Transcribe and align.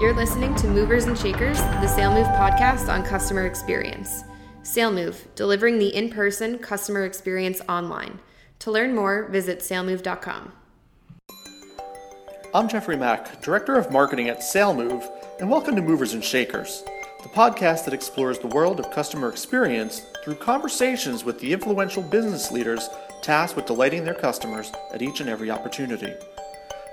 You're 0.00 0.14
listening 0.14 0.54
to 0.54 0.66
Movers 0.66 1.04
and 1.04 1.18
Shakers, 1.18 1.58
the 1.58 1.86
SaleMove 1.86 2.34
podcast 2.38 2.88
on 2.88 3.02
customer 3.02 3.44
experience. 3.44 4.24
SaleMove, 4.62 5.26
delivering 5.34 5.78
the 5.78 5.94
in 5.94 6.08
person 6.08 6.56
customer 6.56 7.04
experience 7.04 7.60
online. 7.68 8.18
To 8.60 8.70
learn 8.70 8.94
more, 8.94 9.28
visit 9.28 9.58
salemove.com. 9.58 10.52
I'm 12.54 12.66
Jeffrey 12.66 12.96
Mack, 12.96 13.42
Director 13.42 13.74
of 13.74 13.92
Marketing 13.92 14.30
at 14.30 14.38
SaleMove, 14.38 15.06
and 15.38 15.50
welcome 15.50 15.76
to 15.76 15.82
Movers 15.82 16.14
and 16.14 16.24
Shakers, 16.24 16.82
the 17.22 17.28
podcast 17.28 17.84
that 17.84 17.92
explores 17.92 18.38
the 18.38 18.46
world 18.46 18.80
of 18.80 18.90
customer 18.90 19.28
experience 19.28 20.06
through 20.24 20.36
conversations 20.36 21.24
with 21.24 21.38
the 21.40 21.52
influential 21.52 22.02
business 22.02 22.50
leaders 22.50 22.88
tasked 23.20 23.54
with 23.54 23.66
delighting 23.66 24.04
their 24.04 24.14
customers 24.14 24.72
at 24.94 25.02
each 25.02 25.20
and 25.20 25.28
every 25.28 25.50
opportunity. 25.50 26.14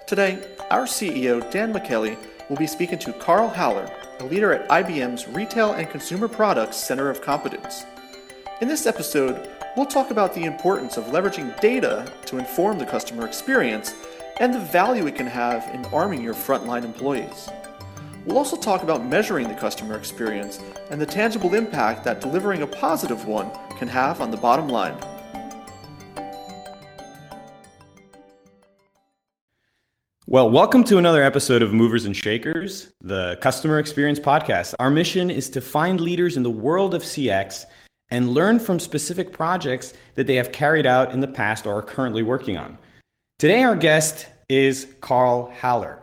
Today, 0.08 0.46
our 0.72 0.84
CEO, 0.84 1.50
Dan 1.52 1.74
Michaeli, 1.74 2.18
we'll 2.50 2.58
be 2.58 2.68
speaking 2.68 3.00
to 3.00 3.14
Karl 3.14 3.50
Haller, 3.50 3.92
a 4.20 4.26
leader 4.26 4.54
at 4.54 4.68
IBM's 4.70 5.28
Retail 5.28 5.74
and 5.74 5.90
Consumer 5.90 6.28
Products 6.28 6.78
Center 6.78 7.10
of 7.10 7.22
Competence. 7.22 7.86
In 8.62 8.68
this 8.68 8.86
episode, 8.86 9.50
we'll 9.76 9.86
talk 9.86 10.12
about 10.12 10.34
the 10.34 10.46
importance 10.46 10.98
of 10.98 11.06
leveraging 11.06 11.60
data 11.60 12.12
to 12.26 12.38
inform 12.38 12.80
the 12.80 12.86
customer 12.86 13.28
experience 13.28 13.94
and 14.40 14.54
the 14.54 14.60
value 14.60 15.08
it 15.08 15.16
can 15.16 15.28
have 15.28 15.64
in 15.74 15.86
arming 15.94 16.24
your 16.24 16.34
frontline 16.34 16.84
employees. 16.84 17.50
We'll 18.26 18.38
also 18.38 18.58
talk 18.58 18.84
about 18.84 19.06
measuring 19.06 19.48
the 19.48 19.56
customer 19.56 19.98
experience 19.98 20.60
and 20.90 21.00
the 21.00 21.06
tangible 21.06 21.54
impact 21.54 22.04
that 22.04 22.22
delivering 22.22 22.62
a 22.62 22.68
positive 22.68 23.26
one 23.26 23.50
can 23.78 23.88
have 23.88 24.22
on 24.22 24.32
the 24.32 24.38
bottom 24.38 24.68
line. 24.68 24.98
Well, 30.30 30.50
welcome 30.50 30.84
to 30.84 30.98
another 30.98 31.24
episode 31.24 31.62
of 31.62 31.74
Movers 31.74 32.04
and 32.04 32.14
Shakers, 32.14 32.92
the 33.00 33.38
customer 33.40 33.80
experience 33.80 34.20
podcast. 34.20 34.76
Our 34.78 34.90
mission 34.90 35.32
is 35.32 35.50
to 35.52 35.62
find 35.62 36.02
leaders 36.02 36.36
in 36.36 36.44
the 36.44 36.50
world 36.50 36.94
of 36.94 37.02
CX 37.02 37.64
and 38.10 38.32
learn 38.32 38.60
from 38.60 38.78
specific 38.78 39.32
projects 39.32 39.94
that 40.16 40.28
they 40.28 40.36
have 40.36 40.52
carried 40.52 40.86
out 40.86 41.14
in 41.14 41.22
the 41.22 41.30
past 41.30 41.66
or 41.66 41.78
are 41.78 41.82
currently 41.82 42.24
working 42.24 42.58
on. 42.58 42.78
Today, 43.40 43.64
our 43.64 43.74
guest 43.74 44.28
is 44.50 44.94
Karl 45.00 45.50
Haller. 45.62 46.02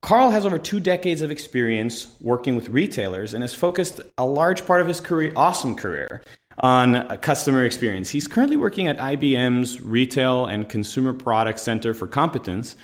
Karl 0.00 0.30
has 0.30 0.46
over 0.46 0.58
two 0.58 0.80
decades 0.80 1.20
of 1.20 1.30
experience 1.30 2.06
working 2.22 2.56
with 2.56 2.70
retailers 2.70 3.34
and 3.34 3.42
has 3.42 3.52
focused 3.52 4.00
a 4.16 4.24
large 4.24 4.64
part 4.64 4.80
of 4.80 4.88
his 4.88 5.02
career, 5.02 5.34
awesome 5.36 5.76
career, 5.76 6.22
on 6.60 7.06
customer 7.18 7.66
experience. 7.66 8.08
He's 8.08 8.26
currently 8.26 8.56
working 8.56 8.88
at 8.88 8.96
IBM's 8.96 9.82
Retail 9.82 10.46
and 10.46 10.66
Consumer 10.66 11.12
Products 11.12 11.60
Center 11.60 11.92
for 11.92 12.06
Competence 12.06 12.74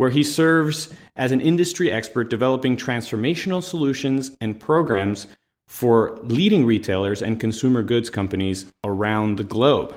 where 0.00 0.08
he 0.08 0.22
serves 0.24 0.88
as 1.16 1.30
an 1.30 1.42
industry 1.42 1.92
expert 1.92 2.30
developing 2.30 2.74
transformational 2.74 3.62
solutions 3.62 4.30
and 4.40 4.58
programs 4.58 5.26
for 5.68 6.18
leading 6.22 6.64
retailers 6.64 7.20
and 7.20 7.38
consumer 7.38 7.82
goods 7.82 8.08
companies 8.08 8.64
around 8.82 9.36
the 9.36 9.44
globe. 9.44 9.94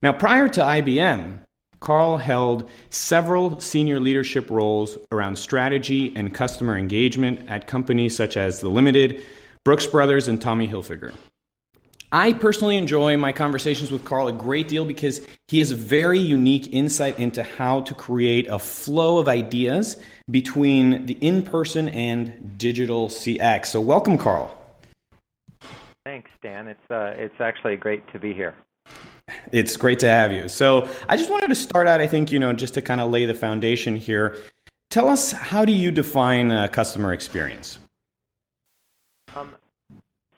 Now, 0.00 0.14
prior 0.14 0.48
to 0.48 0.62
IBM, 0.62 1.40
Karl 1.80 2.16
held 2.16 2.70
several 2.88 3.60
senior 3.60 4.00
leadership 4.00 4.48
roles 4.48 4.96
around 5.12 5.36
strategy 5.36 6.10
and 6.16 6.32
customer 6.32 6.78
engagement 6.78 7.46
at 7.46 7.66
companies 7.66 8.16
such 8.16 8.38
as 8.38 8.60
The 8.60 8.70
Limited, 8.70 9.22
Brooks 9.62 9.86
Brothers, 9.86 10.26
and 10.26 10.40
Tommy 10.40 10.66
Hilfiger. 10.66 11.12
I 12.14 12.32
personally 12.32 12.76
enjoy 12.76 13.16
my 13.16 13.32
conversations 13.32 13.90
with 13.90 14.04
Karl 14.04 14.28
a 14.28 14.32
great 14.32 14.68
deal 14.68 14.84
because 14.84 15.20
he 15.48 15.58
has 15.58 15.72
a 15.72 15.74
very 15.74 16.20
unique 16.20 16.72
insight 16.72 17.18
into 17.18 17.42
how 17.42 17.80
to 17.80 17.92
create 17.92 18.46
a 18.46 18.60
flow 18.60 19.18
of 19.18 19.26
ideas 19.26 19.96
between 20.30 21.06
the 21.06 21.14
in 21.14 21.42
person 21.42 21.88
and 21.88 22.56
digital 22.56 23.08
CX. 23.08 23.66
So, 23.66 23.80
welcome, 23.80 24.16
Karl. 24.16 24.56
Thanks, 26.04 26.30
Dan. 26.40 26.68
It's, 26.68 26.88
uh, 26.88 27.14
it's 27.16 27.40
actually 27.40 27.74
great 27.74 28.06
to 28.12 28.20
be 28.20 28.32
here. 28.32 28.54
It's 29.50 29.76
great 29.76 29.98
to 29.98 30.08
have 30.08 30.30
you. 30.30 30.48
So, 30.48 30.88
I 31.08 31.16
just 31.16 31.32
wanted 31.32 31.48
to 31.48 31.56
start 31.56 31.88
out, 31.88 32.00
I 32.00 32.06
think, 32.06 32.30
you 32.30 32.38
know, 32.38 32.52
just 32.52 32.74
to 32.74 32.80
kind 32.80 33.00
of 33.00 33.10
lay 33.10 33.26
the 33.26 33.34
foundation 33.34 33.96
here. 33.96 34.38
Tell 34.88 35.08
us, 35.08 35.32
how 35.32 35.64
do 35.64 35.72
you 35.72 35.90
define 35.90 36.52
a 36.52 36.68
customer 36.68 37.12
experience? 37.12 37.80
Um, 39.34 39.56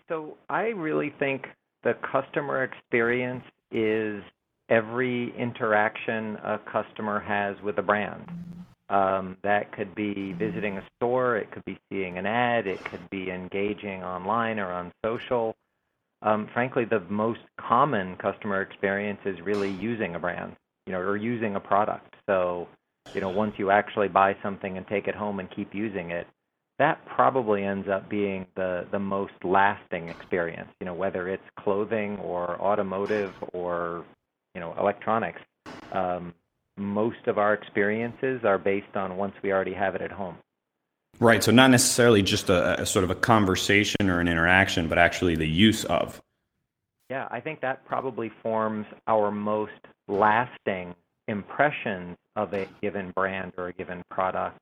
so, 0.08 0.38
I 0.48 0.69
really 0.69 1.10
think 1.19 1.50
the 1.86 1.94
customer 2.10 2.64
experience 2.64 3.44
is 3.70 4.20
every 4.69 5.32
interaction 5.38 6.34
a 6.42 6.58
customer 6.70 7.20
has 7.20 7.54
with 7.62 7.78
a 7.78 7.82
brand. 7.82 8.28
Um, 8.88 9.36
that 9.44 9.70
could 9.72 9.94
be 9.94 10.32
visiting 10.32 10.78
a 10.78 10.86
store, 10.96 11.36
it 11.36 11.52
could 11.52 11.64
be 11.64 11.78
seeing 11.88 12.19
an 12.19 12.26
ad, 12.26 12.66
it 12.66 12.78
could 12.91 13.08
be 13.10 13.30
engaging 13.30 14.02
online 14.02 14.58
or 14.58 14.72
on 14.72 14.91
social. 15.04 15.54
Um, 16.22 16.48
frankly, 16.52 16.84
the 16.91 17.00
most 17.08 17.41
common 17.60 18.16
customer 18.16 18.62
experience 18.62 19.20
is 19.25 19.36
really 19.44 19.70
using 19.70 20.16
a 20.16 20.19
brand, 20.19 20.56
you 20.86 20.92
know, 20.92 20.98
or 20.98 21.16
using 21.16 21.54
a 21.54 21.60
product. 21.60 22.14
So, 22.28 22.66
you 23.14 23.20
know, 23.20 23.28
once 23.28 23.52
you 23.58 23.70
actually 23.70 24.08
buy 24.08 24.34
something 24.42 24.76
and 24.76 24.84
take 24.88 25.06
it 25.06 25.14
home 25.14 25.38
and 25.38 25.48
keep 25.54 25.72
using 25.72 26.10
it, 26.10 26.26
that 26.78 27.04
probably 27.06 27.64
ends 27.64 27.88
up 27.88 28.09
being 28.09 28.47
the 28.54 28.87
the 28.91 28.98
most 28.98 29.32
lasting 29.42 30.09
experience. 30.09 30.69
You 30.81 30.87
know, 30.87 30.94
whether 30.94 31.28
it's 31.28 31.42
clothing 31.59 32.19
or 32.19 32.60
automotive 32.60 33.32
or 33.53 34.04
you 34.54 34.60
know 34.60 34.75
electronics. 34.78 35.41
Um, 35.92 36.34
most 36.78 37.26
of 37.26 37.38
our 37.38 37.54
experiences 37.54 38.44
are 38.44 38.59
based 38.59 38.97
on 38.97 39.16
once 39.16 39.34
we 39.42 39.50
already 39.50 39.72
have 39.72 39.94
it 39.94 40.03
at 40.03 40.12
home. 40.12 40.37
Right. 41.19 41.42
So 41.42 41.50
not 41.50 41.70
necessarily 41.70 42.22
just 42.22 42.50
a, 42.50 42.82
a 42.82 42.87
sort 42.87 43.04
of 43.04 43.10
a 43.10 43.14
conversation 43.14 44.10
or 44.10 44.20
an 44.20 44.28
interaction, 44.28 44.87
but 44.88 44.98
actually 44.98 45.37
the 45.37 45.48
use 45.48 45.84
of. 45.84 46.20
Yeah, 47.08 47.28
I 47.31 47.41
think 47.41 47.60
that 47.62 47.87
probably 47.87 48.31
forms 48.43 48.84
our 49.06 49.31
most 49.31 49.72
lasting 50.08 50.94
impressions 51.28 52.16
of 52.34 52.53
a 52.53 52.69
given 52.82 53.12
brand 53.12 53.53
or 53.56 53.69
a 53.69 53.72
given 53.72 54.03
product 54.10 54.58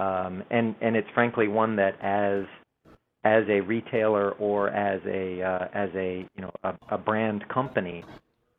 um, 0.00 0.42
and 0.50 0.74
and 0.80 0.96
it's 0.96 1.08
frankly 1.14 1.46
one 1.48 1.76
that 1.76 1.94
as 2.02 2.44
as 3.24 3.44
a 3.48 3.60
retailer 3.60 4.30
or 4.32 4.70
as 4.70 5.00
a 5.06 5.42
uh, 5.42 5.68
as 5.74 5.90
a 5.94 6.26
you 6.36 6.42
know 6.42 6.52
a, 6.64 6.74
a 6.92 6.98
brand 6.98 7.46
company, 7.48 8.02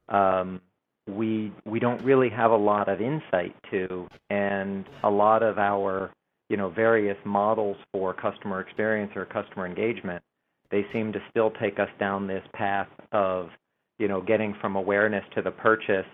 um, 0.09 0.62
we 1.07 1.52
we 1.66 1.79
don't 1.79 2.03
really 2.03 2.29
have 2.29 2.52
a 2.52 2.56
lot 2.56 2.88
of 2.88 3.02
insight 3.02 3.56
to, 3.72 4.07
and 4.29 4.85
a 5.03 5.09
lot 5.09 5.41
of 5.41 5.57
our 5.57 6.12
you 6.50 6.57
know 6.57 6.69
various 6.69 7.18
models 7.25 7.78
for 7.91 8.13
customer 8.13 8.62
experience 8.62 9.12
or 9.16 9.25
customer 9.25 9.66
engagement, 9.66 10.22
they 10.69 10.85
seem 10.94 11.12
to 11.12 11.19
still 11.31 11.52
take 11.59 11.79
us 11.79 11.90
down 12.00 12.28
this 12.28 12.44
path 12.53 12.90
of 13.13 13.50
you 13.97 14.08
know 14.08 14.22
getting 14.22 14.53
from 14.62 14.75
awareness 14.75 15.23
to 15.34 15.41
the 15.41 15.52
purchase, 15.52 16.06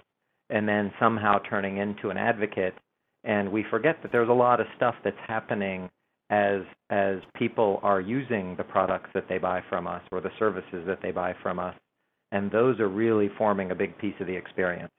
and 0.49 0.69
then 0.69 0.89
somehow 1.01 1.37
turning 1.49 1.77
into 1.77 2.11
an 2.11 2.17
advocate 2.17 2.75
and 3.27 3.51
we 3.51 3.63
forget 3.69 4.01
that 4.01 4.11
there's 4.11 4.29
a 4.29 4.33
lot 4.33 4.59
of 4.59 4.65
stuff 4.75 4.95
that's 5.03 5.19
happening 5.27 5.89
as 6.29 6.61
as 6.89 7.19
people 7.35 7.79
are 7.83 8.01
using 8.01 8.55
the 8.55 8.63
products 8.63 9.09
that 9.13 9.29
they 9.29 9.37
buy 9.37 9.61
from 9.69 9.85
us 9.87 10.01
or 10.11 10.19
the 10.19 10.31
services 10.39 10.83
that 10.87 11.01
they 11.01 11.11
buy 11.11 11.35
from 11.43 11.59
us 11.59 11.75
and 12.31 12.51
those 12.51 12.79
are 12.79 12.89
really 12.89 13.29
forming 13.37 13.71
a 13.71 13.75
big 13.75 13.97
piece 13.97 14.15
of 14.19 14.27
the 14.27 14.35
experience. 14.35 14.91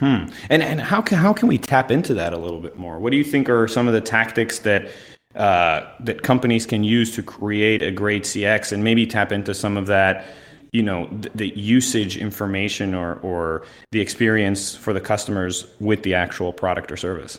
Hmm. 0.00 0.24
and 0.50 0.62
and 0.62 0.80
how 0.80 1.00
can 1.00 1.18
how 1.18 1.32
can 1.32 1.48
we 1.48 1.58
tap 1.58 1.90
into 1.90 2.14
that 2.14 2.32
a 2.32 2.38
little 2.38 2.60
bit 2.60 2.76
more? 2.76 2.98
What 2.98 3.10
do 3.10 3.16
you 3.16 3.24
think 3.24 3.48
are 3.48 3.68
some 3.68 3.86
of 3.86 3.94
the 3.94 4.00
tactics 4.00 4.60
that 4.60 4.88
uh, 5.34 5.86
that 6.00 6.22
companies 6.22 6.66
can 6.66 6.84
use 6.84 7.14
to 7.14 7.22
create 7.22 7.82
a 7.82 7.90
great 7.90 8.24
CX 8.24 8.72
and 8.72 8.84
maybe 8.84 9.06
tap 9.06 9.32
into 9.32 9.54
some 9.54 9.76
of 9.76 9.86
that 9.86 10.26
you 10.72 10.82
know 10.82 11.06
the, 11.12 11.30
the, 11.34 11.48
usage 11.58 12.16
information 12.16 12.94
or 12.94 13.16
or 13.16 13.64
the 13.92 14.00
experience 14.00 14.74
for 14.74 14.92
the 14.92 15.00
customers 15.00 15.66
with 15.80 16.02
the 16.02 16.14
actual 16.14 16.52
product 16.52 16.90
or 16.90 16.96
service 16.96 17.38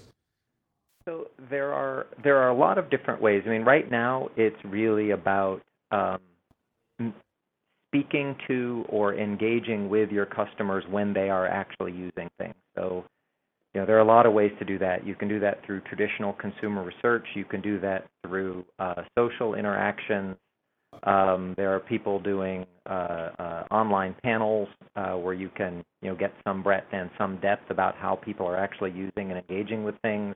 there 1.53 1.71
are 1.71 2.07
there 2.23 2.37
are 2.37 2.49
a 2.49 2.55
lot 2.55 2.77
of 2.77 2.89
different 2.89 3.21
ways. 3.21 3.43
I 3.45 3.49
mean, 3.49 3.63
right 3.63 3.89
now 3.89 4.29
it's 4.35 4.57
really 4.65 5.11
about 5.11 5.61
um, 5.91 6.19
speaking 7.89 8.35
to 8.47 8.83
or 8.89 9.13
engaging 9.13 9.87
with 9.87 10.09
your 10.09 10.25
customers 10.25 10.83
when 10.89 11.13
they 11.13 11.29
are 11.29 11.47
actually 11.47 11.91
using 11.91 12.27
things. 12.39 12.55
So, 12.75 13.05
you 13.73 13.81
know, 13.81 13.85
there 13.85 13.95
are 13.97 14.01
a 14.01 14.05
lot 14.05 14.25
of 14.25 14.33
ways 14.33 14.51
to 14.57 14.65
do 14.65 14.79
that. 14.79 15.05
You 15.05 15.13
can 15.13 15.27
do 15.27 15.39
that 15.41 15.63
through 15.63 15.81
traditional 15.81 16.33
consumer 16.33 16.83
research. 16.83 17.25
You 17.35 17.45
can 17.45 17.61
do 17.61 17.79
that 17.81 18.07
through 18.25 18.65
uh, 18.79 19.03
social 19.17 19.53
interactions. 19.53 20.35
Um, 21.03 21.53
there 21.55 21.73
are 21.75 21.79
people 21.79 22.19
doing 22.19 22.65
uh, 22.87 23.29
uh, 23.37 23.63
online 23.71 24.15
panels 24.23 24.69
uh, 24.95 25.13
where 25.13 25.33
you 25.33 25.49
can, 25.55 25.83
you 26.01 26.09
know, 26.09 26.15
get 26.15 26.33
some 26.43 26.63
breadth 26.63 26.87
and 26.91 27.11
some 27.17 27.39
depth 27.41 27.69
about 27.69 27.95
how 27.95 28.15
people 28.15 28.47
are 28.47 28.57
actually 28.57 28.91
using 28.91 29.31
and 29.31 29.39
engaging 29.47 29.83
with 29.83 29.95
things. 30.01 30.35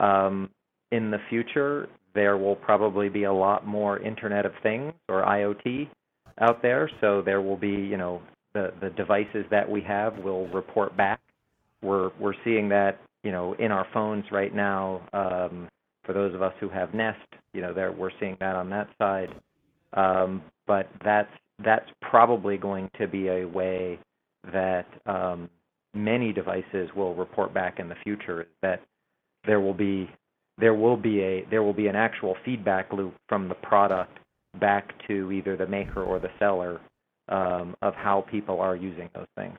Um, 0.00 0.50
in 0.90 1.10
the 1.10 1.18
future, 1.28 1.88
there 2.14 2.36
will 2.36 2.56
probably 2.56 3.08
be 3.08 3.24
a 3.24 3.32
lot 3.32 3.66
more 3.66 3.98
Internet 4.00 4.44
of 4.46 4.52
Things 4.62 4.92
or 5.08 5.22
IoT 5.22 5.88
out 6.40 6.62
there. 6.62 6.90
So 7.00 7.22
there 7.22 7.40
will 7.40 7.56
be, 7.56 7.68
you 7.68 7.96
know, 7.96 8.20
the 8.54 8.72
the 8.80 8.90
devices 8.90 9.44
that 9.50 9.68
we 9.68 9.80
have 9.82 10.18
will 10.18 10.48
report 10.48 10.96
back. 10.96 11.20
We're 11.82 12.10
we're 12.18 12.34
seeing 12.44 12.68
that, 12.70 12.98
you 13.22 13.30
know, 13.30 13.54
in 13.54 13.70
our 13.70 13.86
phones 13.92 14.24
right 14.32 14.54
now. 14.54 15.02
Um, 15.12 15.68
For 16.04 16.12
those 16.12 16.34
of 16.34 16.42
us 16.42 16.54
who 16.60 16.68
have 16.70 16.94
Nest, 16.94 17.18
you 17.52 17.60
know, 17.60 17.72
there 17.72 17.92
we're 17.92 18.10
seeing 18.18 18.36
that 18.40 18.56
on 18.56 18.70
that 18.70 18.88
side. 18.98 19.30
Um, 19.92 20.42
but 20.66 20.88
that's 21.04 21.30
that's 21.64 21.88
probably 22.00 22.56
going 22.56 22.90
to 22.98 23.06
be 23.06 23.28
a 23.28 23.44
way 23.44 23.98
that 24.52 24.86
um, 25.06 25.48
many 25.94 26.32
devices 26.32 26.88
will 26.96 27.14
report 27.14 27.52
back 27.52 27.78
in 27.78 27.88
the 27.88 27.96
future 28.02 28.46
that 28.62 28.80
there 29.46 29.60
will 29.60 29.74
be 29.74 30.10
there 30.58 30.74
will 30.74 30.96
be 30.96 31.20
a 31.20 31.44
there 31.50 31.62
will 31.62 31.72
be 31.72 31.86
an 31.86 31.96
actual 31.96 32.36
feedback 32.44 32.92
loop 32.92 33.14
from 33.28 33.48
the 33.48 33.54
product 33.54 34.18
back 34.58 34.92
to 35.06 35.30
either 35.32 35.56
the 35.56 35.66
maker 35.66 36.02
or 36.02 36.18
the 36.18 36.30
seller 36.38 36.80
um, 37.28 37.74
of 37.82 37.94
how 37.94 38.22
people 38.22 38.60
are 38.60 38.76
using 38.76 39.08
those 39.14 39.28
things. 39.36 39.56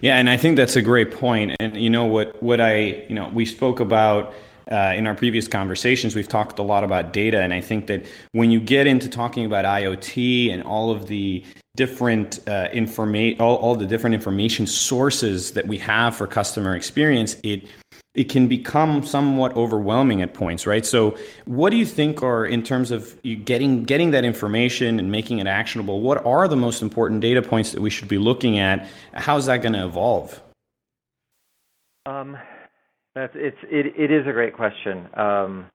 Yeah, 0.00 0.16
and 0.16 0.30
I 0.30 0.36
think 0.36 0.56
that's 0.56 0.76
a 0.76 0.82
great 0.82 1.12
point. 1.12 1.54
And 1.60 1.76
you 1.76 1.90
know 1.90 2.04
what 2.04 2.42
what 2.42 2.60
I 2.60 3.04
you 3.08 3.14
know 3.14 3.28
we 3.32 3.44
spoke 3.44 3.80
about 3.80 4.34
uh, 4.70 4.94
in 4.96 5.06
our 5.06 5.14
previous 5.14 5.46
conversations, 5.46 6.16
we've 6.16 6.26
talked 6.26 6.58
a 6.58 6.62
lot 6.62 6.82
about 6.82 7.12
data, 7.12 7.40
and 7.40 7.54
I 7.54 7.60
think 7.60 7.86
that 7.86 8.04
when 8.32 8.50
you 8.50 8.58
get 8.58 8.88
into 8.88 9.08
talking 9.08 9.46
about 9.46 9.64
IoT 9.64 10.52
and 10.52 10.62
all 10.64 10.90
of 10.90 11.06
the 11.06 11.44
different 11.76 12.40
uh, 12.48 12.68
information, 12.72 13.40
all, 13.40 13.56
all 13.56 13.76
the 13.76 13.86
different 13.86 14.14
information 14.14 14.66
sources 14.66 15.52
that 15.52 15.68
we 15.68 15.78
have 15.78 16.16
for 16.16 16.26
customer 16.26 16.74
experience, 16.74 17.36
it 17.44 17.68
it 18.16 18.28
can 18.30 18.48
become 18.48 19.04
somewhat 19.04 19.54
overwhelming 19.56 20.22
at 20.22 20.34
points, 20.34 20.66
right? 20.66 20.84
So, 20.84 21.16
what 21.44 21.70
do 21.70 21.76
you 21.76 21.86
think 21.86 22.22
are 22.22 22.46
in 22.46 22.62
terms 22.62 22.90
of 22.90 23.20
getting 23.44 23.84
getting 23.84 24.10
that 24.12 24.24
information 24.24 24.98
and 24.98 25.12
making 25.12 25.38
it 25.38 25.46
actionable? 25.46 26.00
What 26.00 26.24
are 26.24 26.48
the 26.48 26.56
most 26.56 26.82
important 26.82 27.20
data 27.20 27.42
points 27.42 27.72
that 27.72 27.80
we 27.80 27.90
should 27.90 28.08
be 28.08 28.18
looking 28.18 28.58
at? 28.58 28.88
How's 29.12 29.46
that 29.46 29.62
going 29.62 29.74
to 29.74 29.84
evolve? 29.84 30.40
Um, 32.06 32.36
that's 33.14 33.32
it's 33.36 33.58
it 33.64 33.94
it 33.96 34.10
is 34.10 34.26
a 34.26 34.32
great 34.32 34.54
question. 34.54 35.08
Um, 35.14 35.66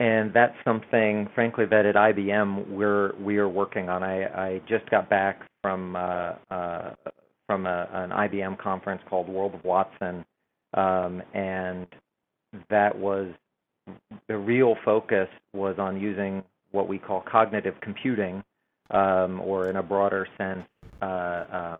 and 0.00 0.32
that's 0.32 0.56
something, 0.64 1.28
frankly, 1.34 1.64
that 1.66 1.86
at 1.86 1.94
IBM 1.94 2.68
we're 2.68 3.14
we 3.16 3.38
are 3.38 3.48
working 3.48 3.88
on. 3.88 4.02
I, 4.02 4.24
I 4.24 4.60
just 4.68 4.90
got 4.90 5.08
back 5.08 5.42
from 5.62 5.96
uh, 5.96 6.32
uh, 6.50 6.90
from 7.46 7.66
a, 7.66 7.88
an 7.92 8.10
IBM 8.10 8.58
conference 8.58 9.02
called 9.08 9.28
World 9.28 9.54
of 9.54 9.64
Watson, 9.64 10.24
um, 10.74 11.22
and 11.34 11.86
that 12.70 12.96
was 12.96 13.28
the 14.28 14.36
real 14.36 14.76
focus 14.84 15.28
was 15.52 15.78
on 15.78 16.00
using 16.00 16.42
what 16.70 16.88
we 16.88 16.98
call 16.98 17.20
cognitive 17.20 17.74
computing, 17.80 18.42
um, 18.90 19.40
or 19.40 19.68
in 19.68 19.76
a 19.76 19.82
broader 19.82 20.26
sense, 20.38 20.66
uh, 21.00 21.44
um, 21.52 21.78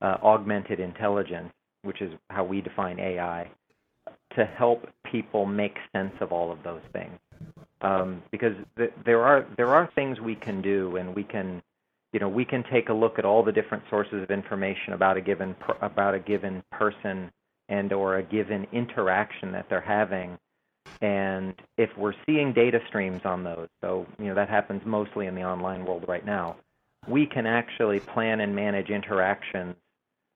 uh, 0.00 0.16
augmented 0.22 0.80
intelligence, 0.80 1.52
which 1.82 2.00
is 2.00 2.12
how 2.30 2.44
we 2.44 2.60
define 2.60 2.98
AI, 3.00 3.50
to 4.36 4.44
help 4.44 4.88
people 5.10 5.46
make 5.46 5.76
sense 5.92 6.12
of 6.20 6.32
all 6.32 6.52
of 6.52 6.62
those 6.62 6.82
things. 6.92 7.18
Um, 7.80 8.22
because 8.30 8.54
th- 8.76 8.92
there 9.04 9.22
are 9.22 9.46
there 9.56 9.68
are 9.68 9.88
things 9.94 10.20
we 10.20 10.34
can 10.34 10.60
do, 10.60 10.96
and 10.96 11.14
we 11.14 11.22
can, 11.22 11.62
you 12.12 12.18
know, 12.20 12.28
we 12.28 12.44
can 12.44 12.64
take 12.72 12.88
a 12.88 12.92
look 12.92 13.18
at 13.18 13.24
all 13.24 13.44
the 13.44 13.52
different 13.52 13.84
sources 13.88 14.22
of 14.22 14.30
information 14.30 14.92
about 14.92 15.16
a 15.16 15.20
given 15.20 15.54
per- 15.54 15.78
about 15.80 16.14
a 16.14 16.18
given 16.18 16.62
person 16.72 17.30
and 17.68 17.92
or 17.92 18.16
a 18.16 18.22
given 18.22 18.66
interaction 18.72 19.52
that 19.52 19.66
they're 19.68 19.80
having. 19.80 20.38
And 21.02 21.54
if 21.76 21.90
we're 21.96 22.14
seeing 22.26 22.52
data 22.52 22.80
streams 22.88 23.20
on 23.24 23.44
those 23.44 23.68
so 23.82 24.06
you 24.18 24.26
know 24.26 24.34
that 24.34 24.48
happens 24.48 24.82
mostly 24.84 25.26
in 25.26 25.34
the 25.34 25.44
online 25.44 25.84
world 25.84 26.04
right 26.08 26.24
now 26.24 26.56
we 27.06 27.26
can 27.26 27.46
actually 27.46 28.00
plan 28.00 28.40
and 28.40 28.54
manage 28.54 28.90
interactions 28.90 29.76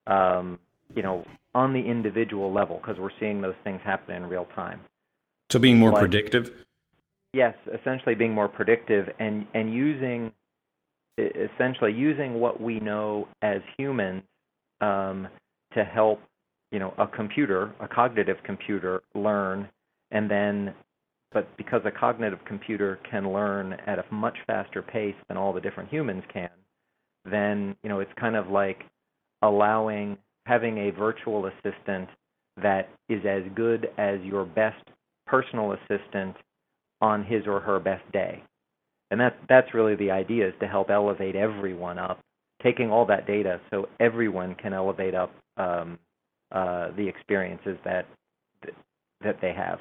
um, 0.06 0.58
you 0.94 1.02
know 1.02 1.24
on 1.54 1.72
the 1.72 1.80
individual 1.80 2.52
level 2.52 2.76
because 2.76 2.98
we're 2.98 3.10
seeing 3.18 3.40
those 3.40 3.54
things 3.64 3.80
happen 3.84 4.14
in 4.14 4.26
real 4.26 4.46
time. 4.54 4.80
So 5.50 5.58
being 5.58 5.78
more 5.78 5.90
like, 5.90 6.00
predictive? 6.00 6.50
Yes 7.32 7.54
essentially 7.72 8.14
being 8.14 8.32
more 8.32 8.48
predictive 8.48 9.08
and 9.18 9.46
and 9.54 9.72
using 9.72 10.32
essentially 11.18 11.92
using 11.92 12.34
what 12.34 12.60
we 12.60 12.80
know 12.80 13.28
as 13.42 13.60
humans 13.76 14.22
um, 14.80 15.28
to 15.74 15.84
help 15.84 16.20
you 16.72 16.78
know 16.78 16.94
a 16.98 17.06
computer, 17.06 17.72
a 17.80 17.86
cognitive 17.86 18.38
computer, 18.44 19.02
learn, 19.14 19.68
and 20.10 20.28
then, 20.28 20.74
but 21.32 21.54
because 21.56 21.82
a 21.84 21.90
cognitive 21.90 22.40
computer 22.46 22.98
can 23.08 23.32
learn 23.32 23.74
at 23.86 23.98
a 23.98 24.04
much 24.10 24.36
faster 24.46 24.82
pace 24.82 25.14
than 25.28 25.36
all 25.36 25.52
the 25.52 25.60
different 25.60 25.90
humans 25.90 26.24
can, 26.32 26.50
then 27.30 27.76
you 27.82 27.88
know 27.88 28.00
it's 28.00 28.10
kind 28.18 28.34
of 28.34 28.48
like 28.48 28.82
allowing 29.42 30.16
having 30.46 30.78
a 30.78 30.90
virtual 30.90 31.46
assistant 31.46 32.08
that 32.60 32.88
is 33.08 33.24
as 33.24 33.42
good 33.54 33.88
as 33.98 34.20
your 34.22 34.44
best 34.44 34.82
personal 35.26 35.72
assistant 35.72 36.34
on 37.00 37.24
his 37.24 37.46
or 37.46 37.60
her 37.60 37.78
best 37.78 38.10
day. 38.12 38.42
And 39.10 39.20
that 39.20 39.36
that's 39.48 39.74
really 39.74 39.94
the 39.94 40.10
idea 40.10 40.48
is 40.48 40.54
to 40.60 40.66
help 40.66 40.90
elevate 40.90 41.36
everyone 41.36 41.98
up, 41.98 42.20
taking 42.62 42.90
all 42.90 43.04
that 43.06 43.26
data 43.26 43.60
so 43.70 43.88
everyone 44.00 44.54
can 44.54 44.72
elevate 44.72 45.14
up 45.14 45.32
um, 45.58 45.98
uh, 46.52 46.90
the 46.96 47.08
experiences 47.08 47.78
that 47.84 48.06
that 49.22 49.40
they 49.40 49.52
have. 49.52 49.78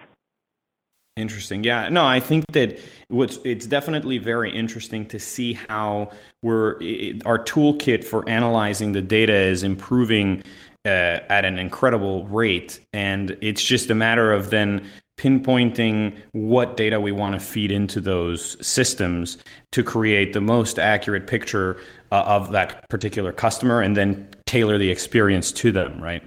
Interesting. 1.18 1.64
Yeah. 1.66 1.90
No, 1.90 2.06
I 2.06 2.22
think 2.22 2.46
that 2.54 2.80
what's 3.10 3.38
it's 3.44 3.68
definitely 3.68 4.18
very 4.18 4.50
interesting 4.56 5.06
to 5.08 5.20
see 5.20 5.54
how 5.54 6.12
we're 6.42 6.78
it, 6.80 7.26
our 7.26 7.38
toolkit 7.44 8.06
for 8.06 8.28
analyzing 8.30 8.94
the 8.94 9.02
data 9.02 9.34
is 9.34 9.62
improving 9.62 10.42
uh, 10.86 11.20
at 11.30 11.44
an 11.44 11.60
incredible 11.60 12.26
rate, 12.28 12.80
and 12.94 13.38
it's 13.42 13.62
just 13.62 13.90
a 13.90 13.96
matter 13.96 14.32
of 14.32 14.52
then 14.52 14.90
pinpointing 15.20 16.18
what 16.32 16.78
data 16.78 17.00
we 17.00 17.12
want 17.12 17.34
to 17.34 17.40
feed 17.40 17.72
into 17.72 18.00
those 18.00 18.56
systems 18.66 19.38
to 19.72 19.84
create 19.84 20.32
the 20.32 20.42
most 20.42 20.80
accurate 20.80 21.28
picture 21.28 21.78
uh, 22.12 22.24
of 22.26 22.52
that 22.54 22.88
particular 22.90 23.34
customer, 23.34 23.82
and 23.82 23.98
then 23.98 24.28
tailor 24.46 24.78
the 24.78 24.90
experience 24.90 25.52
to 25.52 25.74
them. 25.74 26.02
Right 26.02 26.24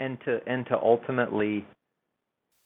and 0.00 0.18
to 0.24 0.40
and 0.46 0.66
to 0.66 0.76
ultimately 0.82 1.64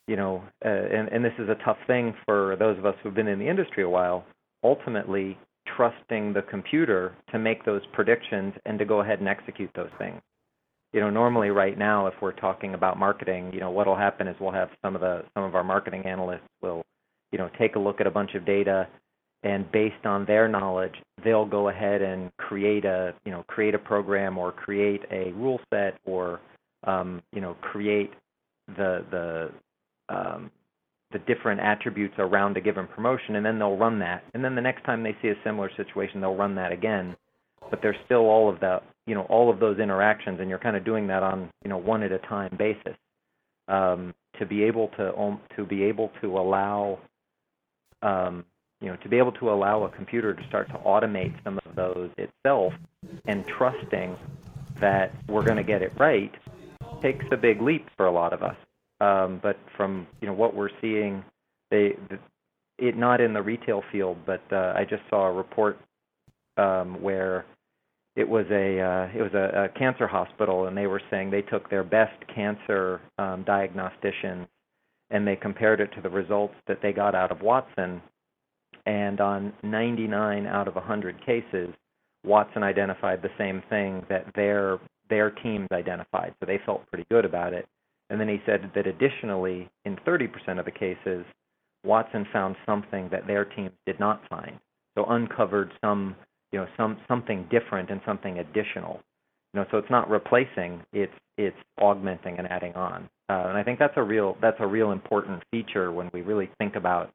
you 0.06 0.16
know 0.16 0.42
uh, 0.64 0.68
and 0.68 1.08
and 1.08 1.24
this 1.24 1.32
is 1.38 1.48
a 1.48 1.56
tough 1.64 1.76
thing 1.86 2.14
for 2.24 2.56
those 2.58 2.78
of 2.78 2.86
us 2.86 2.94
who've 3.02 3.14
been 3.14 3.28
in 3.28 3.38
the 3.38 3.48
industry 3.48 3.82
a 3.82 3.88
while 3.88 4.24
ultimately 4.62 5.36
trusting 5.76 6.32
the 6.32 6.42
computer 6.42 7.14
to 7.30 7.38
make 7.38 7.64
those 7.64 7.82
predictions 7.92 8.54
and 8.64 8.78
to 8.78 8.84
go 8.84 9.00
ahead 9.00 9.18
and 9.18 9.28
execute 9.28 9.70
those 9.74 9.90
things. 9.98 10.20
You 10.92 11.00
know 11.00 11.10
normally 11.10 11.50
right 11.50 11.76
now 11.76 12.06
if 12.06 12.14
we're 12.22 12.32
talking 12.32 12.74
about 12.74 12.98
marketing 12.98 13.50
you 13.52 13.60
know 13.60 13.70
what'll 13.70 13.96
happen 13.96 14.28
is 14.28 14.36
we'll 14.40 14.52
have 14.52 14.70
some 14.82 14.94
of 14.94 15.00
the 15.00 15.24
some 15.34 15.44
of 15.44 15.54
our 15.54 15.64
marketing 15.64 16.06
analysts 16.06 16.48
will 16.62 16.84
you 17.32 17.38
know 17.38 17.50
take 17.58 17.74
a 17.74 17.78
look 17.78 18.00
at 18.00 18.06
a 18.06 18.12
bunch 18.12 18.34
of 18.34 18.46
data 18.46 18.86
and 19.42 19.70
based 19.72 20.06
on 20.06 20.24
their 20.24 20.46
knowledge 20.46 20.94
they'll 21.24 21.44
go 21.44 21.68
ahead 21.68 22.00
and 22.00 22.30
create 22.36 22.84
a 22.84 23.12
you 23.24 23.32
know 23.32 23.42
create 23.48 23.74
a 23.74 23.78
program 23.78 24.38
or 24.38 24.52
create 24.52 25.02
a 25.10 25.32
rule 25.32 25.58
set 25.68 25.98
or 26.04 26.40
um, 26.84 27.22
you 27.32 27.40
know, 27.40 27.54
create 27.60 28.12
the 28.76 29.04
the 29.10 29.50
um, 30.14 30.50
the 31.12 31.18
different 31.20 31.60
attributes 31.60 32.14
around 32.18 32.56
a 32.56 32.60
given 32.60 32.86
promotion, 32.86 33.36
and 33.36 33.46
then 33.46 33.58
they'll 33.58 33.76
run 33.76 33.98
that. 34.00 34.24
And 34.34 34.44
then 34.44 34.54
the 34.54 34.60
next 34.60 34.84
time 34.84 35.02
they 35.02 35.16
see 35.22 35.28
a 35.28 35.36
similar 35.44 35.70
situation, 35.76 36.20
they'll 36.20 36.34
run 36.34 36.56
that 36.56 36.72
again. 36.72 37.16
But 37.70 37.80
there's 37.82 37.96
still 38.04 38.26
all 38.26 38.52
of 38.52 38.60
the, 38.60 38.82
you 39.06 39.14
know, 39.14 39.22
all 39.22 39.50
of 39.50 39.60
those 39.60 39.78
interactions, 39.78 40.40
and 40.40 40.50
you're 40.50 40.58
kind 40.58 40.76
of 40.76 40.84
doing 40.84 41.06
that 41.06 41.22
on, 41.22 41.50
you 41.62 41.70
know, 41.70 41.78
one 41.78 42.02
at 42.02 42.12
a 42.12 42.18
time 42.18 42.54
basis. 42.58 42.96
Um, 43.68 44.12
to 44.38 44.44
be 44.44 44.64
able 44.64 44.88
to 44.88 45.38
to 45.56 45.64
be 45.64 45.84
able 45.84 46.10
to 46.20 46.36
allow, 46.38 46.98
um, 48.02 48.44
you 48.80 48.88
know, 48.88 48.96
to 48.96 49.08
be 49.08 49.16
able 49.16 49.32
to 49.32 49.50
allow 49.50 49.84
a 49.84 49.88
computer 49.90 50.34
to 50.34 50.46
start 50.48 50.68
to 50.68 50.74
automate 50.78 51.32
some 51.44 51.58
of 51.64 51.74
those 51.76 52.10
itself, 52.18 52.74
and 53.26 53.46
trusting 53.46 54.16
that 54.80 55.12
we're 55.28 55.44
going 55.44 55.56
to 55.56 55.62
get 55.62 55.80
it 55.80 55.92
right 55.98 56.34
takes 57.04 57.24
a 57.30 57.36
big 57.36 57.60
leap 57.60 57.86
for 57.96 58.06
a 58.06 58.12
lot 58.12 58.32
of 58.32 58.42
us. 58.42 58.56
Um, 59.00 59.40
but 59.42 59.58
from 59.76 60.06
you 60.20 60.26
know 60.26 60.34
what 60.34 60.54
we're 60.54 60.70
seeing, 60.80 61.22
they 61.70 61.90
the, 62.08 62.18
it 62.78 62.96
not 62.96 63.20
in 63.20 63.32
the 63.32 63.42
retail 63.42 63.82
field, 63.92 64.18
but 64.24 64.42
uh, 64.50 64.72
I 64.76 64.84
just 64.88 65.02
saw 65.10 65.26
a 65.26 65.32
report 65.32 65.78
um, 66.56 67.02
where 67.02 67.44
it 68.16 68.28
was 68.28 68.46
a 68.50 68.80
uh, 68.80 69.08
it 69.16 69.22
was 69.22 69.34
a, 69.34 69.64
a 69.64 69.78
cancer 69.78 70.06
hospital, 70.06 70.66
and 70.66 70.76
they 70.76 70.86
were 70.86 71.02
saying 71.10 71.30
they 71.30 71.42
took 71.42 71.68
their 71.68 71.84
best 71.84 72.16
cancer 72.34 73.00
um, 73.18 73.44
diagnosticians 73.44 74.46
and 75.10 75.26
they 75.26 75.36
compared 75.36 75.80
it 75.80 75.90
to 75.94 76.00
the 76.00 76.08
results 76.08 76.54
that 76.66 76.78
they 76.82 76.92
got 76.92 77.14
out 77.14 77.30
of 77.30 77.40
Watson, 77.40 78.00
and 78.86 79.20
on 79.20 79.52
99 79.62 80.46
out 80.46 80.66
of 80.66 80.74
100 80.74 81.24
cases, 81.24 81.68
Watson 82.24 82.62
identified 82.62 83.22
the 83.22 83.30
same 83.38 83.62
thing 83.68 84.04
that 84.08 84.26
their 84.34 84.78
their 85.10 85.30
teams 85.30 85.68
identified. 85.72 86.34
So 86.40 86.46
they 86.46 86.60
felt 86.64 86.86
pretty 86.90 87.06
good 87.10 87.24
about 87.24 87.52
it. 87.52 87.66
And 88.10 88.20
then 88.20 88.28
he 88.28 88.40
said 88.46 88.70
that 88.74 88.86
additionally, 88.86 89.68
in 89.84 89.96
30% 90.06 90.58
of 90.58 90.64
the 90.64 90.70
cases, 90.70 91.24
Watson 91.84 92.26
found 92.32 92.56
something 92.66 93.08
that 93.10 93.26
their 93.26 93.44
teams 93.44 93.70
did 93.86 93.98
not 94.00 94.22
find. 94.28 94.58
So 94.96 95.04
uncovered 95.06 95.72
some, 95.82 96.14
you 96.52 96.60
know, 96.60 96.66
some 96.76 96.98
something 97.08 97.48
different 97.50 97.90
and 97.90 98.00
something 98.06 98.38
additional. 98.38 99.00
You 99.52 99.60
know, 99.60 99.66
so 99.70 99.78
it's 99.78 99.90
not 99.90 100.08
replacing, 100.10 100.82
it's 100.92 101.12
it's 101.36 101.56
augmenting 101.80 102.38
and 102.38 102.46
adding 102.48 102.74
on. 102.74 103.08
uh, 103.28 103.46
and 103.48 103.56
I 103.58 103.62
think 103.64 103.78
that's 103.78 103.94
a 103.96 104.02
real 104.02 104.36
that's 104.40 104.56
a 104.60 104.66
real 104.66 104.92
important 104.92 105.42
feature 105.50 105.90
when 105.92 106.10
we 106.12 106.22
really 106.22 106.50
think 106.58 106.76
about 106.76 107.10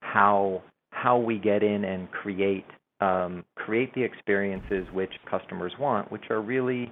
how 0.00 0.62
how 0.90 1.18
we 1.18 1.38
get 1.38 1.62
in 1.62 1.84
and 1.84 2.10
create 2.10 2.66
um, 3.00 3.44
create 3.56 3.94
the 3.94 4.02
experiences 4.02 4.86
which 4.92 5.12
customers 5.30 5.72
want, 5.78 6.10
which 6.10 6.24
are 6.30 6.40
really 6.40 6.90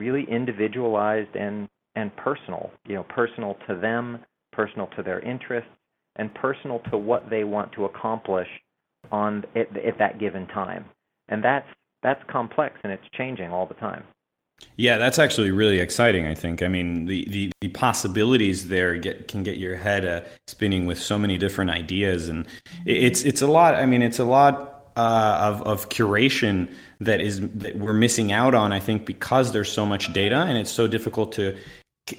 really 0.00 0.26
individualized 0.28 1.36
and 1.36 1.68
and 1.94 2.14
personal. 2.16 2.70
You 2.86 2.96
know, 2.96 3.04
personal 3.04 3.56
to 3.68 3.76
them, 3.76 4.20
personal 4.52 4.88
to 4.96 5.02
their 5.02 5.20
interests, 5.20 5.70
and 6.16 6.34
personal 6.34 6.80
to 6.90 6.98
what 6.98 7.30
they 7.30 7.44
want 7.44 7.72
to 7.72 7.84
accomplish 7.84 8.48
on 9.12 9.44
at, 9.54 9.76
at 9.76 9.98
that 9.98 10.18
given 10.18 10.46
time. 10.48 10.86
And 11.28 11.44
that's 11.44 11.66
that's 12.02 12.22
complex 12.28 12.76
and 12.82 12.92
it's 12.92 13.04
changing 13.16 13.50
all 13.52 13.66
the 13.66 13.74
time. 13.74 14.04
Yeah, 14.76 14.98
that's 14.98 15.18
actually 15.18 15.50
really 15.50 15.78
exciting. 15.78 16.26
I 16.26 16.34
think. 16.34 16.62
I 16.62 16.68
mean, 16.68 17.06
the 17.06 17.26
the, 17.28 17.52
the 17.60 17.68
possibilities 17.68 18.68
there 18.68 18.96
get 18.96 19.28
can 19.28 19.42
get 19.42 19.56
your 19.56 19.76
head 19.76 20.04
uh, 20.04 20.20
spinning 20.48 20.86
with 20.86 21.00
so 21.00 21.18
many 21.18 21.38
different 21.38 21.70
ideas, 21.70 22.28
and 22.28 22.46
it's 22.84 23.22
it's 23.22 23.42
a 23.42 23.46
lot. 23.46 23.74
I 23.74 23.86
mean, 23.86 24.02
it's 24.02 24.18
a 24.18 24.24
lot 24.24 24.90
uh, 24.96 25.38
of 25.40 25.62
of 25.62 25.88
curation 25.88 26.72
that 27.00 27.20
is 27.20 27.40
that 27.40 27.76
we're 27.76 27.92
missing 27.92 28.32
out 28.32 28.54
on. 28.54 28.72
I 28.72 28.80
think 28.80 29.06
because 29.06 29.52
there's 29.52 29.72
so 29.72 29.86
much 29.86 30.12
data, 30.12 30.36
and 30.36 30.58
it's 30.58 30.70
so 30.70 30.86
difficult 30.86 31.32
to 31.32 31.56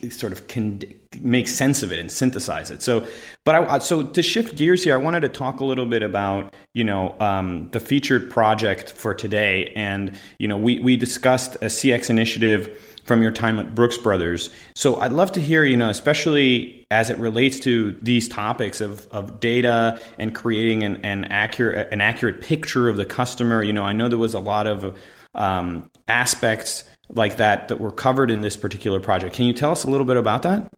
sort 0.09 0.31
of 0.31 0.47
can 0.47 0.81
make 1.19 1.47
sense 1.47 1.83
of 1.83 1.91
it 1.91 1.99
and 1.99 2.11
synthesize 2.11 2.71
it. 2.71 2.81
So, 2.81 3.05
but 3.43 3.55
I, 3.55 3.79
so 3.79 4.03
to 4.03 4.23
shift 4.23 4.55
gears 4.55 4.83
here, 4.83 4.93
I 4.93 4.97
wanted 4.97 5.21
to 5.21 5.29
talk 5.29 5.59
a 5.59 5.65
little 5.65 5.85
bit 5.85 6.03
about 6.03 6.53
you 6.73 6.83
know 6.83 7.15
um, 7.19 7.69
the 7.71 7.79
featured 7.79 8.29
project 8.29 8.91
for 8.91 9.13
today, 9.13 9.71
and 9.75 10.17
you 10.39 10.47
know 10.47 10.57
we 10.57 10.79
we 10.79 10.97
discussed 10.97 11.55
a 11.55 11.65
CX 11.67 12.09
initiative 12.09 12.90
from 13.03 13.21
your 13.21 13.31
time 13.31 13.59
at 13.59 13.73
Brooks 13.73 13.97
Brothers. 13.97 14.49
So 14.75 14.99
I'd 14.99 15.13
love 15.13 15.31
to 15.33 15.41
hear 15.41 15.63
you 15.63 15.77
know 15.77 15.89
especially 15.89 16.85
as 16.91 17.09
it 17.09 17.17
relates 17.17 17.59
to 17.61 17.97
these 18.01 18.27
topics 18.27 18.81
of 18.81 19.07
of 19.07 19.39
data 19.39 19.99
and 20.17 20.35
creating 20.35 20.83
an, 20.83 20.97
an 21.05 21.25
accurate 21.25 21.91
an 21.91 22.01
accurate 22.01 22.41
picture 22.41 22.89
of 22.89 22.97
the 22.97 23.05
customer. 23.05 23.63
You 23.63 23.73
know, 23.73 23.83
I 23.83 23.93
know 23.93 24.07
there 24.09 24.17
was 24.17 24.33
a 24.33 24.39
lot 24.39 24.67
of 24.67 24.97
um, 25.35 25.89
aspects 26.07 26.83
like 27.09 27.37
that 27.37 27.67
that 27.67 27.79
were 27.79 27.91
covered 27.91 28.31
in 28.31 28.41
this 28.41 28.55
particular 28.57 28.99
project. 28.99 29.35
Can 29.35 29.45
you 29.45 29.53
tell 29.53 29.71
us 29.71 29.83
a 29.83 29.89
little 29.89 30.05
bit 30.05 30.17
about 30.17 30.43
that? 30.43 30.71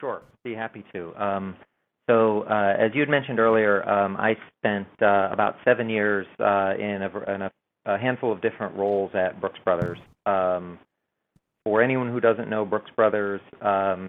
Sure, 0.00 0.22
be 0.44 0.54
happy 0.54 0.84
to. 0.92 1.14
Um, 1.22 1.56
so, 2.08 2.42
uh, 2.42 2.76
as 2.78 2.92
you 2.94 3.00
had 3.00 3.08
mentioned 3.08 3.40
earlier, 3.40 3.88
um, 3.88 4.16
I 4.16 4.36
spent 4.58 4.86
uh, 5.02 5.28
about 5.32 5.56
seven 5.64 5.90
years 5.90 6.26
uh, 6.38 6.74
in, 6.78 7.02
a, 7.02 7.34
in 7.34 7.42
a, 7.42 7.50
a, 7.84 7.98
handful 7.98 8.30
of 8.30 8.40
different 8.40 8.76
roles 8.76 9.10
at 9.14 9.40
Brooks 9.40 9.58
Brothers. 9.64 9.98
Um, 10.24 10.78
for 11.66 11.82
anyone 11.82 12.08
who 12.12 12.20
doesn't 12.20 12.48
know 12.48 12.64
Brooks 12.64 12.92
Brothers, 12.94 13.40
um, 13.60 14.08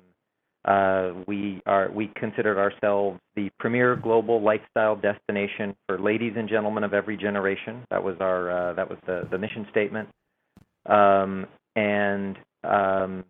uh, 0.66 1.14
we 1.26 1.60
are 1.66 1.90
we 1.92 2.12
considered 2.16 2.60
ourselves 2.60 3.20
the 3.36 3.50
premier 3.58 3.96
global 3.96 4.44
lifestyle 4.44 4.96
destination 4.96 5.76
for 5.88 6.00
ladies 6.00 6.34
and 6.38 6.48
gentlemen 6.48 6.84
of 6.84 6.94
every 6.94 7.18
generation. 7.18 7.84
That 7.90 8.04
was 8.04 8.16
our 8.20 8.52
uh, 8.52 8.74
that 8.74 8.88
was 8.88 9.00
the 9.08 9.28
the 9.32 9.40
mission 9.40 9.66
statement. 9.72 10.08
Um, 10.86 11.48
and 11.76 12.38
um, 12.64 13.26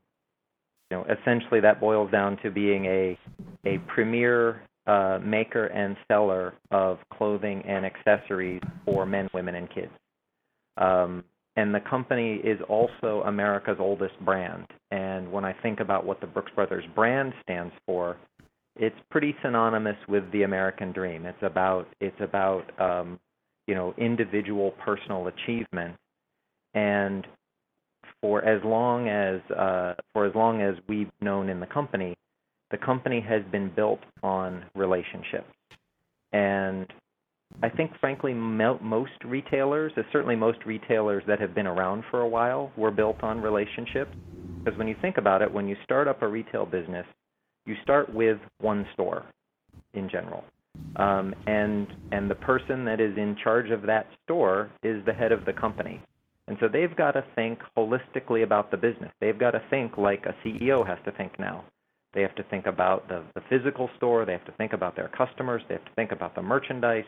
you 0.92 0.98
know, 0.98 1.06
essentially 1.06 1.62
that 1.62 1.80
boils 1.80 2.12
down 2.12 2.38
to 2.44 2.52
being 2.52 2.84
a 2.84 3.18
a 3.66 3.78
premier 3.88 4.62
uh, 4.88 5.20
maker 5.24 5.68
and 5.68 5.96
seller 6.12 6.54
of 6.72 6.98
clothing 7.14 7.64
and 7.66 7.86
accessories 7.86 8.62
for 8.84 9.06
men, 9.06 9.30
women, 9.34 9.56
and 9.56 9.74
kids. 9.74 9.92
Um, 10.76 11.24
and 11.58 11.74
the 11.74 11.80
company 11.80 12.36
is 12.36 12.60
also 12.70 13.24
America's 13.26 13.78
oldest 13.80 14.14
brand. 14.24 14.68
And 14.92 15.30
when 15.32 15.44
I 15.44 15.54
think 15.54 15.80
about 15.80 16.06
what 16.06 16.22
the 16.22 16.28
Brooks 16.28 16.52
Brothers 16.56 16.86
brand 16.96 17.34
stands 17.42 17.74
for, 17.86 18.16
it's 18.76 18.96
pretty 19.10 19.36
synonymous 19.42 19.98
with 20.08 20.32
the 20.32 20.44
American 20.44 20.92
dream. 20.92 21.26
It's 21.26 21.42
about 21.42 21.88
it's 22.00 22.22
about 22.22 22.64
um, 22.80 23.20
you 23.66 23.74
know 23.74 23.96
individual 23.98 24.72
personal 24.86 25.28
achievement, 25.28 25.96
and 26.76 27.26
for 28.22 28.46
as 28.46 28.64
long 28.64 29.10
as 29.10 29.42
uh, 29.52 29.96
for 30.14 30.28
as 30.28 30.36
long 30.36 30.62
as 30.62 30.76
we've 30.88 31.10
known 31.22 31.50
in 31.50 31.60
the 31.60 31.66
company, 31.66 32.16
the 32.70 32.78
company 32.78 33.20
has 33.20 33.42
been 33.52 33.72
built 33.76 34.02
on 34.22 34.64
relationships, 34.76 35.52
and 36.32 36.86
I 37.64 37.70
think 37.70 37.92
frankly 38.00 38.34
most 38.34 39.24
retailers, 39.26 39.92
uh, 39.98 40.04
certainly 40.12 40.36
most 40.36 40.60
retailers 40.66 41.24
that 41.28 41.40
have 41.40 41.56
been 41.56 41.68
around 41.68 42.04
for 42.12 42.22
a 42.22 42.28
while, 42.28 42.72
were 42.78 42.92
built 42.92 43.24
on 43.24 43.42
relationships. 43.42 44.16
Because 44.64 44.78
when 44.78 44.88
you 44.88 44.96
think 45.02 45.18
about 45.18 45.42
it, 45.42 45.52
when 45.52 45.68
you 45.68 45.76
start 45.84 46.08
up 46.08 46.22
a 46.22 46.28
retail 46.28 46.66
business, 46.66 47.06
you 47.66 47.76
start 47.84 48.14
with 48.14 48.38
one 48.60 48.86
store 48.94 49.26
in 49.94 50.10
general. 50.10 50.44
Um, 50.98 51.34
and 51.48 51.88
and 52.12 52.30
the 52.30 52.36
person 52.36 52.86
that 52.86 53.00
is 53.00 53.18
in 53.18 53.36
charge 53.44 53.72
of 53.72 53.82
that 53.84 54.08
store 54.24 54.70
is 54.84 55.04
the 55.06 55.14
head 55.14 55.32
of 55.32 55.46
the 55.46 55.54
company. 55.54 56.02
And 56.48 56.58
so 56.60 56.68
they've 56.68 56.96
got 56.96 57.12
to 57.12 57.26
think 57.36 57.60
holistically 57.76 58.44
about 58.44 58.72
the 58.72 58.78
business. 58.78 59.12
They've 59.20 59.38
got 59.38 59.52
to 59.52 59.62
think 59.70 59.98
like 59.98 60.26
a 60.26 60.36
CEO 60.48 60.86
has 60.88 60.98
to 61.06 61.12
think 61.12 61.40
now. 61.40 61.66
They 62.14 62.22
have 62.22 62.36
to 62.36 62.44
think 62.44 62.68
about 62.68 63.08
the, 63.10 63.24
the 63.36 63.42
physical 63.50 63.90
store. 63.98 64.26
They 64.26 64.32
have 64.32 64.46
to 64.46 64.54
think 64.54 64.74
about 64.74 64.96
their 64.96 65.10
customers. 65.10 65.62
They 65.68 65.76
have 65.76 65.86
to 65.86 65.94
think 65.96 66.12
about 66.12 66.36
the 66.36 66.42
merchandise. 66.42 67.06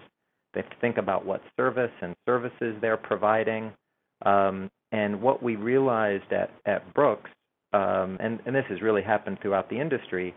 They 0.54 0.62
have 0.62 0.70
to 0.70 0.78
think 0.82 0.98
about 0.98 1.26
what 1.26 1.42
service 1.58 1.92
and 2.02 2.16
services 2.26 2.76
they're 2.82 2.98
providing. 2.98 3.72
Um, 4.26 4.70
and 4.92 5.22
what 5.22 5.44
we 5.44 5.56
realized 5.56 6.32
at, 6.32 6.52
at 6.66 6.94
Brooks, 6.94 7.30
um, 7.74 8.18
and, 8.20 8.40
and 8.46 8.56
this 8.56 8.66
has 8.70 8.82
really 8.82 9.04
happened 9.04 9.38
throughout 9.42 9.70
the 9.70 9.80
industry, 9.80 10.34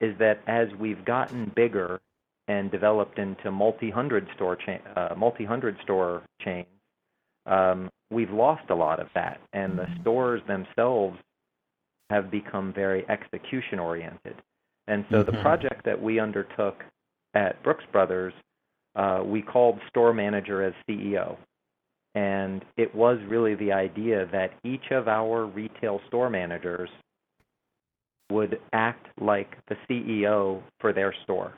is 0.00 0.16
that 0.18 0.40
as 0.46 0.68
we've 0.78 1.04
gotten 1.04 1.50
bigger 1.56 2.00
and 2.48 2.70
developed 2.70 3.18
into 3.18 3.50
multi-hundred 3.50 4.28
store 4.36 4.56
cha- 4.56 4.92
uh, 4.94 5.14
multi-hundred 5.16 5.76
store 5.82 6.22
chains, 6.40 6.68
um, 7.46 7.90
we've 8.10 8.30
lost 8.30 8.70
a 8.70 8.74
lot 8.74 9.00
of 9.00 9.08
that, 9.14 9.40
and 9.52 9.76
the 9.76 9.82
mm-hmm. 9.82 10.00
stores 10.02 10.42
themselves 10.46 11.18
have 12.10 12.30
become 12.30 12.72
very 12.72 13.04
execution 13.08 13.80
oriented. 13.80 14.36
And 14.86 15.04
so 15.10 15.22
mm-hmm. 15.22 15.34
the 15.34 15.42
project 15.42 15.84
that 15.84 16.00
we 16.00 16.20
undertook 16.20 16.84
at 17.34 17.60
Brooks 17.64 17.84
Brothers, 17.90 18.32
uh, 18.96 19.22
we 19.24 19.42
called 19.42 19.78
store 19.88 20.12
manager 20.12 20.62
as 20.62 20.72
CEO. 20.88 21.36
And 22.14 22.64
it 22.78 22.94
was 22.94 23.18
really 23.28 23.54
the 23.54 23.72
idea 23.72 24.26
that 24.32 24.52
each 24.64 24.90
of 24.90 25.06
our 25.06 25.44
retail 25.44 26.00
store 26.08 26.30
managers 26.30 26.88
would 28.30 28.58
act 28.72 29.06
like 29.20 29.56
the 29.68 29.76
CEO 29.88 30.62
for 30.80 30.92
their 30.92 31.14
store. 31.24 31.52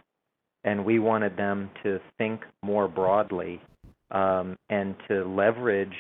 And 0.65 0.85
we 0.85 0.99
wanted 0.99 1.37
them 1.37 1.71
to 1.85 2.01
think 2.19 2.43
more 2.63 2.89
broadly 2.89 3.61
um, 4.11 4.57
and 4.69 4.95
to 5.09 5.25
leverage 5.25 5.95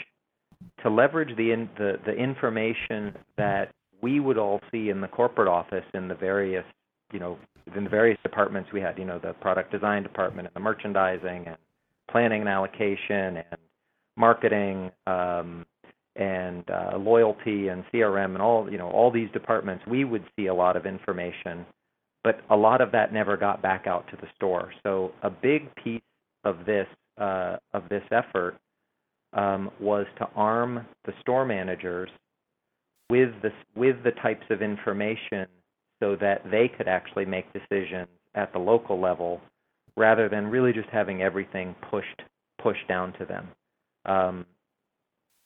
to 0.82 0.90
leverage 0.90 1.36
the, 1.36 1.52
in, 1.52 1.68
the 1.78 1.98
the 2.04 2.12
information 2.12 3.14
that 3.36 3.70
we 4.02 4.18
would 4.18 4.38
all 4.38 4.60
see 4.72 4.88
in 4.88 5.00
the 5.00 5.06
corporate 5.06 5.46
office 5.46 5.84
in 5.94 6.08
the 6.08 6.14
various 6.14 6.64
you 7.12 7.20
know 7.20 7.38
in 7.76 7.84
the 7.84 7.90
various 7.90 8.18
departments 8.22 8.70
we 8.72 8.80
had 8.80 8.98
you 8.98 9.04
know 9.04 9.18
the 9.18 9.32
product 9.34 9.72
design 9.72 10.02
department 10.02 10.46
and 10.46 10.54
the 10.54 10.60
merchandising 10.60 11.46
and 11.46 11.56
planning 12.10 12.40
and 12.40 12.48
allocation 12.48 13.36
and 13.36 13.58
marketing 14.16 14.90
um, 15.06 15.64
and 16.16 16.64
uh, 16.70 16.96
loyalty 16.98 17.68
and 17.68 17.84
CRM 17.92 18.32
and 18.34 18.42
all 18.42 18.70
you 18.70 18.78
know 18.78 18.90
all 18.90 19.10
these 19.10 19.30
departments 19.32 19.84
we 19.86 20.04
would 20.04 20.24
see 20.36 20.46
a 20.46 20.54
lot 20.54 20.76
of 20.76 20.86
information 20.86 21.64
but 22.24 22.40
a 22.50 22.56
lot 22.56 22.80
of 22.80 22.92
that 22.92 23.12
never 23.12 23.36
got 23.36 23.62
back 23.62 23.86
out 23.86 24.06
to 24.08 24.16
the 24.16 24.26
store. 24.36 24.72
So 24.82 25.12
a 25.22 25.30
big 25.30 25.74
piece 25.76 26.02
of 26.44 26.64
this 26.66 26.86
uh, 27.18 27.56
of 27.72 27.88
this 27.88 28.02
effort 28.12 28.58
um, 29.32 29.70
was 29.80 30.06
to 30.18 30.28
arm 30.36 30.86
the 31.04 31.12
store 31.20 31.44
managers 31.44 32.10
with 33.10 33.30
the 33.42 33.50
with 33.74 33.96
the 34.04 34.12
types 34.22 34.44
of 34.50 34.62
information 34.62 35.46
so 36.00 36.16
that 36.16 36.42
they 36.50 36.68
could 36.68 36.88
actually 36.88 37.24
make 37.24 37.46
decisions 37.52 38.08
at 38.34 38.52
the 38.52 38.58
local 38.58 39.00
level 39.00 39.40
rather 39.96 40.28
than 40.28 40.46
really 40.46 40.72
just 40.72 40.88
having 40.90 41.22
everything 41.22 41.74
pushed 41.90 42.22
pushed 42.62 42.86
down 42.88 43.12
to 43.14 43.24
them. 43.24 43.48
Um, 44.04 44.46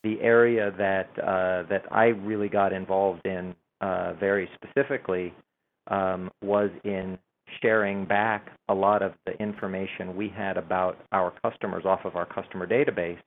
the 0.02 0.20
area 0.20 0.72
that 0.78 1.08
uh, 1.18 1.68
that 1.68 1.84
I 1.90 2.06
really 2.06 2.48
got 2.48 2.72
involved 2.72 3.26
in 3.26 3.54
uh, 3.80 4.14
very 4.14 4.48
specifically 4.54 5.32
um, 5.88 6.30
was 6.42 6.70
in 6.84 7.18
sharing 7.60 8.04
back 8.04 8.50
a 8.68 8.74
lot 8.74 9.02
of 9.02 9.12
the 9.26 9.32
information 9.42 10.16
we 10.16 10.28
had 10.28 10.56
about 10.56 10.98
our 11.12 11.32
customers 11.42 11.84
off 11.84 12.04
of 12.04 12.16
our 12.16 12.26
customer 12.26 12.66
database 12.66 13.18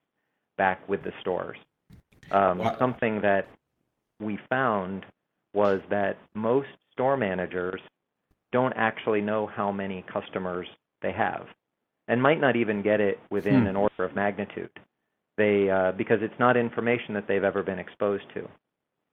back 0.57 0.87
with 0.87 1.03
the 1.03 1.11
stores. 1.21 1.57
Um, 2.31 2.59
wow. 2.59 2.75
Something 2.79 3.21
that 3.21 3.47
we 4.19 4.39
found 4.49 5.05
was 5.53 5.81
that 5.89 6.17
most 6.33 6.69
store 6.95 7.17
managers 7.17 7.81
don't 8.51 8.73
actually 8.73 9.21
know 9.21 9.45
how 9.47 9.71
many 9.71 10.03
customers 10.11 10.67
they 11.01 11.11
have, 11.11 11.47
and 12.07 12.21
might 12.21 12.39
not 12.39 12.55
even 12.55 12.81
get 12.81 13.01
it 13.01 13.19
within 13.29 13.61
hmm. 13.61 13.67
an 13.67 13.75
order 13.75 14.03
of 14.03 14.15
magnitude. 14.15 14.69
They 15.37 15.69
uh, 15.69 15.91
because 15.91 16.19
it's 16.21 16.39
not 16.39 16.55
information 16.55 17.13
that 17.15 17.27
they've 17.27 17.43
ever 17.43 17.63
been 17.63 17.79
exposed 17.79 18.23
to. 18.33 18.47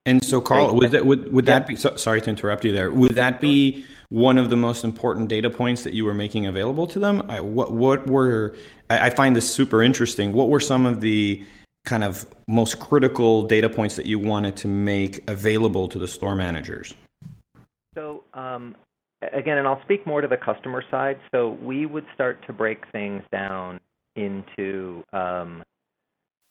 And 0.04 0.24
so, 0.24 0.40
Karl, 0.40 0.74
would 0.76 0.90
that 0.92 1.06
would 1.06 1.32
would 1.32 1.46
that 1.46 1.66
be? 1.66 1.76
So, 1.76 1.96
sorry 1.96 2.20
to 2.22 2.30
interrupt 2.30 2.64
you 2.64 2.72
there. 2.72 2.90
Would 2.90 3.14
that 3.14 3.40
be 3.40 3.84
one 4.08 4.36
of 4.36 4.50
the 4.50 4.56
most 4.56 4.84
important 4.84 5.28
data 5.28 5.48
points 5.48 5.84
that 5.84 5.94
you 5.94 6.04
were 6.04 6.14
making 6.14 6.46
available 6.46 6.86
to 6.88 6.98
them? 6.98 7.22
I, 7.28 7.40
what 7.40 7.72
what 7.72 8.08
were? 8.08 8.56
I, 8.90 9.06
I 9.06 9.10
find 9.10 9.36
this 9.36 9.52
super 9.52 9.82
interesting. 9.82 10.32
What 10.32 10.48
were 10.48 10.58
some 10.58 10.86
of 10.86 11.00
the 11.00 11.44
kind 11.84 12.02
of 12.02 12.26
most 12.48 12.80
critical 12.80 13.42
data 13.42 13.68
points 13.68 13.94
that 13.96 14.06
you 14.06 14.18
wanted 14.18 14.56
to 14.56 14.68
make 14.68 15.28
available 15.30 15.88
to 15.88 15.98
the 16.00 16.08
store 16.08 16.34
managers? 16.34 16.94
So 17.94 18.24
um, 18.34 18.74
again, 19.32 19.58
and 19.58 19.66
I'll 19.66 19.82
speak 19.82 20.06
more 20.06 20.20
to 20.20 20.28
the 20.28 20.36
customer 20.36 20.82
side. 20.90 21.18
So 21.30 21.58
we 21.62 21.86
would 21.86 22.06
start 22.14 22.44
to 22.46 22.52
break 22.52 22.78
things 22.92 23.22
down 23.30 23.80
into 24.16 25.02
um, 25.12 25.62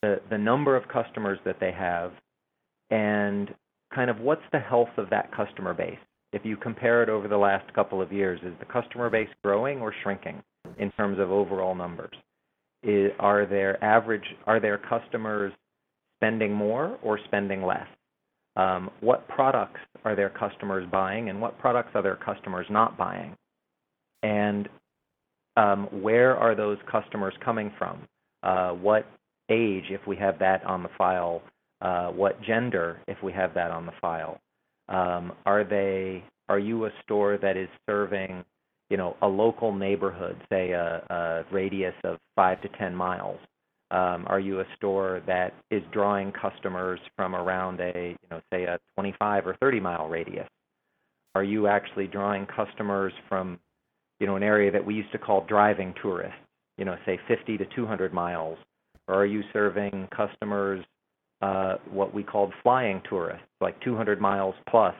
the 0.01 0.19
the 0.29 0.38
number 0.38 0.75
of 0.75 0.88
customers 0.88 1.39
that 1.45 1.57
they 1.60 1.71
have 1.71 2.13
and 2.89 3.53
kind 3.93 4.10
of 4.10 4.19
what's 4.19 4.41
the 4.51 4.60
health 4.60 4.89
of 4.98 5.10
that 5.10 5.33
customer 5.36 5.74
base. 5.74 5.98
If 6.33 6.45
you 6.45 6.55
compare 6.55 7.03
it 7.03 7.10
over 7.10 7.27
the 7.27 7.38
last 7.38 7.71
couple 7.74 8.01
of 8.01 8.12
years, 8.12 8.39
is 8.43 8.53
the 8.60 8.65
customer 8.65 9.10
base 9.10 9.29
growing 9.43 9.79
or 9.79 9.93
shrinking 10.01 10.41
in 10.77 10.91
terms 10.91 11.19
of 11.19 11.29
overall 11.29 11.75
numbers? 11.75 12.15
Is, 12.83 13.12
are 13.19 13.45
their 13.45 13.83
average 13.83 14.24
are 14.48 14.60
their 14.60 14.77
customers 14.77 15.53
spending 16.17 16.53
more 16.53 16.98
or 17.03 17.19
spending 17.25 17.63
less? 17.63 17.88
Um, 18.55 18.89
what 19.01 19.27
products 19.27 19.79
are 20.05 20.15
their 20.15 20.29
customers 20.29 20.88
buying 20.91 21.29
and 21.29 21.41
what 21.41 21.60
products 21.60 21.91
are 21.96 22.01
their 22.01 22.15
customers 22.15 22.65
not 22.70 22.98
buying? 22.98 23.36
And 24.24 24.70
um, 25.58 25.88
where 25.91 26.36
are 26.38 26.55
those 26.55 26.77
customers 26.91 27.34
coming 27.43 27.72
from? 27.77 28.08
Uh, 28.43 28.72
what 28.72 29.05
age, 29.50 29.86
if 29.89 30.05
we 30.08 30.15
have 30.15 30.39
that 30.39 30.63
on 30.65 30.84
the 30.84 30.89
file, 30.98 31.41
uh, 31.81 32.08
what 32.10 32.41
gender, 32.41 33.01
if 33.08 33.22
we 33.24 33.34
have 33.34 33.53
that 33.53 33.72
on 33.72 33.86
the 33.86 33.91
file. 34.00 34.39
Um, 34.89 35.34
are 35.46 35.63
they? 35.63 36.24
Are 36.50 36.60
you 36.60 36.86
a 36.86 36.89
store 37.03 37.38
that 37.41 37.55
is 37.55 37.70
serving, 37.86 38.43
you 38.89 38.98
know, 38.98 39.15
a 39.22 39.27
local 39.27 39.74
neighborhood, 39.74 40.36
say 40.51 40.72
a, 40.72 40.98
a 41.10 41.46
radius 41.51 41.93
of 42.03 42.17
five 42.36 42.62
to 42.62 42.70
ten 42.77 42.93
miles? 42.96 43.39
Um, 43.91 44.25
are 44.27 44.39
you 44.39 44.62
a 44.62 44.65
store 44.77 45.21
that 45.27 45.53
is 45.69 45.83
drawing 45.91 46.31
customers 46.31 47.00
from 47.15 47.36
around 47.36 47.79
a, 47.81 48.15
you 48.21 48.29
know, 48.29 48.41
say 48.51 48.63
a 48.63 48.79
25 48.95 49.48
or 49.48 49.55
30 49.60 49.79
mile 49.79 50.07
radius? 50.07 50.48
Are 51.36 51.43
you 51.43 51.67
actually 51.67 52.07
drawing 52.07 52.45
customers 52.45 53.13
from, 53.27 53.60
you 54.19 54.27
know, 54.27 54.36
an 54.36 54.43
area 54.43 54.71
that 54.71 54.86
we 54.86 54.95
used 54.95 55.12
to 55.12 55.17
call 55.17 55.45
driving 55.48 55.93
tourists, 56.01 56.39
you 56.77 56.86
know, 56.86 56.95
say 57.05 57.19
50 57.27 57.57
to 57.57 57.65
200 57.75 58.13
miles? 58.13 58.57
Or 59.07 59.15
are 59.15 59.25
you 59.25 59.43
serving 59.51 60.07
customers 60.15 60.86
uh, 61.41 61.77
what 61.89 62.13
we 62.13 62.24
called 62.24 62.53
flying 62.62 63.01
tourists, 63.10 63.45
like 63.60 63.79
200 63.81 64.21
miles 64.21 64.55
plus. 64.69 64.93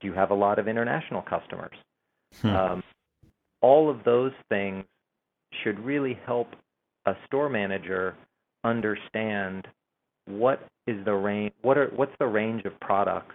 Do 0.00 0.08
you 0.08 0.12
have 0.12 0.30
a 0.30 0.34
lot 0.34 0.58
of 0.58 0.66
international 0.66 1.22
customers? 1.22 1.76
Hmm. 2.40 2.48
Um, 2.48 2.82
all 3.60 3.88
of 3.88 4.02
those 4.04 4.32
things 4.48 4.84
should 5.62 5.78
really 5.78 6.18
help 6.26 6.48
a 7.06 7.14
store 7.26 7.48
manager 7.48 8.14
understand 8.64 9.66
what 10.26 10.66
is 10.86 11.04
the 11.04 11.12
range 11.12 11.52
what 11.62 11.76
are 11.76 11.88
what's 11.96 12.14
the 12.18 12.26
range 12.26 12.64
of 12.64 12.78
products 12.80 13.34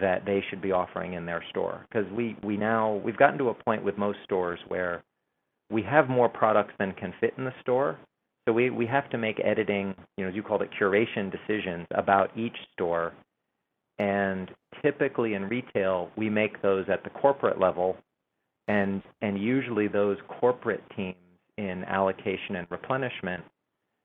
that 0.00 0.24
they 0.26 0.42
should 0.50 0.60
be 0.60 0.72
offering 0.72 1.14
in 1.14 1.26
their 1.26 1.42
store? 1.50 1.86
Because 1.88 2.10
we 2.12 2.36
we 2.42 2.56
now 2.56 2.94
we've 3.04 3.16
gotten 3.16 3.38
to 3.38 3.48
a 3.48 3.54
point 3.54 3.84
with 3.84 3.96
most 3.96 4.18
stores 4.24 4.58
where 4.68 5.02
we 5.70 5.82
have 5.82 6.08
more 6.08 6.28
products 6.28 6.72
than 6.78 6.92
can 6.92 7.12
fit 7.20 7.34
in 7.38 7.44
the 7.44 7.54
store. 7.60 7.98
So 8.46 8.52
we, 8.52 8.70
we 8.70 8.86
have 8.86 9.10
to 9.10 9.18
make 9.18 9.40
editing, 9.44 9.94
you 10.16 10.24
know, 10.24 10.30
as 10.30 10.36
you 10.36 10.42
called 10.42 10.62
it, 10.62 10.70
curation 10.80 11.32
decisions 11.32 11.86
about 11.92 12.30
each 12.38 12.56
store. 12.72 13.12
And 13.98 14.48
typically 14.82 15.34
in 15.34 15.48
retail, 15.48 16.10
we 16.16 16.30
make 16.30 16.62
those 16.62 16.84
at 16.88 17.02
the 17.02 17.10
corporate 17.10 17.58
level, 17.58 17.96
and 18.68 19.02
and 19.22 19.40
usually 19.40 19.88
those 19.88 20.18
corporate 20.40 20.82
teams 20.94 21.16
in 21.76 21.84
allocation 21.84 22.56
and 22.56 22.66
replenishment 22.70 23.42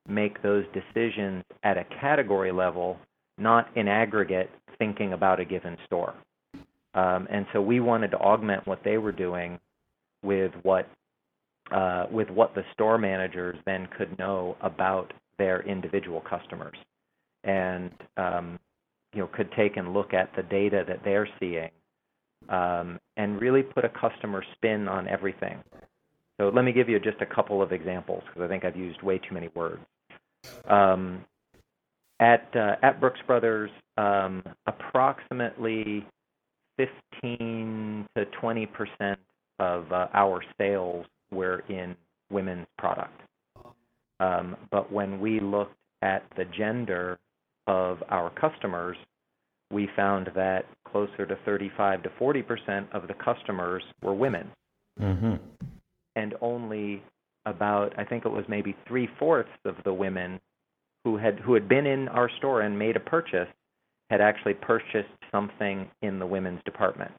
make 0.08 0.42
those 0.42 0.64
decisions 0.72 1.44
at 1.62 1.76
a 1.76 1.84
category 2.00 2.52
level, 2.52 2.98
not 3.38 3.68
in 3.76 3.88
aggregate 3.88 4.50
thinking 4.78 5.12
about 5.12 5.40
a 5.40 5.44
given 5.44 5.76
store. 5.86 6.14
Um, 6.94 7.26
and 7.30 7.46
so 7.52 7.60
we 7.60 7.80
wanted 7.80 8.10
to 8.10 8.18
augment 8.18 8.66
what 8.66 8.80
they 8.84 8.98
were 8.98 9.12
doing 9.12 9.58
with 10.22 10.52
what 10.62 10.88
uh, 11.70 12.06
with 12.10 12.28
what 12.28 12.54
the 12.54 12.64
store 12.74 12.98
managers 12.98 13.56
then 13.64 13.88
could 13.96 14.18
know 14.18 14.56
about 14.60 15.12
their 15.38 15.62
individual 15.62 16.20
customers, 16.20 16.76
and 17.44 17.90
um, 18.16 18.58
you 19.14 19.20
know 19.20 19.28
could 19.28 19.50
take 19.52 19.76
and 19.76 19.94
look 19.94 20.12
at 20.12 20.30
the 20.36 20.42
data 20.42 20.84
that 20.86 21.00
they're 21.04 21.28
seeing, 21.40 21.70
um, 22.50 22.98
and 23.16 23.40
really 23.40 23.62
put 23.62 23.84
a 23.84 23.88
customer 23.88 24.44
spin 24.56 24.86
on 24.86 25.08
everything. 25.08 25.58
So 26.40 26.50
let 26.54 26.64
me 26.64 26.72
give 26.72 26.88
you 26.88 26.98
just 26.98 27.20
a 27.20 27.26
couple 27.26 27.62
of 27.62 27.72
examples 27.72 28.22
because 28.26 28.42
I 28.42 28.48
think 28.48 28.64
I've 28.64 28.76
used 28.76 29.02
way 29.02 29.18
too 29.18 29.34
many 29.34 29.48
words. 29.54 29.82
Um, 30.68 31.24
at 32.20 32.48
uh, 32.54 32.76
at 32.82 33.00
Brooks 33.00 33.20
Brothers, 33.26 33.70
um, 33.96 34.42
approximately 34.66 36.06
15 36.76 38.06
to 38.16 38.24
20 38.40 38.66
percent 38.66 39.18
of 39.58 39.90
uh, 39.92 40.06
our 40.14 40.42
sales 40.58 41.06
were 41.30 41.64
in 41.68 41.96
women's 42.30 42.66
product. 42.78 43.20
Um, 44.20 44.56
but 44.70 44.92
when 44.92 45.20
we 45.20 45.40
looked 45.40 45.76
at 46.02 46.24
the 46.36 46.44
gender 46.56 47.18
of 47.66 47.98
our 48.08 48.30
customers, 48.30 48.96
we 49.70 49.88
found 49.96 50.30
that 50.34 50.66
closer 50.88 51.26
to 51.26 51.36
35 51.44 52.04
to 52.04 52.10
40 52.18 52.42
percent 52.42 52.86
of 52.92 53.08
the 53.08 53.14
customers 53.14 53.82
were 54.02 54.14
women, 54.14 54.50
mm-hmm. 55.00 55.34
And 56.16 56.34
only 56.40 57.02
about 57.44 57.98
I 57.98 58.04
think 58.04 58.24
it 58.24 58.30
was 58.30 58.44
maybe 58.48 58.76
three 58.86 59.08
fourths 59.18 59.50
of 59.64 59.76
the 59.84 59.92
women 59.92 60.40
who 61.04 61.16
had 61.16 61.40
who 61.40 61.54
had 61.54 61.68
been 61.68 61.86
in 61.86 62.08
our 62.08 62.30
store 62.38 62.62
and 62.62 62.78
made 62.78 62.96
a 62.96 63.00
purchase 63.00 63.48
had 64.10 64.20
actually 64.20 64.54
purchased 64.54 65.08
something 65.30 65.88
in 66.02 66.18
the 66.18 66.26
women's 66.26 66.62
department. 66.64 67.12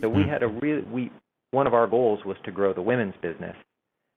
So 0.00 0.08
we 0.08 0.24
hmm. 0.24 0.28
had 0.28 0.42
a 0.42 0.48
real 0.48 0.82
we 0.92 1.10
one 1.50 1.66
of 1.66 1.74
our 1.74 1.86
goals 1.86 2.20
was 2.24 2.36
to 2.44 2.52
grow 2.52 2.74
the 2.74 2.82
women's 2.82 3.14
business. 3.22 3.56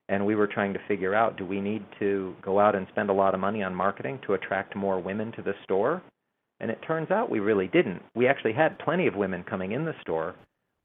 And 0.09 0.25
we 0.25 0.35
were 0.35 0.47
trying 0.47 0.73
to 0.73 0.79
figure 0.87 1.15
out 1.15 1.37
do 1.37 1.45
we 1.45 1.61
need 1.61 1.85
to 1.99 2.35
go 2.41 2.59
out 2.59 2.75
and 2.75 2.85
spend 2.89 3.09
a 3.09 3.13
lot 3.13 3.33
of 3.33 3.39
money 3.39 3.63
on 3.63 3.73
marketing 3.73 4.19
to 4.25 4.33
attract 4.33 4.75
more 4.75 4.99
women 4.99 5.31
to 5.33 5.41
the 5.41 5.53
store? 5.63 6.01
And 6.59 6.69
it 6.69 6.79
turns 6.85 7.11
out 7.11 7.31
we 7.31 7.39
really 7.39 7.67
didn't. 7.67 8.01
We 8.13 8.27
actually 8.27 8.53
had 8.53 8.77
plenty 8.79 9.07
of 9.07 9.15
women 9.15 9.43
coming 9.43 9.71
in 9.71 9.85
the 9.85 9.95
store. 10.01 10.35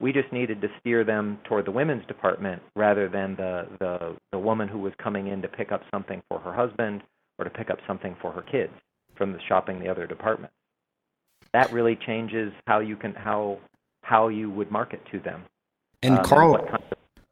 We 0.00 0.12
just 0.12 0.30
needed 0.32 0.60
to 0.60 0.68
steer 0.80 1.04
them 1.04 1.38
toward 1.44 1.66
the 1.66 1.70
women's 1.70 2.06
department 2.06 2.62
rather 2.74 3.08
than 3.08 3.34
the, 3.36 3.66
the, 3.80 4.16
the 4.32 4.38
woman 4.38 4.68
who 4.68 4.78
was 4.78 4.92
coming 5.02 5.28
in 5.28 5.40
to 5.42 5.48
pick 5.48 5.72
up 5.72 5.82
something 5.90 6.22
for 6.28 6.38
her 6.40 6.52
husband 6.52 7.02
or 7.38 7.44
to 7.44 7.50
pick 7.50 7.70
up 7.70 7.78
something 7.86 8.14
for 8.20 8.30
her 8.32 8.42
kids 8.42 8.72
from 9.16 9.32
the 9.32 9.38
shopping 9.48 9.80
the 9.80 9.88
other 9.88 10.06
department. 10.06 10.52
That 11.52 11.72
really 11.72 11.96
changes 12.06 12.52
how 12.66 12.80
you 12.80 12.96
can 12.96 13.14
how 13.14 13.58
how 14.02 14.28
you 14.28 14.50
would 14.50 14.70
market 14.70 15.00
to 15.12 15.18
them. 15.20 15.42
And 16.02 16.18
um, 16.18 16.24
Karl, 16.24 16.56
and 16.56 16.68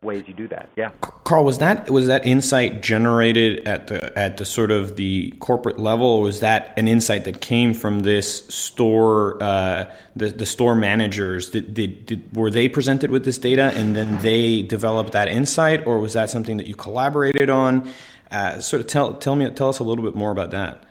ways 0.05 0.25
you 0.27 0.35
do 0.35 0.47
that? 0.49 0.69
Yeah. 0.77 0.91
Karl, 1.25 1.45
was 1.45 1.59
that 1.59 1.91
was 1.91 2.07
that 2.07 2.27
insight 2.27 2.83
generated 2.83 3.67
at 3.67 3.87
the 3.87 4.17
at 4.19 4.37
the 4.37 4.45
sort 4.45 4.71
of 4.71 4.97
the 4.97 5.31
corporate 5.41 5.79
level, 5.79 6.07
or 6.07 6.23
was 6.23 6.41
that 6.41 6.73
an 6.77 6.87
insight 6.87 7.25
that 7.25 7.41
came 7.41 7.75
from 7.75 8.01
this 8.01 8.47
store 8.49 9.43
uh, 9.43 9.91
the 10.15 10.31
the 10.31 10.47
store 10.47 10.75
managers? 10.75 11.51
Did, 11.51 11.75
did, 11.75 12.07
did 12.07 12.37
were 12.37 12.51
they 12.51 12.69
presented 12.69 13.11
with 13.11 13.25
this 13.25 13.39
data 13.39 13.73
and 13.75 13.97
then 13.97 14.19
they 14.19 14.63
developed 14.63 15.13
that 15.13 15.29
insight, 15.29 15.87
or 15.87 15.99
was 15.99 16.13
that 16.13 16.31
something 16.31 16.57
that 16.59 16.67
you 16.67 16.75
collaborated 16.75 17.51
on? 17.51 17.93
Uh, 18.31 18.61
sort 18.61 18.81
of 18.81 18.87
tell 18.87 19.15
tell 19.15 19.37
me 19.37 19.49
tell 19.51 19.69
us 19.69 19.79
a 19.79 19.85
little 19.85 20.05
bit 20.05 20.15
more 20.15 20.31
about 20.31 20.51
that. 20.51 20.85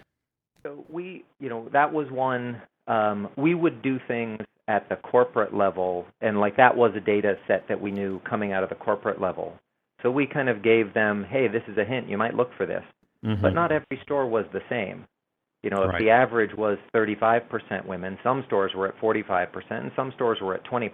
So 0.63 0.85
we, 0.89 1.25
you 1.39 1.49
know, 1.49 1.67
that 1.71 1.93
was 1.93 2.09
one. 2.09 2.61
Um, 2.87 3.29
we 3.37 3.53
would 3.53 3.81
do 3.81 3.99
things 4.07 4.41
at 4.67 4.87
the 4.89 4.95
corporate 4.95 5.53
level, 5.53 6.05
and 6.21 6.39
like 6.39 6.57
that 6.57 6.75
was 6.75 6.91
a 6.95 6.99
data 6.99 7.35
set 7.47 7.67
that 7.67 7.81
we 7.81 7.91
knew 7.91 8.19
coming 8.29 8.53
out 8.53 8.63
of 8.63 8.69
the 8.69 8.75
corporate 8.75 9.19
level. 9.19 9.53
So 10.01 10.11
we 10.11 10.25
kind 10.25 10.49
of 10.49 10.63
gave 10.63 10.93
them, 10.93 11.25
hey, 11.29 11.47
this 11.47 11.63
is 11.67 11.77
a 11.77 11.85
hint, 11.85 12.09
you 12.09 12.17
might 12.17 12.35
look 12.35 12.49
for 12.57 12.65
this. 12.65 12.83
Mm-hmm. 13.25 13.41
But 13.41 13.53
not 13.53 13.71
every 13.71 13.99
store 14.03 14.27
was 14.27 14.45
the 14.51 14.61
same. 14.69 15.05
You 15.63 15.69
know, 15.69 15.83
if 15.83 15.89
right. 15.89 16.01
the 16.01 16.09
average 16.09 16.51
was 16.57 16.77
35% 16.93 17.85
women, 17.85 18.17
some 18.21 18.43
stores 18.47 18.73
were 18.75 18.87
at 18.87 18.99
45%, 18.99 19.47
and 19.71 19.91
some 19.95 20.11
stores 20.15 20.39
were 20.41 20.55
at 20.55 20.65
20%. 20.65 20.91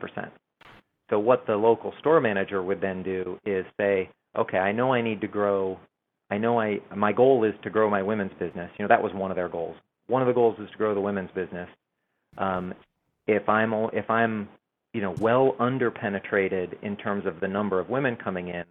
So 1.10 1.18
what 1.18 1.48
the 1.48 1.56
local 1.56 1.92
store 2.00 2.22
manager 2.22 2.62
would 2.62 2.80
then 2.80 3.02
do 3.02 3.40
is 3.46 3.66
say, 3.80 4.10
okay, 4.38 4.60
I 4.60 4.72
know 4.72 4.94
I 4.94 5.02
need 5.02 5.22
to 5.22 5.28
grow. 5.28 5.80
I 6.30 6.38
know 6.38 6.60
I 6.60 6.80
my 6.96 7.12
goal 7.12 7.44
is 7.44 7.54
to 7.64 7.72
grow 7.72 7.90
my 7.90 8.04
women's 8.04 8.34
business. 8.40 8.70
You 8.78 8.84
know, 8.84 8.90
that 8.90 9.02
was 9.02 9.12
one 9.14 9.32
of 9.32 9.36
their 9.36 9.50
goals. 9.50 9.76
One 10.06 10.22
of 10.22 10.28
the 10.28 10.34
goals 10.36 10.56
is 10.60 10.70
to 10.70 10.78
grow 10.78 10.94
the 10.94 11.02
women's 11.02 11.32
business. 11.32 11.68
Um, 12.38 12.76
if 13.30 13.48
I'm 13.48 13.74
if 13.94 14.10
I'm 14.10 14.50
you 14.94 15.02
know 15.02 15.16
well 15.20 15.56
underpenetrated 15.60 16.82
in 16.82 16.96
terms 16.98 17.26
of 17.26 17.40
the 17.40 17.48
number 17.48 17.80
of 17.80 17.90
women 17.90 18.16
coming 18.16 18.50
in, 18.50 18.64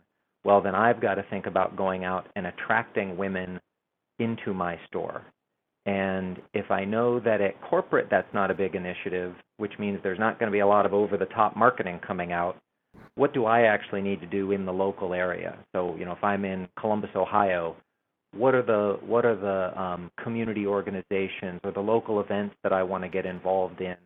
well 0.44 0.61
then 0.61 0.75
I've 0.75 1.01
got 1.01 1.14
to 1.14 1.25
think 1.31 1.47
about 1.47 1.77
going 1.77 2.05
out 2.05 2.29
and 2.37 2.47
attracting 2.47 3.16
women 3.16 3.61
into 4.18 4.53
my 4.53 4.79
store. 4.88 5.25
And 5.87 6.42
if 6.53 6.71
I 6.71 6.85
know 6.85 7.21
that 7.21 7.40
at 7.40 7.61
corporate 7.62 8.09
that's 8.11 8.33
not 8.35 8.51
a 8.51 8.55
big 8.55 8.75
initiative, 8.75 9.35
which 9.59 9.73
means 9.79 10.01
there's 10.03 10.18
not 10.18 10.38
going 10.38 10.51
to 10.51 10.53
be 10.53 10.59
a 10.59 10.66
lot 10.66 10.87
of 10.87 10.92
over 10.92 11.16
the 11.16 11.27
top 11.27 11.57
marketing 11.57 12.01
coming 12.07 12.33
out, 12.33 12.57
what 13.14 13.33
do 13.33 13.47
I 13.47 13.62
actually 13.62 14.03
need 14.03 14.21
to 14.21 14.27
do 14.27 14.53
in 14.53 14.66
the 14.66 14.73
local 14.73 15.14
area? 15.14 15.57
So, 15.73 15.94
you 15.97 16.05
know, 16.05 16.12
if 16.12 16.23
I'm 16.23 16.44
in 16.44 16.68
Columbus, 16.79 17.11
Ohio, 17.14 17.77
what 18.37 18.55
are 18.55 18.62
the 18.62 18.99
what 19.07 19.25
are 19.25 19.37
the 19.37 19.81
um, 19.81 20.11
community 20.23 20.66
organizations 20.66 21.61
or 21.64 21.71
the 21.73 21.81
local 21.81 22.21
events 22.21 22.55
that 22.62 22.73
I 22.73 22.83
want 22.83 23.05
to 23.05 23.09
get 23.09 23.25
involved 23.25 23.81
in 23.81 23.97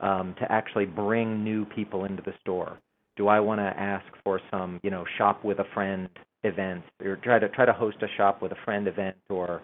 um, 0.00 0.34
to 0.38 0.50
actually 0.50 0.86
bring 0.86 1.44
new 1.44 1.64
people 1.64 2.04
into 2.04 2.22
the 2.22 2.32
store? 2.40 2.78
Do 3.16 3.28
I 3.28 3.40
want 3.40 3.60
to 3.60 3.80
ask 3.80 4.06
for 4.24 4.40
some, 4.50 4.80
you 4.82 4.90
know, 4.90 5.04
shop 5.18 5.44
with 5.44 5.58
a 5.58 5.64
friend 5.74 6.08
events 6.42 6.86
or 7.04 7.16
try 7.16 7.38
to 7.38 7.48
try 7.50 7.64
to 7.64 7.72
host 7.72 7.98
a 8.02 8.06
shop 8.16 8.40
with 8.40 8.52
a 8.52 8.56
friend 8.64 8.88
event 8.88 9.16
or 9.28 9.62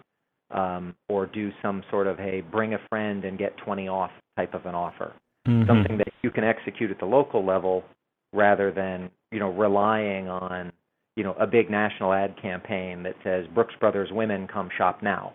um, 0.51 0.95
or 1.09 1.25
do 1.25 1.51
some 1.61 1.83
sort 1.89 2.07
of 2.07 2.17
hey 2.17 2.41
bring 2.41 2.73
a 2.73 2.79
friend 2.89 3.25
and 3.25 3.37
get 3.37 3.57
20 3.57 3.87
off 3.87 4.11
type 4.37 4.53
of 4.53 4.65
an 4.65 4.75
offer 4.75 5.13
mm-hmm. 5.47 5.67
something 5.67 5.97
that 5.97 6.07
you 6.21 6.29
can 6.29 6.43
execute 6.43 6.91
at 6.91 6.99
the 6.99 7.05
local 7.05 7.43
level 7.43 7.83
rather 8.31 8.71
than 8.71 9.09
you 9.31 9.39
know 9.39 9.49
relying 9.51 10.29
on 10.29 10.71
you 11.15 11.23
know 11.23 11.33
a 11.39 11.47
big 11.47 11.69
national 11.69 12.13
ad 12.13 12.39
campaign 12.39 13.01
that 13.03 13.15
says 13.23 13.45
Brooks 13.53 13.73
Brothers 13.79 14.09
women 14.11 14.47
come 14.47 14.69
shop 14.77 15.01
now 15.01 15.33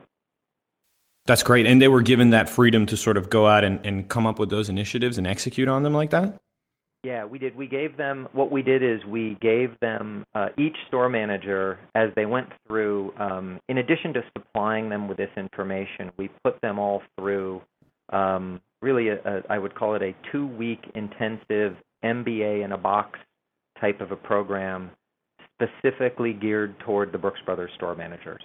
that's 1.27 1.43
great 1.43 1.67
and 1.67 1.81
they 1.81 1.89
were 1.89 2.03
given 2.03 2.31
that 2.31 2.49
freedom 2.49 2.87
to 2.87 2.97
sort 2.97 3.17
of 3.17 3.31
go 3.31 3.47
out 3.47 3.65
and, 3.65 3.85
and 3.85 4.09
come 4.09 4.27
up 4.27 4.39
with 4.39 4.51
those 4.51 4.69
initiatives 4.69 5.19
and 5.19 5.27
execute 5.27 5.69
on 5.69 5.83
them 5.83 5.95
like 5.95 6.11
that 6.11 6.39
yeah, 7.05 7.25
we 7.25 7.41
did. 7.41 7.57
We 7.57 7.67
gave 7.67 7.97
them 7.97 8.29
what 8.33 8.53
we 8.53 8.63
did 8.63 8.81
is 8.81 9.05
we 9.05 9.37
gave 9.41 9.79
them 9.81 10.25
uh, 10.37 10.51
each 10.57 10.77
store 10.87 11.09
manager 11.09 11.81
as 11.97 12.11
they 12.15 12.27
went 12.27 12.49
through. 12.67 13.13
Um, 13.19 13.59
in 13.69 13.79
addition 13.79 14.13
to 14.15 14.23
supplying 14.39 14.89
them 14.89 15.09
with 15.09 15.17
this 15.17 15.31
information, 15.37 16.13
we 16.17 16.31
put 16.45 16.61
them 16.61 16.79
all 16.79 17.03
through 17.19 17.61
um, 18.13 18.61
really 18.83 19.09
a, 19.09 19.17
a, 19.25 19.43
I 19.51 19.59
would 19.59 19.75
call 19.75 19.97
it 19.97 20.03
a 20.03 20.15
two-week 20.31 20.79
intensive 20.95 21.77
MBA 22.05 22.65
in 22.65 22.71
a 22.71 22.79
box 22.79 23.19
type 23.81 24.01
of 24.01 24.13
a 24.13 24.17
program, 24.17 24.93
specifically 25.55 26.33
geared 26.33 26.79
toward 26.81 27.11
the 27.11 27.19
Brooks 27.19 27.41
Brothers 27.45 27.73
store 27.75 27.97
managers. 27.97 28.43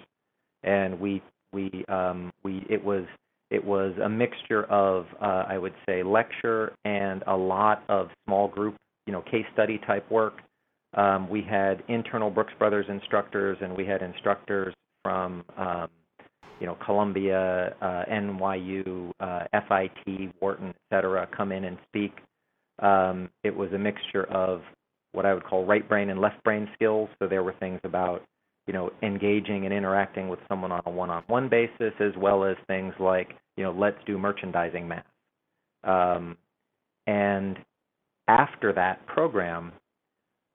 And 0.64 1.00
we 1.00 1.22
we 1.54 1.86
um, 1.88 2.32
we 2.44 2.66
it 2.70 2.84
was 2.84 3.06
it 3.50 3.64
was 3.64 3.94
a 4.04 4.10
mixture 4.10 4.66
of, 4.66 5.06
uh, 5.22 5.46
I 5.48 5.58
would 5.58 5.74
say, 5.88 6.04
lecture 6.04 6.74
and 6.84 7.24
a 7.28 7.36
lot 7.36 7.84
of 7.88 8.10
small 8.26 8.48
group, 8.48 8.76
you 9.06 9.14
know, 9.14 9.22
case 9.22 9.46
study 9.54 9.80
type 9.88 10.10
work. 10.12 10.42
Um, 10.96 11.30
we 11.30 11.42
had 11.42 11.84
internal 11.88 12.30
Brooks 12.30 12.54
Brothers 12.60 12.88
instructors, 12.90 13.58
and 13.62 13.76
we 13.76 13.86
had 13.86 14.02
instructors 14.02 14.74
from, 15.04 15.46
um, 15.58 15.88
you 16.60 16.66
know, 16.66 16.78
Columbia, 16.84 17.76
uh, 17.82 18.04
NYU, 18.12 19.12
uh, 19.20 19.44
FIT, 19.70 20.34
Wharton, 20.42 20.70
et 20.70 20.76
cetera, 20.90 21.28
come 21.36 21.52
in 21.52 21.66
and 21.66 21.78
speak. 21.88 22.14
Um, 22.80 23.30
it 23.44 23.56
was 23.56 23.72
a 23.74 23.78
mixture 23.78 24.26
of 24.26 24.62
what 25.14 25.26
I 25.26 25.34
would 25.34 25.46
call 25.46 25.66
right 25.66 25.88
brain 25.88 26.10
and 26.10 26.20
left 26.20 26.44
brain 26.44 26.68
skills. 26.74 27.10
So 27.20 27.28
there 27.28 27.44
were 27.44 27.54
things 27.60 27.80
about 27.84 28.24
you 28.68 28.74
know, 28.74 28.92
engaging 29.02 29.66
and 29.66 29.74
interacting 29.74 30.28
with 30.28 30.40
someone 30.48 30.72
on 30.72 30.82
a 30.86 30.90
one-on-one 30.90 31.50
basis, 31.50 31.94
as 32.00 32.12
well 32.18 32.44
as 32.44 32.58
things 32.68 32.94
like, 33.00 33.30
you 33.56 33.64
know, 33.64 33.72
let's 33.72 33.98
do 34.06 34.18
merchandising 34.18 34.88
math. 34.88 35.06
Um, 35.84 36.38
and 37.08 37.58
after 38.28 38.74
that 38.74 39.06
program, 39.08 39.72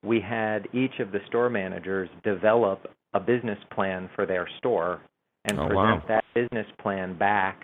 we 0.05 0.21
had 0.21 0.69
each 0.75 0.99
of 1.01 1.11
the 1.11 1.21
store 1.29 1.49
managers 1.49 2.09
develop 2.23 2.87
a 3.15 3.21
business 3.21 3.59
plan 3.75 4.11
for 4.15 4.27
their 4.27 4.49
store 4.59 5.01
and 5.45 5.59
oh, 5.59 5.67
present 5.67 5.77
wow. 5.77 6.03
that 6.09 6.25
business 6.35 6.67
plan 6.81 7.17
back 7.17 7.63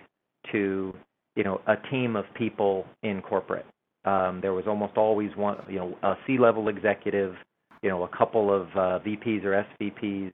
to, 0.51 0.93
you 1.35 1.43
know, 1.43 1.61
a 1.67 1.75
team 1.89 2.15
of 2.15 2.25
people 2.35 2.85
in 3.03 3.21
corporate. 3.21 3.65
Um, 4.05 4.39
there 4.41 4.53
was 4.53 4.65
almost 4.67 4.97
always 4.97 5.29
one, 5.35 5.57
you 5.69 5.77
know, 5.77 5.97
a 6.01 6.15
C-level 6.25 6.69
executive, 6.69 7.35
you 7.83 7.89
know, 7.89 8.03
a 8.03 8.17
couple 8.17 8.53
of 8.53 8.67
uh, 8.69 8.99
VPs 9.05 9.43
or 9.43 9.65
SVPs, 9.81 10.31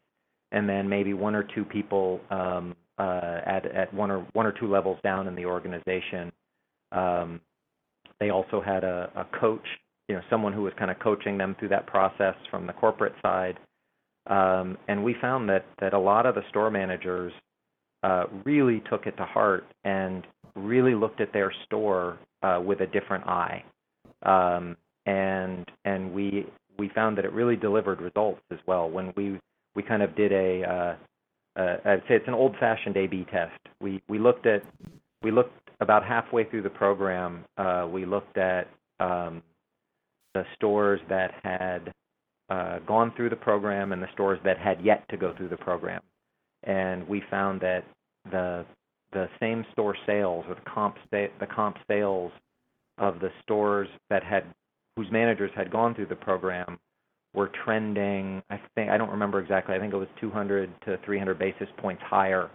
and 0.55 0.67
then 0.67 0.87
maybe 0.87 1.13
one 1.13 1.35
or 1.35 1.43
two 1.43 1.65
people 1.65 2.21
um, 2.31 2.75
uh, 2.97 3.41
at 3.45 3.65
at 3.65 3.93
one 3.93 4.09
or 4.09 4.25
one 4.33 4.45
or 4.45 4.53
two 4.53 4.71
levels 4.71 4.97
down 5.03 5.27
in 5.27 5.35
the 5.35 5.45
organization. 5.45 6.31
Um, 6.93 7.41
they 8.21 8.29
also 8.29 8.61
had 8.61 8.85
a, 8.85 9.11
a 9.15 9.37
coach, 9.37 9.65
you 10.07 10.15
know, 10.15 10.21
someone 10.29 10.53
who 10.53 10.63
was 10.63 10.71
kind 10.79 10.89
of 10.89 10.97
coaching 10.99 11.37
them 11.37 11.55
through 11.59 11.69
that 11.69 11.85
process 11.87 12.35
from 12.49 12.65
the 12.65 12.73
corporate 12.73 13.13
side. 13.21 13.59
Um, 14.27 14.77
and 14.87 15.03
we 15.03 15.13
found 15.21 15.49
that 15.49 15.65
that 15.81 15.93
a 15.93 15.99
lot 15.99 16.25
of 16.25 16.35
the 16.35 16.41
store 16.49 16.71
managers 16.71 17.33
uh, 18.03 18.23
really 18.45 18.81
took 18.89 19.07
it 19.07 19.17
to 19.17 19.25
heart 19.25 19.65
and 19.83 20.25
really 20.55 20.95
looked 20.95 21.19
at 21.19 21.33
their 21.33 21.51
store 21.65 22.17
uh, 22.43 22.61
with 22.65 22.79
a 22.79 22.87
different 22.87 23.27
eye. 23.27 23.61
Um, 24.23 24.77
and 25.05 25.65
and 25.83 26.13
we 26.13 26.45
we 26.79 26.89
found 26.95 27.17
that 27.17 27.25
it 27.25 27.33
really 27.33 27.57
delivered 27.57 27.99
results 27.99 28.41
as 28.51 28.59
well 28.65 28.89
when 28.89 29.13
we 29.17 29.37
we 29.75 29.83
kind 29.83 30.01
of 30.01 30.15
did 30.15 30.31
a 30.31 30.63
uh, 30.63 30.95
uh, 31.59 31.77
I'd 31.85 32.01
say 32.07 32.15
it's 32.15 32.27
an 32.27 32.33
old-fashioned 32.33 32.97
A/B 32.97 33.25
test. 33.31 33.59
We 33.79 34.01
we 34.09 34.19
looked 34.19 34.45
at 34.45 34.63
we 35.21 35.31
looked 35.31 35.69
about 35.79 36.05
halfway 36.05 36.43
through 36.45 36.63
the 36.63 36.69
program. 36.69 37.45
Uh, 37.57 37.87
we 37.91 38.05
looked 38.05 38.37
at 38.37 38.67
um, 38.99 39.41
the 40.33 40.43
stores 40.55 40.99
that 41.09 41.31
had 41.43 41.93
uh, 42.49 42.79
gone 42.79 43.13
through 43.15 43.29
the 43.29 43.35
program 43.35 43.91
and 43.91 44.01
the 44.01 44.11
stores 44.13 44.39
that 44.43 44.57
had 44.57 44.83
yet 44.83 45.07
to 45.09 45.17
go 45.17 45.33
through 45.35 45.49
the 45.49 45.57
program, 45.57 46.01
and 46.63 47.07
we 47.07 47.23
found 47.29 47.61
that 47.61 47.85
the 48.31 48.65
the 49.13 49.29
same 49.39 49.65
store 49.71 49.95
sales 50.05 50.45
or 50.49 50.55
the 50.55 50.69
comp 50.69 50.97
sta- 51.07 51.31
the 51.39 51.47
comp 51.47 51.77
sales 51.87 52.31
of 52.97 53.19
the 53.19 53.29
stores 53.43 53.87
that 54.09 54.23
had 54.23 54.43
whose 54.95 55.09
managers 55.11 55.51
had 55.55 55.71
gone 55.71 55.93
through 55.93 56.05
the 56.05 56.15
program 56.15 56.77
were 57.35 57.51
trending, 57.63 58.41
I 58.49 58.59
think, 58.75 58.89
I 58.89 58.97
don't 58.97 59.11
remember 59.11 59.39
exactly, 59.39 59.75
I 59.75 59.79
think 59.79 59.93
it 59.93 59.97
was 59.97 60.07
200 60.19 60.69
to 60.85 60.97
300 61.05 61.37
basis 61.37 61.67
points 61.77 62.01
higher 62.03 62.49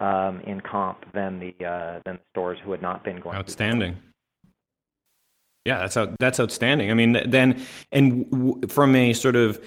um, 0.00 0.40
in 0.40 0.60
comp 0.60 1.04
than 1.12 1.38
the 1.38 1.66
uh, 1.66 2.00
than 2.04 2.16
the 2.16 2.22
stores 2.32 2.58
who 2.64 2.70
had 2.72 2.82
not 2.82 3.04
been 3.04 3.20
going. 3.20 3.36
Outstanding. 3.36 3.96
Yeah, 5.66 5.78
that's 5.80 5.96
out, 5.96 6.16
that's 6.18 6.40
outstanding. 6.40 6.90
I 6.90 6.94
mean, 6.94 7.12
then 7.28 7.60
and 7.92 8.30
w- 8.30 8.60
from 8.68 8.96
a 8.96 9.12
sort 9.12 9.36
of 9.36 9.62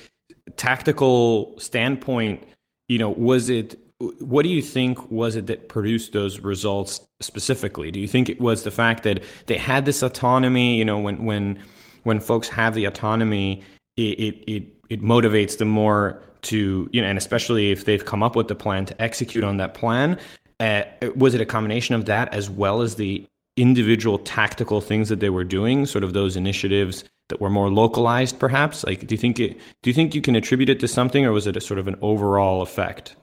tactical 0.55 1.57
standpoint, 1.59 2.43
you 2.87 2.97
know, 2.97 3.11
was 3.11 3.49
it 3.49 3.79
what 4.19 4.43
do 4.43 4.49
you 4.49 4.61
think 4.61 5.11
was 5.11 5.35
it 5.35 5.47
that 5.47 5.69
produced 5.69 6.13
those 6.13 6.39
results 6.39 7.01
specifically? 7.21 7.91
Do 7.91 7.99
you 7.99 8.07
think 8.07 8.27
it 8.27 8.41
was 8.41 8.63
the 8.63 8.71
fact 8.71 9.03
that 9.03 9.23
they 9.45 9.57
had 9.57 9.85
this 9.85 10.01
autonomy, 10.01 10.77
you 10.77 10.85
know, 10.85 10.99
when 10.99 11.25
when 11.25 11.59
when 12.03 12.19
folks 12.19 12.49
have 12.49 12.73
the 12.73 12.85
autonomy 12.85 13.63
it, 13.97 14.01
it, 14.01 14.43
it, 14.47 14.63
it 14.89 15.01
motivates 15.01 15.57
them 15.57 15.69
more 15.69 16.21
to, 16.43 16.89
you 16.91 17.01
know, 17.01 17.07
and 17.07 17.17
especially 17.17 17.71
if 17.71 17.85
they've 17.85 18.05
come 18.05 18.21
up 18.21 18.35
with 18.35 18.47
the 18.47 18.55
plan 18.55 18.85
to 18.85 19.01
execute 19.01 19.43
on 19.43 19.57
that 19.57 19.73
plan. 19.73 20.19
Uh, 20.59 20.83
was 21.15 21.33
it 21.33 21.41
a 21.41 21.45
combination 21.45 21.95
of 21.95 22.05
that 22.05 22.33
as 22.33 22.49
well 22.49 22.81
as 22.81 22.95
the 22.95 23.25
individual 23.57 24.19
tactical 24.19 24.81
things 24.81 25.09
that 25.09 25.19
they 25.19 25.29
were 25.29 25.43
doing, 25.43 25.85
sort 25.85 26.03
of 26.03 26.13
those 26.13 26.35
initiatives 26.35 27.03
that 27.29 27.39
were 27.39 27.49
more 27.49 27.69
localized, 27.69 28.39
perhaps? 28.39 28.83
Like, 28.83 29.05
do 29.07 29.13
you 29.13 29.19
think 29.19 29.39
it? 29.39 29.57
Do 29.81 29.89
you 29.89 29.93
think 29.93 30.15
you 30.15 30.21
can 30.21 30.35
attribute 30.35 30.69
it 30.69 30.79
to 30.81 30.87
something, 30.87 31.25
or 31.25 31.31
was 31.31 31.47
it 31.47 31.57
a 31.57 31.61
sort 31.61 31.79
of 31.79 31.87
an 31.87 31.95
overall 32.01 32.61
effect? 32.61 33.15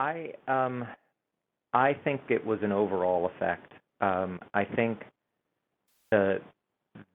I 0.00 0.32
um, 0.48 0.86
I 1.72 1.94
think 1.94 2.22
it 2.28 2.44
was 2.44 2.60
an 2.62 2.72
overall 2.72 3.26
effect. 3.26 3.72
Um, 4.00 4.40
I 4.54 4.64
think 4.64 5.04
the 6.10 6.40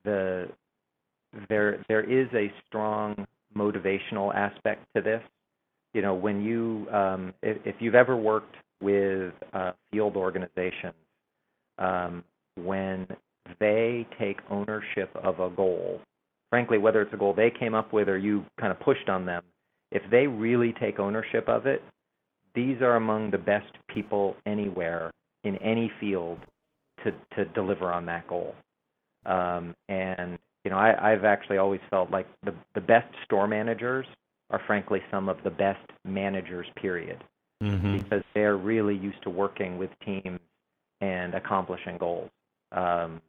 the 0.03 0.49
there 1.49 1.83
there 1.87 2.03
is 2.03 2.27
a 2.33 2.51
strong 2.67 3.25
motivational 3.55 4.33
aspect 4.33 4.85
to 4.95 5.01
this. 5.01 5.21
You 5.93 6.01
know, 6.01 6.13
when 6.13 6.41
you 6.41 6.87
um, 6.91 7.33
if, 7.41 7.57
if 7.65 7.75
you've 7.79 7.95
ever 7.95 8.15
worked 8.15 8.55
with 8.81 9.33
uh, 9.53 9.71
field 9.91 10.15
organizations, 10.15 10.93
um, 11.77 12.23
when 12.55 13.07
they 13.59 14.07
take 14.19 14.37
ownership 14.49 15.09
of 15.15 15.39
a 15.39 15.49
goal, 15.49 16.01
frankly, 16.49 16.77
whether 16.77 17.01
it's 17.01 17.13
a 17.13 17.17
goal 17.17 17.33
they 17.33 17.51
came 17.51 17.73
up 17.73 17.93
with 17.93 18.09
or 18.09 18.17
you 18.17 18.45
kind 18.59 18.71
of 18.71 18.79
pushed 18.79 19.09
on 19.09 19.25
them, 19.25 19.43
if 19.91 20.01
they 20.09 20.27
really 20.27 20.73
take 20.79 20.99
ownership 20.99 21.47
of 21.47 21.65
it, 21.65 21.83
these 22.55 22.81
are 22.81 22.95
among 22.95 23.31
the 23.31 23.37
best 23.37 23.71
people 23.93 24.35
anywhere 24.45 25.11
in 25.43 25.57
any 25.57 25.91
field 25.99 26.39
to 27.03 27.11
to 27.35 27.45
deliver 27.53 27.91
on 27.91 28.05
that 28.05 28.27
goal. 28.27 28.55
Um, 29.25 29.75
and 29.89 30.37
you 30.63 30.71
know, 30.71 30.77
I, 30.77 31.11
I've 31.13 31.23
actually 31.23 31.57
always 31.57 31.81
felt 31.89 32.11
like 32.11 32.27
the 32.43 32.53
the 32.75 32.81
best 32.81 33.13
store 33.25 33.47
managers 33.47 34.05
are 34.49 34.61
frankly 34.67 35.01
some 35.09 35.29
of 35.29 35.37
the 35.43 35.49
best 35.49 35.85
managers, 36.05 36.67
period, 36.75 37.23
mm-hmm. 37.63 37.97
because 37.97 38.23
they're 38.33 38.57
really 38.57 38.95
used 38.95 39.21
to 39.23 39.29
working 39.29 39.77
with 39.77 39.89
teams 40.05 40.39
and 40.99 41.33
accomplishing 41.33 41.97
goals. 41.97 42.29
Um, 42.71 43.21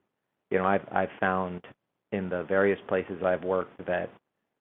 you 0.51 0.59
know, 0.59 0.67
I've 0.67 0.87
I've 0.93 1.11
found 1.21 1.63
in 2.13 2.29
the 2.29 2.45
various 2.45 2.79
places 2.89 3.23
I've 3.25 3.45
worked 3.45 3.87
that 3.87 4.11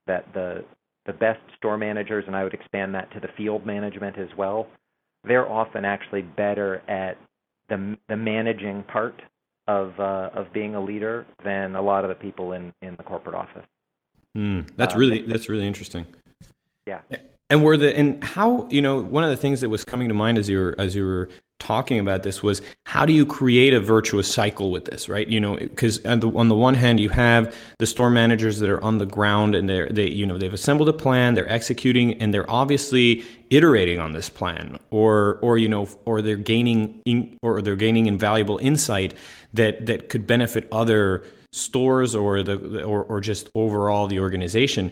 that 0.08 0.34
the 0.34 0.64
the 1.06 1.14
best 1.14 1.40
store 1.58 1.78
managers, 1.78 2.24
and 2.28 2.36
I 2.36 2.44
would 2.44 2.54
expand 2.54 2.96
that 2.96 3.12
to 3.14 3.20
the 3.20 3.30
field 3.36 3.66
management 3.66 4.18
as 4.18 4.30
well. 4.38 4.68
They're 5.24 5.50
often 5.50 5.84
actually 5.84 6.22
better 6.22 6.82
at 6.88 7.18
the 7.70 7.98
the 8.08 8.18
managing 8.18 8.84
part 8.84 9.22
of 9.68 10.00
uh, 10.00 10.30
of 10.34 10.52
being 10.54 10.76
a 10.76 10.82
leader 10.82 11.26
than 11.44 11.76
a 11.76 11.82
lot 11.82 12.04
of 12.04 12.10
the 12.10 12.16
people 12.16 12.54
in 12.54 12.74
in 12.82 12.96
the 12.96 13.04
corporate 13.04 13.36
office. 13.36 13.66
Mm, 14.38 14.70
that's 14.76 14.96
really 14.96 15.22
that's 15.24 15.50
really 15.50 15.68
interesting. 15.68 16.06
Yeah. 16.88 17.02
And 17.50 17.64
were 17.64 17.78
the 17.78 17.96
and 17.98 18.24
how 18.24 18.68
you 18.70 18.82
know 18.82 19.02
one 19.02 19.24
of 19.24 19.30
the 19.30 19.38
things 19.38 19.62
that 19.62 19.70
was 19.70 19.84
coming 19.84 20.08
to 20.08 20.14
mind 20.14 20.38
as 20.38 20.48
you 20.48 20.58
were 20.58 20.76
as 20.78 20.96
you 20.96 21.06
were 21.06 21.30
talking 21.62 22.00
about 22.00 22.24
this 22.24 22.42
was 22.42 22.62
how 22.86 23.06
do 23.06 23.14
you 23.14 23.26
create 23.26 23.74
a 23.74 23.80
virtuous 23.80 24.32
cycle 24.32 24.72
with 24.72 24.86
this, 24.86 25.08
right? 25.08 25.28
You 25.28 25.40
know, 25.40 25.56
because 25.56 26.04
on 26.06 26.20
the, 26.20 26.30
on 26.32 26.50
the 26.50 26.56
one 26.56 26.74
hand 26.74 27.00
you 27.00 27.10
have 27.10 27.56
the 27.78 27.86
store 27.86 28.10
managers 28.10 28.60
that 28.60 28.70
are 28.70 28.84
on 28.84 28.98
the 28.98 29.06
ground 29.06 29.54
and 29.54 29.70
they're 29.70 29.88
they 29.90 30.10
you 30.10 30.26
know 30.26 30.38
they've 30.38 30.54
assembled 30.54 30.90
a 30.90 30.94
plan, 30.94 31.36
they're 31.36 31.50
executing, 31.50 32.16
and 32.16 32.34
they're 32.34 32.50
obviously 32.50 33.24
iterating 33.52 34.00
on 34.00 34.14
this 34.14 34.28
plan, 34.28 34.80
or 34.90 35.38
or 35.42 35.58
you 35.58 35.70
know, 35.70 35.88
or 36.06 36.22
they're 36.22 36.36
gaining 36.36 37.00
in, 37.06 37.38
or 37.44 37.62
they're 37.62 37.76
gaining 37.76 38.08
invaluable 38.08 38.58
insight 38.58 39.14
that 39.54 39.86
that 39.86 40.10
could 40.10 40.26
benefit 40.26 40.68
other 40.72 41.24
stores 41.54 42.16
or 42.16 42.42
the 42.42 42.84
or, 42.84 43.04
or 43.04 43.22
just 43.22 43.50
overall 43.56 44.08
the 44.08 44.20
organization 44.20 44.92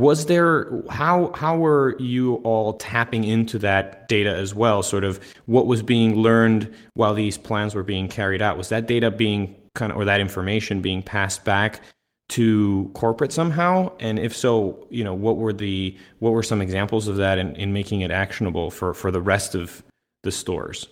was 0.00 0.26
there 0.26 0.72
how 0.88 1.30
how 1.34 1.56
were 1.56 1.94
you 1.98 2.36
all 2.36 2.72
tapping 2.72 3.24
into 3.24 3.58
that 3.58 4.08
data 4.08 4.34
as 4.34 4.54
well? 4.54 4.82
Sort 4.82 5.04
of 5.04 5.20
what 5.44 5.66
was 5.66 5.82
being 5.82 6.16
learned 6.16 6.74
while 6.94 7.12
these 7.12 7.36
plans 7.36 7.74
were 7.74 7.82
being 7.82 8.08
carried 8.08 8.40
out? 8.40 8.56
Was 8.56 8.70
that 8.70 8.86
data 8.86 9.10
being 9.10 9.54
kind 9.74 9.92
of 9.92 9.98
or 9.98 10.06
that 10.06 10.20
information 10.20 10.80
being 10.80 11.02
passed 11.02 11.44
back 11.44 11.82
to 12.30 12.90
corporate 12.94 13.30
somehow? 13.30 13.92
And 14.00 14.18
if 14.18 14.34
so 14.34 14.86
you 14.88 15.04
know 15.04 15.12
what 15.12 15.36
were 15.36 15.52
the 15.52 15.96
what 16.18 16.32
were 16.32 16.42
some 16.42 16.62
examples 16.62 17.06
of 17.06 17.16
that 17.16 17.38
in, 17.38 17.54
in 17.56 17.74
making 17.74 18.00
it 18.00 18.10
actionable 18.10 18.70
for 18.70 18.94
for 18.94 19.10
the 19.10 19.20
rest 19.20 19.54
of 19.54 19.82
the 20.22 20.32
stores? 20.32 20.88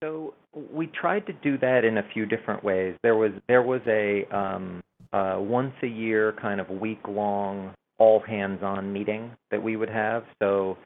So 0.00 0.34
we 0.72 0.86
tried 0.86 1.26
to 1.26 1.32
do 1.32 1.58
that 1.58 1.84
in 1.84 1.98
a 1.98 2.04
few 2.14 2.26
different 2.26 2.62
ways. 2.62 2.94
There 3.02 3.16
was 3.16 3.32
there 3.48 3.62
was 3.62 3.80
a 3.88 4.26
um, 4.30 4.80
uh, 5.12 5.38
once 5.40 5.74
a 5.82 5.88
year 5.88 6.34
kind 6.40 6.60
of 6.60 6.70
week 6.70 7.08
long 7.08 7.74
all 8.02 8.18
hands 8.18 8.60
on 8.64 8.92
meeting 8.92 9.30
that 9.52 9.62
we 9.62 9.76
would 9.76 9.88
have. 9.88 10.24
So 10.42 10.76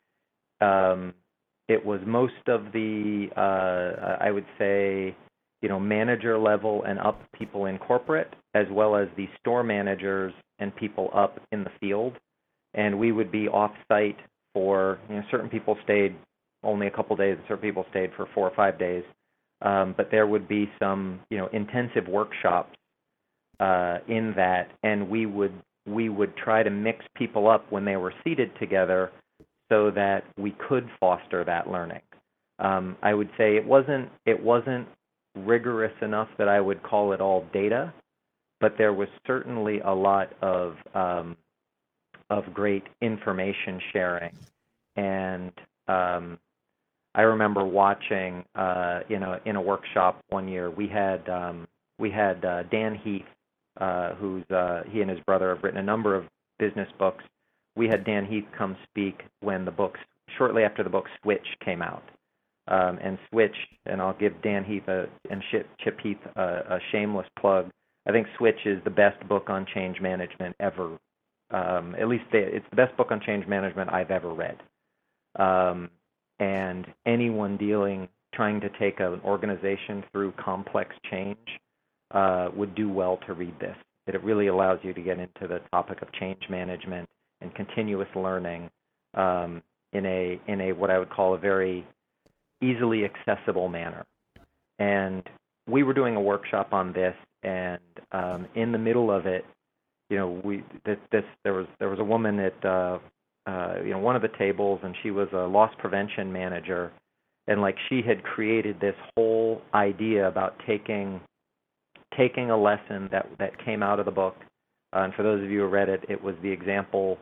um, 0.60 1.14
it 1.66 1.82
was 1.82 2.00
most 2.06 2.46
of 2.46 2.72
the, 2.74 3.28
uh, 3.34 4.22
I 4.22 4.30
would 4.30 4.44
say, 4.58 5.16
you 5.62 5.68
know, 5.70 5.80
manager 5.80 6.38
level 6.38 6.84
and 6.86 6.98
up 6.98 7.18
people 7.32 7.64
in 7.64 7.78
corporate, 7.78 8.34
as 8.52 8.66
well 8.70 8.94
as 8.94 9.08
the 9.16 9.26
store 9.40 9.64
managers 9.64 10.34
and 10.58 10.76
people 10.76 11.08
up 11.14 11.40
in 11.52 11.64
the 11.64 11.70
field. 11.80 12.12
And 12.74 12.98
we 12.98 13.12
would 13.12 13.32
be 13.32 13.48
off 13.48 13.72
site 13.88 14.18
for, 14.52 14.98
you 15.08 15.16
know, 15.16 15.22
certain 15.30 15.48
people 15.48 15.78
stayed 15.84 16.14
only 16.62 16.86
a 16.86 16.90
couple 16.90 17.16
days, 17.16 17.38
certain 17.48 17.62
people 17.62 17.86
stayed 17.88 18.10
for 18.14 18.28
four 18.34 18.46
or 18.46 18.54
five 18.54 18.78
days. 18.78 19.04
Um, 19.62 19.94
but 19.96 20.10
there 20.10 20.26
would 20.26 20.46
be 20.48 20.70
some, 20.78 21.20
you 21.30 21.38
know, 21.38 21.48
intensive 21.54 22.08
workshops 22.08 22.76
uh, 23.58 23.98
in 24.06 24.34
that, 24.36 24.68
and 24.82 25.08
we 25.08 25.24
would 25.24 25.54
we 25.86 26.08
would 26.08 26.36
try 26.36 26.62
to 26.62 26.70
mix 26.70 27.04
people 27.14 27.48
up 27.48 27.70
when 27.70 27.84
they 27.84 27.96
were 27.96 28.12
seated 28.24 28.50
together 28.58 29.12
so 29.68 29.90
that 29.90 30.24
we 30.36 30.54
could 30.68 30.88
foster 31.00 31.44
that 31.44 31.70
learning. 31.70 32.02
Um, 32.58 32.96
I 33.02 33.14
would 33.14 33.30
say 33.36 33.56
it 33.56 33.66
wasn't 33.66 34.08
it 34.24 34.42
wasn't 34.42 34.88
rigorous 35.34 35.92
enough 36.00 36.28
that 36.38 36.48
I 36.48 36.60
would 36.60 36.82
call 36.82 37.12
it 37.12 37.20
all 37.20 37.44
data, 37.52 37.92
but 38.60 38.74
there 38.78 38.92
was 38.92 39.08
certainly 39.26 39.80
a 39.80 39.92
lot 39.92 40.32
of 40.40 40.76
um, 40.94 41.36
of 42.30 42.44
great 42.54 42.84
information 43.02 43.80
sharing, 43.92 44.32
and 44.96 45.52
um, 45.86 46.38
I 47.14 47.22
remember 47.22 47.64
watching 47.64 48.44
uh, 48.54 49.00
in 49.10 49.22
a 49.22 49.40
in 49.44 49.56
a 49.56 49.60
workshop 49.60 50.22
one 50.30 50.48
year 50.48 50.70
we 50.70 50.88
had 50.88 51.28
um, 51.28 51.68
we 51.98 52.10
had 52.10 52.44
uh, 52.44 52.62
Dan 52.64 52.94
Heath 52.94 53.24
uh, 53.78 54.14
who's 54.14 54.44
uh, 54.50 54.82
he 54.90 55.00
and 55.00 55.10
his 55.10 55.20
brother 55.20 55.54
have 55.54 55.62
written 55.62 55.80
a 55.80 55.82
number 55.82 56.14
of 56.14 56.24
business 56.58 56.88
books. 56.98 57.24
We 57.76 57.88
had 57.88 58.04
Dan 58.04 58.24
Heath 58.24 58.46
come 58.56 58.76
speak 58.88 59.22
when 59.40 59.64
the 59.64 59.70
books 59.70 60.00
shortly 60.38 60.62
after 60.62 60.82
the 60.82 60.90
book 60.90 61.06
Switch 61.22 61.46
came 61.64 61.82
out. 61.82 62.02
Um, 62.68 62.98
and 63.00 63.16
Switch, 63.30 63.54
and 63.84 64.02
I'll 64.02 64.16
give 64.18 64.42
Dan 64.42 64.64
Heath 64.64 64.88
a, 64.88 65.06
and 65.30 65.42
Chip, 65.50 65.68
Chip 65.78 66.00
Heath 66.00 66.18
a, 66.34 66.42
a 66.42 66.78
shameless 66.90 67.28
plug. 67.38 67.70
I 68.08 68.12
think 68.12 68.26
Switch 68.38 68.58
is 68.64 68.82
the 68.82 68.90
best 68.90 69.26
book 69.28 69.48
on 69.48 69.66
change 69.72 70.00
management 70.00 70.56
ever. 70.58 70.98
Um, 71.52 71.94
at 72.00 72.08
least 72.08 72.24
they, 72.32 72.38
it's 72.38 72.66
the 72.70 72.76
best 72.76 72.96
book 72.96 73.12
on 73.12 73.20
change 73.20 73.46
management 73.46 73.92
I've 73.92 74.10
ever 74.10 74.32
read. 74.32 74.56
Um, 75.38 75.90
and 76.40 76.86
anyone 77.06 77.56
dealing, 77.56 78.08
trying 78.34 78.60
to 78.60 78.68
take 78.80 78.98
an 79.00 79.20
organization 79.24 80.02
through 80.12 80.32
complex 80.32 80.94
change 81.10 81.38
uh, 82.12 82.48
would 82.54 82.74
do 82.74 82.88
well 82.88 83.18
to 83.26 83.34
read 83.34 83.58
this. 83.60 83.76
That 84.06 84.14
It 84.14 84.22
really 84.22 84.46
allows 84.46 84.78
you 84.82 84.92
to 84.92 85.00
get 85.00 85.18
into 85.18 85.48
the 85.48 85.60
topic 85.72 86.02
of 86.02 86.12
change 86.12 86.42
management 86.48 87.08
and 87.40 87.54
continuous 87.54 88.08
learning 88.14 88.70
um, 89.14 89.62
in 89.92 90.06
a 90.06 90.40
in 90.46 90.60
a 90.60 90.72
what 90.72 90.90
I 90.90 90.98
would 90.98 91.10
call 91.10 91.34
a 91.34 91.38
very 91.38 91.86
easily 92.62 93.04
accessible 93.04 93.68
manner. 93.68 94.04
And 94.78 95.22
we 95.68 95.82
were 95.82 95.94
doing 95.94 96.16
a 96.16 96.20
workshop 96.20 96.72
on 96.72 96.92
this, 96.92 97.14
and 97.42 97.80
um, 98.12 98.46
in 98.54 98.72
the 98.72 98.78
middle 98.78 99.10
of 99.10 99.26
it, 99.26 99.44
you 100.08 100.16
know, 100.16 100.40
we 100.44 100.62
this, 100.84 100.98
this 101.10 101.24
there 101.42 101.54
was 101.54 101.66
there 101.78 101.88
was 101.88 101.98
a 101.98 102.04
woman 102.04 102.38
at 102.38 102.64
uh, 102.64 102.98
uh, 103.46 103.74
you 103.84 103.90
know 103.90 103.98
one 103.98 104.16
of 104.16 104.22
the 104.22 104.30
tables, 104.38 104.80
and 104.82 104.94
she 105.02 105.10
was 105.10 105.28
a 105.32 105.46
loss 105.46 105.72
prevention 105.78 106.32
manager, 106.32 106.92
and 107.48 107.60
like 107.60 107.76
she 107.88 108.02
had 108.06 108.22
created 108.22 108.80
this 108.80 108.94
whole 109.14 109.62
idea 109.74 110.28
about 110.28 110.54
taking 110.66 111.20
taking 112.16 112.50
a 112.50 112.56
lesson 112.56 113.08
that 113.12 113.28
that 113.38 113.62
came 113.64 113.82
out 113.82 113.98
of 113.98 114.06
the 114.06 114.12
book. 114.12 114.36
Uh, 114.94 115.00
and 115.00 115.14
for 115.14 115.22
those 115.22 115.42
of 115.42 115.50
you 115.50 115.60
who 115.60 115.66
read 115.66 115.88
it, 115.88 116.04
it 116.08 116.22
was 116.22 116.34
the 116.42 116.50
example 116.50 117.18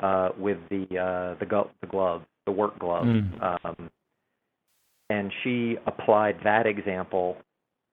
uh, 0.00 0.30
with 0.38 0.58
the 0.70 0.84
uh, 0.98 1.38
the, 1.38 1.46
go- 1.46 1.70
the 1.80 1.86
glove, 1.86 2.22
the 2.46 2.52
work 2.52 2.78
glove, 2.78 3.04
mm. 3.04 3.64
um, 3.64 3.90
and 5.10 5.32
she 5.42 5.76
applied 5.86 6.36
that 6.44 6.66
example 6.66 7.36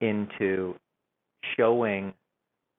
into 0.01 0.75
showing 1.57 2.13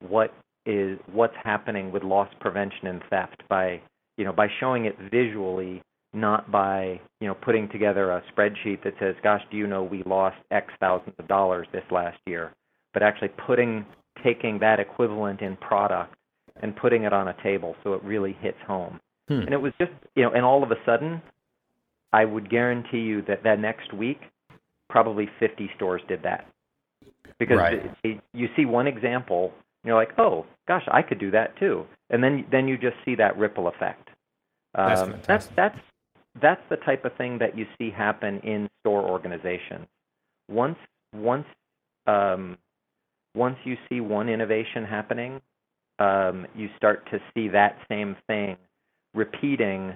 what 0.00 0.32
is 0.66 0.98
what's 1.12 1.36
happening 1.42 1.92
with 1.92 2.02
loss 2.02 2.28
prevention 2.40 2.86
and 2.88 3.02
theft 3.08 3.42
by 3.48 3.80
you 4.16 4.24
know 4.24 4.32
by 4.32 4.48
showing 4.60 4.84
it 4.84 4.96
visually 5.10 5.82
not 6.12 6.50
by 6.50 7.00
you 7.20 7.28
know 7.28 7.34
putting 7.34 7.68
together 7.68 8.10
a 8.10 8.22
spreadsheet 8.32 8.82
that 8.82 8.94
says 9.00 9.14
gosh 9.22 9.42
do 9.50 9.56
you 9.56 9.66
know 9.66 9.82
we 9.82 10.02
lost 10.04 10.36
x 10.50 10.72
thousands 10.80 11.14
of 11.18 11.28
dollars 11.28 11.66
this 11.72 11.84
last 11.90 12.18
year 12.26 12.52
but 12.96 13.02
actually 13.02 13.28
putting 13.46 13.84
taking 14.24 14.58
that 14.58 14.80
equivalent 14.80 15.42
in 15.42 15.54
product 15.58 16.14
and 16.62 16.74
putting 16.74 17.02
it 17.02 17.12
on 17.12 17.28
a 17.28 17.36
table 17.42 17.76
so 17.84 17.92
it 17.92 18.02
really 18.02 18.34
hits 18.40 18.56
home. 18.66 18.98
Hmm. 19.28 19.40
And 19.40 19.52
it 19.52 19.60
was 19.60 19.74
just 19.78 19.92
you 20.14 20.22
know, 20.22 20.30
and 20.30 20.46
all 20.46 20.62
of 20.62 20.70
a 20.70 20.76
sudden, 20.86 21.20
I 22.14 22.24
would 22.24 22.48
guarantee 22.48 23.00
you 23.00 23.20
that 23.28 23.42
that 23.44 23.60
next 23.60 23.92
week, 23.92 24.20
probably 24.88 25.28
50 25.38 25.68
stores 25.76 26.00
did 26.08 26.22
that 26.22 26.46
because 27.38 27.58
right. 27.58 27.94
you 28.32 28.48
see 28.56 28.64
one 28.64 28.86
example, 28.86 29.52
and 29.82 29.88
you're 29.88 29.94
like, 29.94 30.18
oh 30.18 30.46
gosh, 30.66 30.84
I 30.90 31.02
could 31.02 31.18
do 31.18 31.30
that 31.32 31.54
too, 31.58 31.84
and 32.08 32.24
then 32.24 32.46
then 32.50 32.66
you 32.66 32.78
just 32.78 32.96
see 33.04 33.14
that 33.16 33.36
ripple 33.36 33.68
effect. 33.68 34.08
Um, 34.74 35.10
that's, 35.10 35.26
that's 35.26 35.46
that's 35.48 35.78
that's 36.40 36.62
the 36.70 36.76
type 36.76 37.04
of 37.04 37.14
thing 37.16 37.36
that 37.40 37.58
you 37.58 37.66
see 37.76 37.90
happen 37.90 38.40
in 38.40 38.70
store 38.80 39.02
organizations. 39.02 39.86
Once 40.48 40.78
once 41.12 41.44
um, 42.06 42.56
once 43.36 43.56
you 43.64 43.76
see 43.88 44.00
one 44.00 44.28
innovation 44.28 44.84
happening, 44.84 45.40
um, 45.98 46.46
you 46.54 46.68
start 46.76 47.08
to 47.10 47.18
see 47.34 47.48
that 47.48 47.76
same 47.88 48.16
thing 48.26 48.56
repeating 49.14 49.94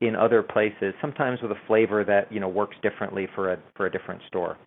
in 0.00 0.16
other 0.16 0.42
places, 0.42 0.92
sometimes 1.00 1.40
with 1.40 1.52
a 1.52 1.60
flavor 1.66 2.04
that 2.04 2.30
you 2.32 2.40
know 2.40 2.48
works 2.48 2.76
differently 2.82 3.28
for 3.34 3.52
a 3.52 3.58
for 3.76 3.86
a 3.86 3.90
different 3.90 4.20
store. 4.26 4.58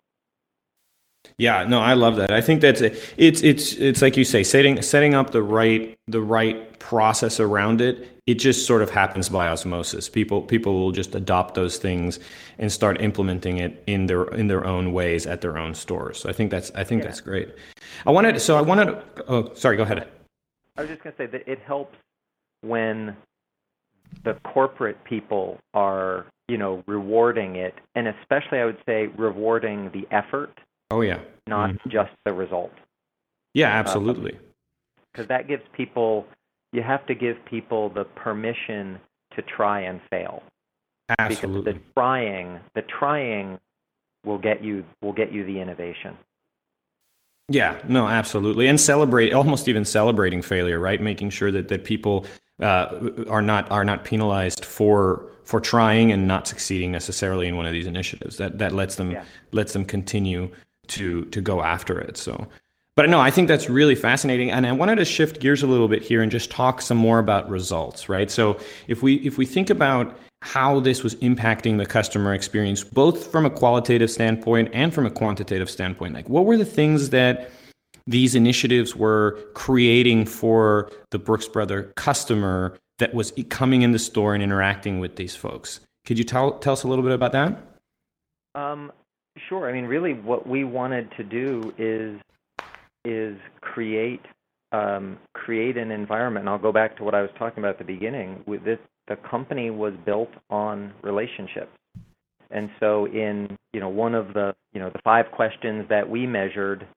Yeah, 1.38 1.66
no, 1.66 1.80
I 1.80 1.94
love 1.94 2.16
that. 2.16 2.32
I 2.32 2.42
think 2.42 2.62
that's 2.62 2.82
it. 2.82 3.14
It's 3.16 3.44
it's 3.44 3.74
it's 3.74 4.02
like 4.02 4.18
you 4.18 4.24
say, 4.24 4.44
setting 4.44 4.82
setting 4.82 5.14
up 5.14 5.32
the 5.32 5.44
right 5.44 5.96
the 6.08 6.22
right 6.22 6.80
process 6.80 7.40
around 7.40 7.80
it. 7.80 8.08
It 8.26 8.36
just 8.36 8.66
sort 8.66 8.82
of 8.82 8.90
happens 8.90 9.30
by 9.30 9.48
osmosis. 9.48 10.10
People 10.10 10.42
people 10.42 10.74
will 10.74 10.92
just 10.92 11.14
adopt 11.14 11.54
those 11.54 11.78
things 11.78 12.20
and 12.58 12.72
start 12.72 13.02
implementing 13.02 13.58
it 13.58 13.84
in 13.86 14.08
their 14.08 14.24
in 14.34 14.48
their 14.48 14.66
own 14.66 14.94
ways 14.94 15.28
at 15.28 15.42
their 15.42 15.60
own 15.60 15.76
stores. 15.76 16.20
So 16.20 16.30
I 16.30 16.34
think 16.34 16.50
that's 16.50 16.72
I 16.74 16.84
think 16.84 17.04
yeah. 17.04 17.10
that's 17.10 17.22
great. 17.22 17.54
I 18.08 18.12
wanted 18.12 18.42
so 18.42 18.58
I 18.58 18.62
wanted. 18.62 18.98
Oh, 19.28 19.54
sorry. 19.54 19.78
Go 19.78 19.84
ahead. 19.84 20.08
I 20.76 20.82
was 20.82 20.90
just 20.90 21.04
going 21.04 21.16
to 21.16 21.24
say 21.24 21.28
that 21.28 21.48
it 21.48 21.60
helps 21.60 21.98
when 22.62 23.16
the 24.24 24.34
corporate 24.44 25.04
people 25.04 25.60
are 25.76 26.26
you 26.48 26.58
know 26.58 26.84
rewarding 26.88 27.58
it, 27.58 27.76
and 27.94 28.08
especially 28.08 28.58
I 28.58 28.66
would 28.66 28.82
say 28.88 29.08
rewarding 29.18 29.92
the 29.94 30.08
effort 30.10 30.58
Oh 30.92 31.02
yeah. 31.02 31.20
Not 31.48 31.72
mm-hmm. 31.72 31.90
just 31.90 32.12
the 32.26 32.34
result. 32.34 32.72
Yeah, 33.54 33.70
absolutely. 33.70 34.38
Because 35.12 35.28
that 35.28 35.48
gives 35.48 35.64
people 35.74 36.26
you 36.74 36.84
have 36.84 37.06
to 37.08 37.16
give 37.16 37.38
people 37.46 37.90
the 37.90 38.04
permission 38.04 39.00
to 39.36 39.42
try 39.42 39.82
and 39.82 40.00
fail. 40.10 40.44
Absolutely. 41.18 41.74
Because 41.74 41.82
the 41.82 41.94
trying 41.94 42.60
the 42.76 42.82
trying 42.84 43.60
will 44.26 44.38
get 44.38 44.64
you 44.64 44.84
will 45.02 45.14
get 45.14 45.32
you 45.32 45.46
the 45.46 45.60
innovation. 45.60 46.18
Yeah, 47.50 47.80
no, 47.88 48.08
absolutely, 48.08 48.68
and 48.68 48.80
celebrate 48.80 49.32
almost 49.34 49.70
even 49.70 49.86
celebrating 49.86 50.42
failure, 50.42 50.80
right? 50.80 51.02
Making 51.02 51.30
sure 51.30 51.50
that 51.52 51.70
that 51.70 51.86
people 51.86 52.26
uh, 52.62 53.10
are 53.30 53.42
not 53.42 53.72
are 53.72 53.86
not 53.86 54.04
penalized 54.04 54.66
for 54.66 55.32
for 55.46 55.62
trying 55.62 56.12
and 56.12 56.28
not 56.28 56.46
succeeding 56.46 56.92
necessarily 56.92 57.48
in 57.48 57.56
one 57.56 57.66
of 57.66 57.72
these 57.72 57.88
initiatives. 57.88 58.36
That 58.36 58.58
that 58.58 58.74
lets 58.74 58.96
them 58.96 59.12
yeah. 59.12 59.24
lets 59.54 59.72
them 59.72 59.86
continue 59.86 60.52
to 60.90 61.26
to 61.26 61.42
go 61.42 61.62
after 61.64 62.00
it. 62.00 62.18
So, 62.18 62.48
but 62.96 63.10
no, 63.10 63.20
I 63.20 63.32
think 63.32 63.48
that's 63.48 63.70
really 63.70 63.96
fascinating, 63.96 64.52
and 64.52 64.66
I 64.66 64.72
wanted 64.72 64.96
to 64.98 65.06
shift 65.06 65.40
gears 65.40 65.64
a 65.64 65.68
little 65.68 65.88
bit 65.88 66.02
here 66.02 66.22
and 66.22 66.32
just 66.32 66.50
talk 66.50 66.82
some 66.82 66.98
more 66.98 67.20
about 67.20 67.50
results, 67.50 68.10
right? 68.10 68.30
So 68.32 68.60
if 68.88 69.04
we 69.04 69.16
if 69.18 69.38
we 69.38 69.46
think 69.46 69.70
about 69.70 70.18
how 70.44 70.80
this 70.80 71.04
was 71.04 71.16
impacting 71.16 71.78
the 71.78 71.86
customer 71.86 72.34
experience, 72.34 72.84
both 72.84 73.32
from 73.32 73.46
a 73.46 73.50
qualitative 73.50 74.12
standpoint 74.12 74.70
and 74.74 74.94
from 74.94 75.06
a 75.06 75.10
quantitative 75.10 75.70
standpoint. 75.70 76.14
Like, 76.14 76.30
what 76.30 76.46
were 76.46 76.58
the 76.58 76.66
things 76.66 77.10
that 77.10 77.50
these 78.06 78.36
initiatives 78.36 78.96
were 78.96 79.40
creating 79.54 80.26
for 80.26 80.92
the 81.12 81.20
Brooks 81.20 81.48
Brother 81.48 81.92
customer 81.96 82.78
that 83.00 83.14
was 83.14 83.34
coming 83.50 83.82
in 83.82 83.92
the 83.92 84.00
store 84.00 84.34
and 84.34 84.44
interacting 84.44 85.00
with 85.00 85.16
these 85.16 85.36
folks? 85.36 85.80
Could 86.06 86.18
you 86.18 86.24
tell 86.24 86.60
tell 86.60 86.74
us 86.74 86.84
a 86.84 86.88
little 86.88 87.04
bit 87.04 87.14
about 87.14 87.32
that? 87.34 87.62
Um, 88.56 88.92
sure. 89.50 89.70
I 89.70 89.74
mean, 89.74 89.86
really, 89.86 90.14
what 90.14 90.48
we 90.48 90.64
wanted 90.64 91.10
to 91.18 91.24
do 91.24 91.74
is 91.78 92.20
is 93.06 93.38
create 93.62 94.22
um, 94.72 95.18
create 95.34 95.78
an 95.78 95.92
environment. 95.92 96.44
And 96.44 96.50
I'll 96.50 96.62
go 96.62 96.72
back 96.74 96.98
to 96.98 97.04
what 97.04 97.16
I 97.16 97.22
was 97.22 97.32
talking 97.38 97.60
about 97.60 97.80
at 97.80 97.80
the 97.80 97.94
beginning. 97.94 98.44
With 98.46 98.64
this, 98.66 98.80
the 99.08 99.16
company 99.16 99.70
was 99.70 99.94
built 100.06 100.32
on 100.50 100.94
relationships. 101.04 101.72
And 102.52 102.70
so 102.80 103.06
in 103.06 103.58
you 103.74 103.80
know 103.80 103.90
one 103.90 104.16
of 104.16 104.34
the 104.34 104.56
you 104.74 104.80
know 104.80 104.90
the 104.90 105.00
five 105.04 105.26
questions 105.32 105.86
that 105.90 106.10
we 106.10 106.26
measured 106.26 106.88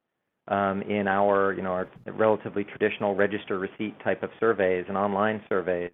um, 0.48 0.82
in 0.82 1.08
our 1.08 1.52
you 1.52 1.62
know 1.62 1.70
our 1.70 1.88
relatively 2.06 2.64
traditional 2.64 3.14
register 3.14 3.58
receipt 3.58 3.98
type 4.02 4.22
of 4.22 4.30
surveys 4.38 4.84
and 4.88 4.96
online 4.96 5.42
surveys 5.48 5.90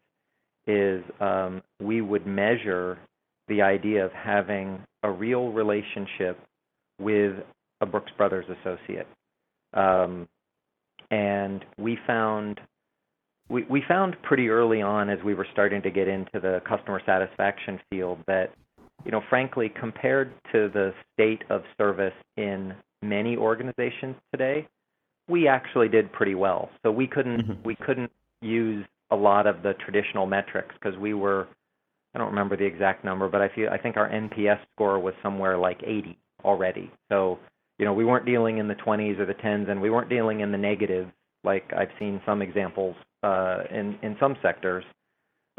is 0.66 1.02
um, 1.20 1.62
we 1.80 2.00
would 2.00 2.26
measure 2.26 2.98
the 3.48 3.62
idea 3.62 4.04
of 4.04 4.12
having 4.12 4.82
a 5.02 5.10
real 5.10 5.52
relationship 5.52 6.38
with 7.00 7.34
a 7.80 7.86
Brooks 7.86 8.12
Brothers 8.16 8.46
associate. 8.60 9.06
Um, 9.74 10.28
and 11.10 11.64
we 11.78 11.98
found 12.06 12.60
we, 13.48 13.62
we 13.64 13.82
found 13.86 14.16
pretty 14.22 14.48
early 14.48 14.82
on 14.82 15.08
as 15.08 15.18
we 15.24 15.34
were 15.34 15.46
starting 15.52 15.80
to 15.82 15.90
get 15.90 16.08
into 16.08 16.40
the 16.40 16.60
customer 16.68 17.00
satisfaction 17.06 17.78
field 17.88 18.18
that, 18.26 18.52
you 19.04 19.12
know, 19.12 19.22
frankly, 19.30 19.72
compared 19.78 20.32
to 20.52 20.68
the 20.72 20.92
state 21.14 21.42
of 21.48 21.62
service 21.78 22.14
in 22.36 22.74
many 23.02 23.36
organizations 23.36 24.16
today, 24.32 24.66
we 25.28 25.46
actually 25.46 25.88
did 25.88 26.12
pretty 26.12 26.34
well. 26.34 26.70
So 26.82 26.90
we 26.90 27.06
couldn't 27.06 27.42
mm-hmm. 27.42 27.62
we 27.64 27.76
couldn't 27.76 28.10
use 28.42 28.84
a 29.10 29.16
lot 29.16 29.46
of 29.46 29.62
the 29.62 29.74
traditional 29.74 30.26
metrics 30.26 30.74
because 30.80 30.98
we 30.98 31.14
were 31.14 31.46
I 32.16 32.18
don't 32.18 32.28
remember 32.28 32.56
the 32.56 32.64
exact 32.64 33.04
number, 33.04 33.28
but 33.28 33.42
I 33.42 33.50
feel 33.54 33.68
I 33.70 33.76
think 33.76 33.98
our 33.98 34.08
NPS 34.08 34.58
score 34.74 34.98
was 34.98 35.12
somewhere 35.22 35.58
like 35.58 35.82
80 35.84 36.16
already. 36.44 36.90
So 37.12 37.38
you 37.78 37.84
know 37.84 37.92
we 37.92 38.06
weren't 38.06 38.24
dealing 38.24 38.56
in 38.56 38.68
the 38.68 38.74
20s 38.74 39.18
or 39.18 39.26
the 39.26 39.34
10s, 39.34 39.68
and 39.68 39.82
we 39.82 39.90
weren't 39.90 40.08
dealing 40.08 40.40
in 40.40 40.50
the 40.50 40.56
negatives 40.56 41.10
like 41.44 41.70
I've 41.76 41.90
seen 41.98 42.22
some 42.24 42.40
examples 42.40 42.96
uh, 43.22 43.64
in 43.70 43.98
in 44.02 44.16
some 44.18 44.34
sectors. 44.42 44.82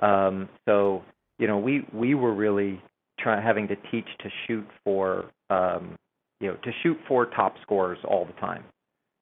Um, 0.01 0.49
so 0.67 1.03
you 1.37 1.45
know, 1.45 1.59
we 1.59 1.85
we 1.93 2.15
were 2.15 2.33
really 2.33 2.81
trying 3.19 3.43
having 3.43 3.67
to 3.67 3.75
teach 3.91 4.07
to 4.21 4.29
shoot 4.47 4.67
for 4.83 5.29
um, 5.51 5.95
you 6.39 6.47
know 6.47 6.55
to 6.63 6.71
shoot 6.81 6.97
for 7.07 7.27
top 7.27 7.53
scores 7.61 7.99
all 8.03 8.25
the 8.25 8.33
time, 8.33 8.63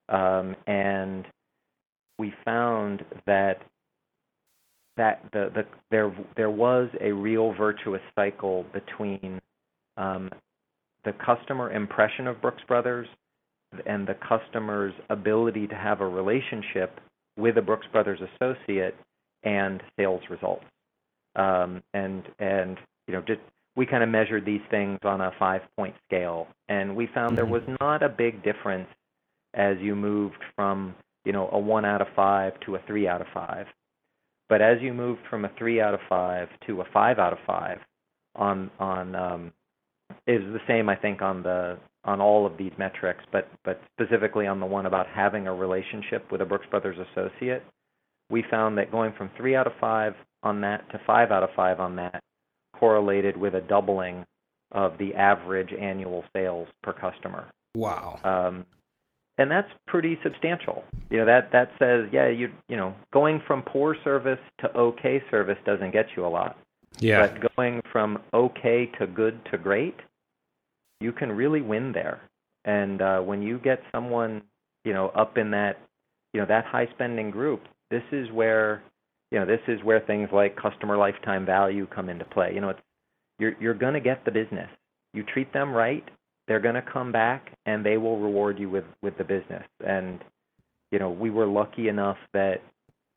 um, 0.08 0.56
and 0.68 1.26
we 2.18 2.34
found 2.46 3.04
that 3.26 3.58
that 4.98 5.22
the, 5.34 5.52
the 5.54 5.66
there 5.92 6.16
there 6.36 6.50
was 6.50 6.90
a 7.02 7.12
real 7.12 7.54
virtuous 7.54 8.02
cycle 8.16 8.66
between 8.74 9.42
um, 9.98 10.30
the 11.04 11.14
customer 11.14 11.72
impression 11.72 12.28
of 12.28 12.42
Brooks 12.42 12.64
Brothers 12.68 13.08
and 13.86 14.08
the 14.08 14.16
customer's 14.16 14.94
ability 15.10 15.68
to 15.68 15.76
have 15.76 16.02
a 16.02 16.08
relationship 16.08 17.00
with 17.38 17.58
a 17.58 17.62
Brooks 17.62 17.88
Brothers 17.92 18.20
associate 18.22 18.96
and 19.44 19.82
sales 19.98 20.22
results. 20.30 20.66
Um, 21.36 21.84
and 21.94 22.24
and 22.40 22.78
you 23.08 23.14
know 23.14 23.22
just 23.22 23.42
we 23.76 23.86
kind 23.86 24.04
of 24.04 24.10
measured 24.10 24.46
these 24.46 24.62
things 24.72 25.00
on 25.04 25.22
a 25.22 25.32
five 25.38 25.62
point 25.78 25.96
scale, 26.08 26.48
and 26.70 26.96
we 26.96 27.08
found 27.08 27.38
there 27.38 27.44
mm-hmm. 27.44 27.68
was 27.68 27.78
not 27.82 28.04
a 28.04 28.10
big 28.10 28.44
difference 28.44 28.88
as 29.54 29.78
you 29.80 29.96
moved 29.96 30.42
from 30.56 30.96
you 31.26 31.34
know 31.34 31.50
a 31.52 31.60
one 31.60 31.86
out 31.86 32.02
of 32.02 32.08
five 32.16 32.54
to 32.62 32.76
a 32.76 32.80
three 32.88 33.08
out 33.08 33.22
of 33.22 33.28
five. 33.34 33.68
But 34.48 34.62
as 34.62 34.78
you 34.82 34.94
moved 34.94 35.22
from 35.30 35.46
a 35.46 35.52
three 35.58 35.82
out 35.82 35.94
of 35.94 36.00
five 36.08 36.48
to 36.68 36.82
a 36.82 36.86
five 36.94 37.20
out 37.20 37.34
of 37.34 37.40
five 37.48 37.80
on 38.36 38.70
on 38.80 39.16
um, 39.16 39.54
is 40.28 40.42
the 40.42 40.60
same 40.68 40.90
I 40.90 40.96
think 40.96 41.22
on 41.22 41.44
the 41.44 41.78
on 42.04 42.22
all 42.22 42.46
of 42.46 42.58
these 42.58 42.72
metrics, 42.78 43.24
but 43.32 43.50
but 43.64 43.82
specifically 44.00 44.46
on 44.48 44.60
the 44.60 44.66
one 44.66 44.86
about 44.86 45.08
having 45.08 45.48
a 45.48 45.54
relationship 45.54 46.32
with 46.32 46.42
a 46.42 46.46
Brooks 46.46 46.68
Brothers 46.70 46.98
associate, 47.12 47.64
we 48.30 48.44
found 48.50 48.78
that 48.78 48.92
going 48.92 49.14
from 49.18 49.30
three 49.38 49.56
out 49.56 49.68
of 49.68 49.74
five 49.80 50.14
on 50.44 50.62
that 50.62 50.90
to 50.92 51.00
five 51.08 51.32
out 51.32 51.44
of 51.44 51.50
five 51.56 51.80
on 51.80 51.96
that 51.96 52.22
correlated 52.80 53.36
with 53.38 53.56
a 53.56 53.62
doubling 53.62 54.26
of 54.72 54.98
the 54.98 55.14
average 55.16 55.74
annual 55.74 56.24
sales 56.34 56.68
per 56.84 56.94
customer. 56.94 57.48
Wow. 57.76 58.20
Um, 58.24 58.66
and 59.38 59.50
that's 59.52 59.70
pretty 59.88 60.18
substantial. 60.24 60.84
You 61.10 61.20
know 61.20 61.26
that 61.26 61.52
that 61.52 61.72
says, 61.80 62.10
yeah, 62.12 62.28
you 62.28 62.52
you 62.68 62.78
know, 62.78 62.96
going 63.14 63.42
from 63.46 63.62
poor 63.64 63.96
service 64.04 64.40
to 64.60 64.76
okay 64.76 65.22
service 65.32 65.58
doesn't 65.66 65.92
get 65.92 66.08
you 66.16 66.26
a 66.26 66.30
lot. 66.30 66.58
Yeah. 67.00 67.28
But 67.28 67.56
going 67.56 67.82
from 67.92 68.20
okay 68.34 68.90
to 69.00 69.08
good 69.08 69.40
to 69.52 69.58
great 69.58 69.96
you 71.00 71.12
can 71.12 71.32
really 71.32 71.62
win 71.62 71.92
there. 71.92 72.22
And 72.64 73.02
uh, 73.02 73.20
when 73.20 73.42
you 73.42 73.60
get 73.60 73.82
someone, 73.92 74.42
you 74.84 74.94
know, 74.94 75.10
up 75.10 75.38
in 75.38 75.52
that, 75.52 75.80
you 76.34 76.40
know, 76.40 76.48
that 76.48 76.66
high 76.66 76.88
spending 76.94 77.32
group, 77.32 77.64
this 77.92 78.04
is 78.12 78.32
where, 78.32 78.82
you 79.32 79.40
know, 79.40 79.46
this 79.46 79.60
is 79.68 79.84
where 79.84 80.00
things 80.00 80.30
like 80.34 80.56
customer 80.56 80.98
lifetime 80.98 81.46
value 81.46 81.88
come 81.94 82.10
into 82.10 82.26
play. 82.26 82.52
You 82.54 82.62
know, 82.62 82.70
it's 82.70 82.80
you're 83.38 83.56
you're 83.60 83.74
going 83.74 83.94
to 83.94 84.00
get 84.00 84.26
the 84.26 84.32
business. 84.32 84.70
You 85.14 85.24
treat 85.24 85.52
them 85.54 85.72
right, 85.72 86.04
they're 86.48 86.60
going 86.60 86.76
to 86.76 86.82
come 86.82 87.12
back 87.12 87.58
and 87.66 87.86
they 87.86 87.98
will 87.98 88.20
reward 88.20 88.60
you 88.60 88.70
with 88.70 88.86
with 89.02 89.18
the 89.18 89.24
business. 89.24 89.64
And 89.86 90.24
you 90.92 91.00
know, 91.00 91.10
we 91.10 91.30
were 91.30 91.48
lucky 91.48 91.88
enough 91.88 92.18
that 92.34 92.62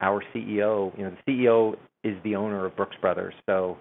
our 0.01 0.23
CEO, 0.35 0.97
you 0.97 1.05
know, 1.05 1.17
the 1.27 1.33
CEO 1.33 1.77
is 2.05 2.17
the 2.25 2.37
owner 2.37 2.65
of 2.67 2.77
Brooks 2.77 2.97
Brothers, 3.01 3.35
so 3.47 3.77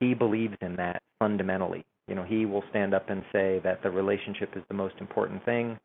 he 0.00 0.14
believes 0.14 0.56
in 0.60 0.76
that 0.76 1.02
fundamentally 1.18 1.84
you 2.08 2.14
know 2.14 2.24
he 2.24 2.46
will 2.46 2.64
stand 2.70 2.94
up 2.94 3.08
and 3.08 3.22
say 3.32 3.60
that 3.64 3.82
the 3.82 3.90
relationship 3.90 4.50
is 4.56 4.62
the 4.68 4.74
most 4.74 4.94
important 5.00 5.44
thing 5.44 5.78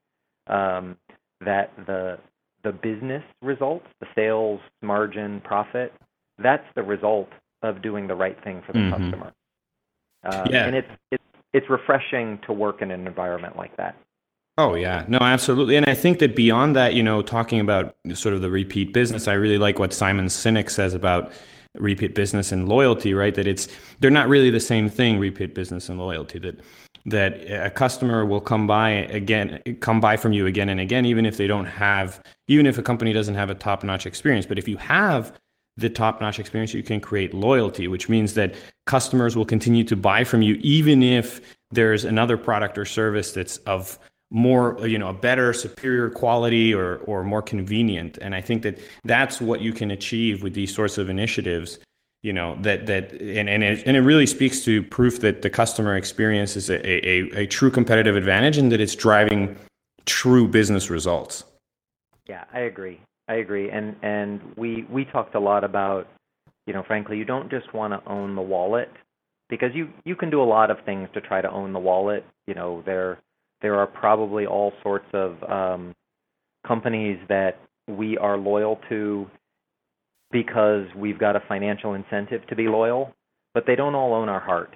um, 0.48 0.98
that 1.42 1.72
the 1.86 2.18
the 2.64 2.72
business 2.72 3.24
results 3.42 3.86
the 4.00 4.08
sales 4.16 4.60
margin 4.82 5.42
profit 5.42 5.94
that's 6.40 6.66
the 6.76 6.84
result 6.84 7.30
of 7.64 7.82
doing 7.82 8.08
the 8.08 8.16
right 8.16 8.42
thing 8.44 8.62
for 8.66 8.74
the 8.74 8.80
mm-hmm. 8.80 9.04
customer 9.04 9.34
uh, 10.24 10.48
yeah. 10.50 10.66
and 10.66 10.76
it's 10.76 10.88
it's 11.58 11.70
refreshing 11.70 12.39
to 12.46 12.54
work 12.54 12.82
in 12.82 12.91
an 12.91 13.08
environment 13.08 13.56
like 13.58 13.76
that 13.78 13.96
Oh 14.60 14.74
yeah, 14.74 15.06
no, 15.08 15.20
absolutely, 15.20 15.76
and 15.76 15.86
I 15.86 15.93
think 15.93 16.17
that 16.17 16.36
beyond 16.36 16.76
that, 16.76 16.96
you 16.96 17.04
know, 17.04 17.22
talking 17.22 17.60
about 17.60 17.96
sort 18.15 18.34
of 18.34 18.41
the 18.41 18.50
repeat 18.50 18.91
business, 18.91 19.28
I 19.28 19.34
really 19.34 19.60
like 19.60 19.78
what 19.78 19.93
Simon 19.93 20.26
Sinek 20.26 20.72
says 20.72 20.96
about 20.96 21.32
repeat 21.76 22.15
business 22.15 22.52
and 22.52 22.67
loyalty, 22.67 23.13
right? 23.13 23.36
That 23.36 23.46
it's 23.46 23.67
they're 24.00 24.10
not 24.10 24.28
really 24.28 24.50
the 24.50 24.60
same 24.60 24.89
thing, 24.89 25.20
repeat 25.20 25.54
business 25.54 25.89
and 25.89 26.00
loyalty. 26.00 26.39
That 26.39 26.60
that 27.06 27.34
a 27.52 27.70
customer 27.70 28.26
will 28.26 28.41
come 28.41 28.65
by 28.65 28.90
again, 28.90 29.62
come 29.79 30.02
by 30.02 30.17
from 30.17 30.34
you 30.34 30.48
again 30.48 30.69
and 30.69 30.79
again, 30.79 31.06
even 31.06 31.25
if 31.27 31.38
they 31.38 31.46
don't 31.46 31.65
have, 31.65 32.19
even 32.48 32.65
if 32.65 32.79
a 32.79 32.84
company 32.84 33.13
doesn't 33.13 33.36
have 33.36 33.52
a 33.52 33.56
top 33.56 33.84
notch 33.84 34.08
experience. 34.08 34.48
But 34.48 34.58
if 34.58 34.67
you 34.67 34.77
have 34.77 35.38
the 35.78 35.90
top 35.90 36.19
notch 36.19 36.40
experience, 36.40 36.73
you 36.73 36.84
can 36.84 37.00
create 37.00 37.34
loyalty, 37.34 37.88
which 37.88 38.10
means 38.10 38.34
that 38.34 38.56
customers 38.86 39.36
will 39.36 39.46
continue 39.46 39.84
to 39.84 39.96
buy 39.96 40.23
from 40.23 40.42
you, 40.42 40.56
even 40.62 41.04
if 41.04 41.56
there's 41.71 42.04
another 42.04 42.38
product 42.38 42.78
or 42.78 42.86
service 42.86 43.32
that's 43.32 43.58
of 43.60 44.00
more 44.30 44.78
you 44.86 44.98
know 45.00 45.08
a 45.08 45.13
better 45.13 45.54
superior 45.54 46.10
quality 46.10 46.73
or 46.73 46.98
or 47.06 47.23
more 47.23 47.42
convenient. 47.42 48.17
And 48.21 48.36
i 48.36 48.42
think 48.42 48.62
that 48.63 48.78
that's 49.06 49.40
what 49.40 49.62
you 49.62 49.71
can 49.71 49.92
achieve 49.92 50.44
with 50.44 50.54
these 50.54 50.73
sorts 50.73 50.98
of 50.98 51.10
initiatives 51.10 51.80
you 52.23 52.34
know 52.34 52.58
that 52.62 52.88
that 52.88 53.13
and 53.13 53.50
and 53.50 53.63
it, 53.63 53.84
and 53.86 53.96
it 53.96 54.02
really 54.02 54.25
speaks 54.25 54.62
to 54.65 54.84
proof 54.84 55.21
that 55.21 55.44
the 55.44 55.50
customer 55.50 55.96
experience 55.96 56.58
is 56.58 56.69
a, 56.69 56.86
a, 56.86 57.44
a 57.44 57.48
true 57.48 57.71
competitive 57.71 58.17
advantage 58.17 58.58
and 58.58 58.69
that 58.71 58.82
it's 58.82 58.96
driving 58.96 59.56
true 60.06 60.48
business 60.48 60.90
results. 60.90 61.46
Yeah 62.28 62.44
i 62.54 62.60
agree 62.62 63.00
i 63.28 63.36
agree 63.36 63.69
and 63.69 63.96
and 64.02 64.42
we 64.56 64.86
we 64.92 65.06
talked 65.06 65.36
a 65.36 65.40
lot 65.40 65.63
about 65.63 66.08
you 66.65 66.73
know 66.73 66.84
frankly 66.88 67.17
you 67.17 67.25
don't 67.25 67.50
just 67.50 67.73
want 67.73 67.94
to 67.94 68.12
own 68.12 68.36
the 68.36 68.42
wallet 68.42 68.90
because 69.50 69.69
you 69.73 69.90
you 70.04 70.15
can 70.15 70.30
do 70.30 70.42
a 70.42 70.46
lot 70.46 70.71
of 70.71 70.78
things 70.86 71.08
to 71.13 71.21
try 71.21 71.42
to 71.42 71.50
own 71.50 71.73
the 71.73 71.80
wallet. 71.80 72.25
You 72.48 72.54
know, 72.54 72.84
there 72.86 73.19
there 73.62 73.75
are 73.75 73.88
probably 73.88 74.46
all 74.46 74.73
sorts 74.84 75.08
of 75.13 75.42
um, 75.50 75.96
companies 76.65 77.19
that 77.30 77.60
we 77.88 78.17
are 78.17 78.38
loyal 78.38 78.80
to 78.90 79.28
because 80.32 80.86
we've 80.96 81.19
got 81.19 81.36
a 81.36 81.42
financial 81.48 81.94
incentive 81.94 82.46
to 82.48 82.56
be 82.56 82.67
loyal, 82.67 83.13
but 83.54 83.63
they 83.65 83.75
don't 83.75 83.96
all 83.96 84.13
own 84.13 84.30
our 84.30 84.42
heart. 84.42 84.75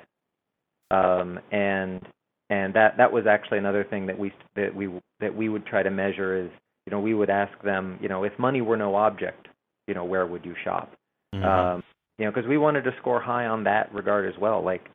Um, 0.90 1.40
and 1.52 2.02
and 2.50 2.74
that 2.74 2.98
that 2.98 3.12
was 3.12 3.26
actually 3.28 3.58
another 3.58 3.84
thing 3.84 4.08
that 4.08 4.18
we 4.18 4.32
that 4.56 4.74
we 4.74 4.90
that 5.20 5.36
we 5.36 5.50
would 5.50 5.66
try 5.66 5.84
to 5.84 5.92
measure 5.92 6.46
is 6.46 6.52
you 6.86 6.92
know 6.92 7.00
we 7.00 7.14
would 7.14 7.30
ask 7.30 7.52
them 7.64 7.98
you 8.02 8.10
know 8.10 8.24
if 8.24 8.38
money 8.40 8.62
were 8.62 8.78
no 8.78 8.96
object 8.96 9.48
you 9.88 9.94
know 9.94 10.06
where 10.06 10.26
would 10.26 10.46
you 10.46 10.56
shop? 10.64 10.94
Mm-hmm. 11.34 11.46
um, 11.46 11.84
you 12.18 12.26
know 12.26 12.32
because 12.32 12.48
we 12.48 12.58
wanted 12.58 12.84
to 12.84 12.92
score 13.00 13.22
high 13.22 13.46
on 13.46 13.64
that 13.66 13.94
regard 13.94 14.32
as 14.32 14.40
well 14.40 14.64
like 14.64 14.90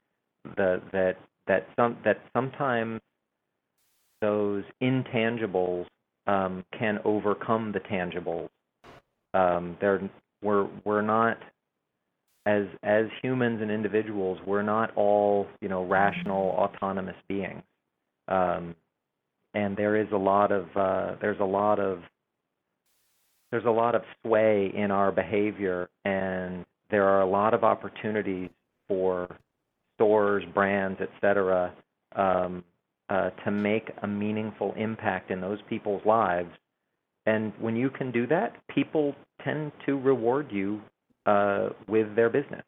the 0.56 0.80
that 0.92 1.16
that 1.46 1.66
some 1.76 1.96
that 2.04 2.18
sometimes 2.34 3.00
those 4.20 4.64
intangibles 4.82 5.86
um, 6.26 6.64
can 6.78 6.98
overcome 7.04 7.72
the 7.72 7.80
tangibles. 7.80 8.48
Um, 9.34 9.76
they're 9.80 10.08
we're 10.42 10.68
we're 10.84 11.02
not 11.02 11.38
as 12.46 12.64
as 12.82 13.06
humans 13.22 13.60
and 13.60 13.70
individuals, 13.70 14.38
we're 14.46 14.62
not 14.62 14.96
all 14.96 15.46
you 15.60 15.68
know 15.68 15.84
rational, 15.84 16.50
autonomous 16.50 17.16
beings, 17.28 17.62
um, 18.28 18.74
and 19.56 19.74
there 19.74 19.96
is 19.96 20.06
a 20.12 20.16
lot 20.16 20.52
of 20.52 20.66
uh, 20.76 21.14
there's 21.20 21.40
a 21.40 21.44
lot 21.44 21.80
of 21.80 22.00
there's 23.50 23.64
a 23.64 23.70
lot 23.70 23.94
of 23.94 24.02
sway 24.22 24.70
in 24.74 24.90
our 24.90 25.10
behavior, 25.10 25.88
and 26.04 26.66
there 26.90 27.04
are 27.04 27.22
a 27.22 27.26
lot 27.26 27.54
of 27.54 27.64
opportunities 27.64 28.50
for 28.86 29.34
stores, 29.94 30.44
brands, 30.52 31.00
etc., 31.00 31.72
um, 32.16 32.62
uh, 33.08 33.30
to 33.44 33.50
make 33.50 33.90
a 34.02 34.06
meaningful 34.06 34.74
impact 34.76 35.30
in 35.30 35.40
those 35.40 35.58
people's 35.70 36.04
lives. 36.04 36.50
And 37.24 37.52
when 37.58 37.76
you 37.76 37.88
can 37.88 38.10
do 38.10 38.26
that, 38.26 38.56
people 38.68 39.14
tend 39.42 39.72
to 39.86 39.98
reward 39.98 40.52
you 40.52 40.82
uh, 41.24 41.70
with 41.88 42.14
their 42.14 42.28
business. 42.28 42.64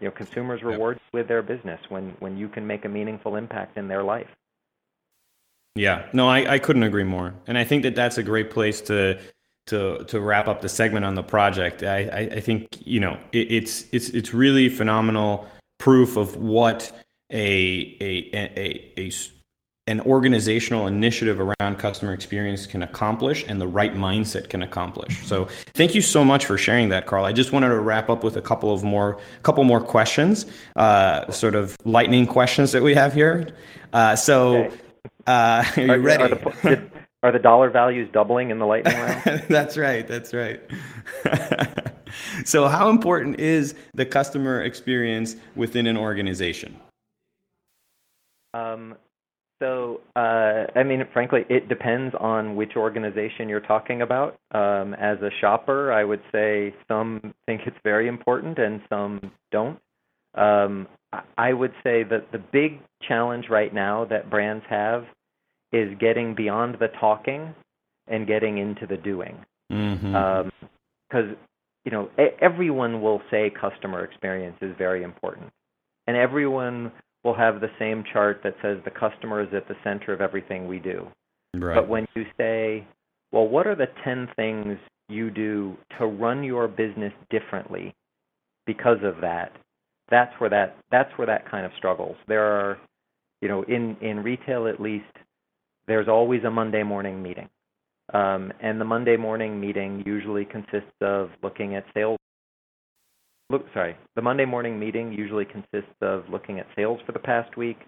You 0.00 0.08
know, 0.08 0.12
consumers 0.12 0.62
reward 0.62 0.96
yep. 0.96 1.12
with 1.12 1.28
their 1.28 1.42
business 1.42 1.80
when 1.88 2.14
when 2.20 2.36
you 2.36 2.48
can 2.48 2.64
make 2.64 2.84
a 2.84 2.88
meaningful 2.88 3.34
impact 3.34 3.76
in 3.76 3.88
their 3.88 4.04
life. 4.04 4.28
Yeah, 5.76 6.06
no, 6.12 6.28
I, 6.28 6.54
I 6.54 6.58
couldn't 6.60 6.84
agree 6.84 7.04
more, 7.04 7.34
and 7.46 7.58
I 7.58 7.64
think 7.64 7.82
that 7.82 7.96
that's 7.96 8.16
a 8.16 8.22
great 8.22 8.50
place 8.50 8.80
to 8.82 9.18
to 9.66 10.04
to 10.04 10.20
wrap 10.20 10.46
up 10.46 10.60
the 10.60 10.68
segment 10.68 11.04
on 11.04 11.14
the 11.16 11.22
project. 11.22 11.82
I 11.82 12.04
I, 12.04 12.18
I 12.36 12.40
think 12.40 12.68
you 12.86 13.00
know 13.00 13.18
it, 13.32 13.50
it's 13.50 13.86
it's 13.90 14.08
it's 14.10 14.32
really 14.32 14.68
phenomenal 14.68 15.48
proof 15.78 16.16
of 16.16 16.36
what 16.36 16.92
a 17.32 17.96
a 18.00 18.30
a, 18.32 18.52
a, 18.56 18.92
a 19.00 19.12
an 19.86 20.00
organizational 20.02 20.86
initiative 20.86 21.40
around 21.40 21.78
customer 21.78 22.14
experience 22.14 22.66
can 22.66 22.82
accomplish 22.82 23.44
and 23.48 23.60
the 23.60 23.66
right 23.66 23.94
mindset 23.94 24.48
can 24.48 24.62
accomplish. 24.62 25.26
So 25.26 25.46
thank 25.74 25.94
you 25.94 26.00
so 26.00 26.24
much 26.24 26.46
for 26.46 26.56
sharing 26.56 26.88
that, 26.88 27.04
Karl. 27.04 27.26
I 27.26 27.32
just 27.32 27.52
wanted 27.52 27.68
to 27.68 27.80
wrap 27.80 28.08
up 28.08 28.24
with 28.24 28.38
a 28.38 28.40
couple 28.40 28.72
of 28.72 28.82
more 28.82 29.18
couple 29.42 29.64
more 29.64 29.80
questions, 29.80 30.46
uh, 30.76 31.30
sort 31.32 31.54
of 31.54 31.76
lightning 31.84 32.26
questions 32.26 32.72
that 32.72 32.82
we 32.82 32.94
have 32.94 33.12
here. 33.12 33.48
Uh, 33.92 34.16
so 34.16 34.64
okay. 34.64 34.76
Uh, 35.26 35.64
are 35.76 35.80
you 35.80 35.92
are, 35.92 35.98
ready? 35.98 36.22
Are 36.22 36.28
the, 36.28 36.90
are 37.22 37.32
the, 37.32 37.38
dollar 37.38 37.70
values 37.70 38.08
doubling 38.12 38.50
in 38.50 38.58
the 38.58 38.66
lightning 38.66 38.96
round? 38.96 39.44
that's 39.48 39.76
right. 39.76 40.06
That's 40.06 40.34
right. 40.34 40.60
so 42.44 42.68
how 42.68 42.90
important 42.90 43.40
is 43.40 43.74
the 43.94 44.06
customer 44.06 44.62
experience 44.62 45.36
within 45.56 45.86
an 45.86 45.96
organization? 45.96 46.76
Um, 48.52 48.96
so, 49.62 50.00
uh, 50.16 50.66
I 50.74 50.82
mean, 50.82 51.06
frankly, 51.12 51.46
it 51.48 51.68
depends 51.68 52.14
on 52.20 52.56
which 52.56 52.76
organization 52.76 53.48
you're 53.48 53.60
talking 53.60 54.02
about. 54.02 54.36
Um, 54.52 54.94
as 54.94 55.18
a 55.22 55.30
shopper, 55.40 55.92
I 55.92 56.04
would 56.04 56.20
say 56.32 56.74
some 56.88 57.34
think 57.46 57.62
it's 57.66 57.76
very 57.82 58.08
important 58.08 58.58
and 58.58 58.80
some 58.90 59.32
don't. 59.52 59.78
Um, 60.34 60.88
I 61.38 61.52
would 61.52 61.72
say 61.82 62.02
that 62.04 62.32
the 62.32 62.38
big 62.38 62.80
challenge 63.06 63.46
right 63.48 63.72
now 63.72 64.04
that 64.06 64.30
brands 64.30 64.64
have 64.68 65.04
is 65.72 65.96
getting 65.98 66.34
beyond 66.34 66.76
the 66.80 66.88
talking 67.00 67.54
and 68.08 68.26
getting 68.26 68.58
into 68.58 68.86
the 68.86 68.96
doing. 68.96 69.36
Because 69.68 69.88
mm-hmm. 69.88 71.16
um, 71.16 71.36
you 71.84 71.92
know, 71.92 72.10
everyone 72.40 73.00
will 73.00 73.22
say 73.30 73.50
customer 73.50 74.04
experience 74.04 74.56
is 74.60 74.74
very 74.78 75.02
important, 75.02 75.50
and 76.06 76.16
everyone 76.16 76.92
will 77.24 77.34
have 77.34 77.60
the 77.60 77.70
same 77.78 78.04
chart 78.12 78.40
that 78.44 78.54
says 78.62 78.78
the 78.84 78.90
customer 78.90 79.42
is 79.42 79.48
at 79.54 79.66
the 79.68 79.74
center 79.82 80.12
of 80.12 80.20
everything 80.20 80.68
we 80.68 80.78
do. 80.78 81.06
Right. 81.54 81.76
But 81.76 81.88
when 81.88 82.06
you 82.14 82.24
say, 82.36 82.86
well, 83.32 83.48
what 83.48 83.66
are 83.66 83.74
the 83.74 83.88
10 84.04 84.28
things 84.36 84.76
you 85.08 85.30
do 85.30 85.76
to 85.98 86.06
run 86.06 86.44
your 86.44 86.68
business 86.68 87.12
differently 87.30 87.94
because 88.66 88.98
of 89.02 89.20
that? 89.22 89.52
That's 90.10 90.32
where 90.38 90.50
that 90.50 90.76
that's 90.90 91.10
where 91.16 91.26
that 91.26 91.50
kind 91.50 91.66
of 91.66 91.72
struggles. 91.78 92.16
There 92.28 92.44
are, 92.44 92.78
you 93.40 93.48
know, 93.48 93.62
in 93.64 93.96
in 94.00 94.22
retail 94.22 94.66
at 94.68 94.80
least, 94.80 95.04
there's 95.86 96.08
always 96.08 96.44
a 96.44 96.50
Monday 96.50 96.82
morning 96.82 97.22
meeting, 97.22 97.48
um, 98.12 98.52
and 98.60 98.80
the 98.80 98.84
Monday 98.84 99.16
morning 99.16 99.60
meeting 99.60 100.02
usually 100.06 100.44
consists 100.44 100.92
of 101.00 101.30
looking 101.42 101.74
at 101.74 101.84
sales 101.94 102.18
look, 103.50 103.66
sorry, 103.72 103.96
the 104.16 104.22
Monday 104.22 104.44
morning 104.44 104.78
meeting 104.78 105.12
usually 105.12 105.44
consists 105.44 105.94
of 106.00 106.24
looking 106.30 106.58
at 106.58 106.66
sales 106.76 107.00
for 107.06 107.12
the 107.12 107.18
past 107.18 107.56
week, 107.56 107.78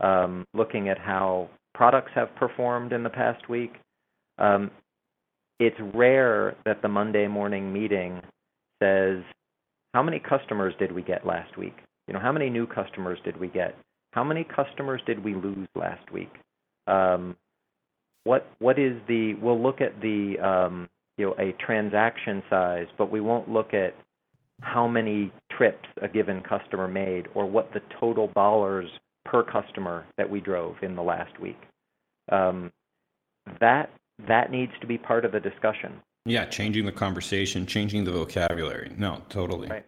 um, 0.00 0.44
looking 0.54 0.88
at 0.88 0.98
how 0.98 1.48
products 1.74 2.12
have 2.14 2.34
performed 2.36 2.92
in 2.92 3.02
the 3.02 3.10
past 3.10 3.48
week. 3.48 3.74
Um, 4.38 4.70
it's 5.58 5.76
rare 5.94 6.56
that 6.64 6.82
the 6.82 6.88
Monday 6.88 7.26
morning 7.28 7.72
meeting 7.72 8.20
says, 8.82 9.18
how 9.96 10.02
many 10.02 10.18
customers 10.18 10.74
did 10.78 10.92
we 10.92 11.00
get 11.00 11.24
last 11.24 11.56
week? 11.56 11.72
You 12.06 12.12
know, 12.12 12.20
how 12.20 12.30
many 12.30 12.50
new 12.50 12.66
customers 12.66 13.18
did 13.24 13.34
we 13.40 13.48
get? 13.48 13.74
How 14.10 14.22
many 14.22 14.44
customers 14.44 15.00
did 15.06 15.24
we 15.24 15.34
lose 15.34 15.66
last 15.74 16.12
week? 16.12 16.28
Um, 16.86 17.34
what 18.24 18.46
what 18.58 18.78
is 18.78 19.00
the? 19.08 19.32
We'll 19.40 19.62
look 19.62 19.80
at 19.80 19.98
the 20.02 20.34
um, 20.38 20.86
you 21.16 21.24
know 21.24 21.34
a 21.38 21.54
transaction 21.64 22.42
size, 22.50 22.88
but 22.98 23.10
we 23.10 23.22
won't 23.22 23.48
look 23.48 23.72
at 23.72 23.94
how 24.60 24.86
many 24.86 25.32
trips 25.56 25.88
a 26.02 26.08
given 26.08 26.42
customer 26.42 26.86
made 26.86 27.28
or 27.34 27.46
what 27.46 27.72
the 27.72 27.80
total 27.98 28.28
dollars 28.34 28.90
per 29.24 29.42
customer 29.42 30.04
that 30.18 30.28
we 30.28 30.40
drove 30.40 30.76
in 30.82 30.94
the 30.94 31.02
last 31.02 31.40
week. 31.40 31.58
Um, 32.30 32.70
that 33.62 33.88
that 34.28 34.50
needs 34.50 34.72
to 34.82 34.86
be 34.86 34.98
part 34.98 35.24
of 35.24 35.32
the 35.32 35.40
discussion. 35.40 36.02
Yeah, 36.26 36.44
changing 36.46 36.84
the 36.84 36.92
conversation, 36.92 37.66
changing 37.66 38.04
the 38.04 38.12
vocabulary. 38.12 38.92
No, 38.98 39.22
totally. 39.28 39.68
Right. 39.68 39.86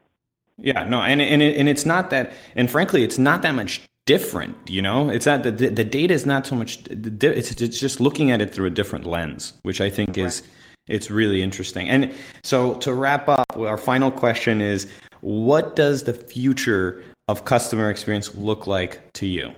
Yeah, 0.56 0.84
no, 0.84 1.02
and 1.02 1.20
and 1.20 1.42
it, 1.42 1.56
and 1.56 1.68
it's 1.68 1.84
not 1.84 2.10
that, 2.10 2.32
and 2.56 2.70
frankly, 2.70 3.02
it's 3.02 3.18
not 3.18 3.42
that 3.42 3.54
much 3.54 3.82
different. 4.06 4.56
You 4.68 4.82
know, 4.82 5.10
it's 5.10 5.26
not 5.26 5.42
the 5.42 5.50
the 5.50 5.84
data 5.84 6.14
is 6.14 6.26
not 6.26 6.46
so 6.46 6.56
much. 6.56 6.78
It's 6.88 7.60
it's 7.60 7.78
just 7.78 8.00
looking 8.00 8.30
at 8.30 8.40
it 8.40 8.54
through 8.54 8.66
a 8.66 8.70
different 8.70 9.04
lens, 9.04 9.52
which 9.62 9.80
I 9.80 9.90
think 9.90 10.10
right. 10.10 10.26
is 10.26 10.42
it's 10.88 11.10
really 11.10 11.42
interesting. 11.42 11.88
And 11.88 12.14
so 12.42 12.74
to 12.76 12.94
wrap 12.94 13.28
up, 13.28 13.46
our 13.56 13.76
final 13.76 14.10
question 14.10 14.60
is 14.60 14.88
what 15.20 15.76
does 15.76 16.04
the 16.04 16.14
future 16.14 17.02
of 17.28 17.44
customer 17.44 17.90
experience 17.90 18.34
look 18.34 18.66
like 18.66 19.12
to 19.14 19.26
you? 19.26 19.52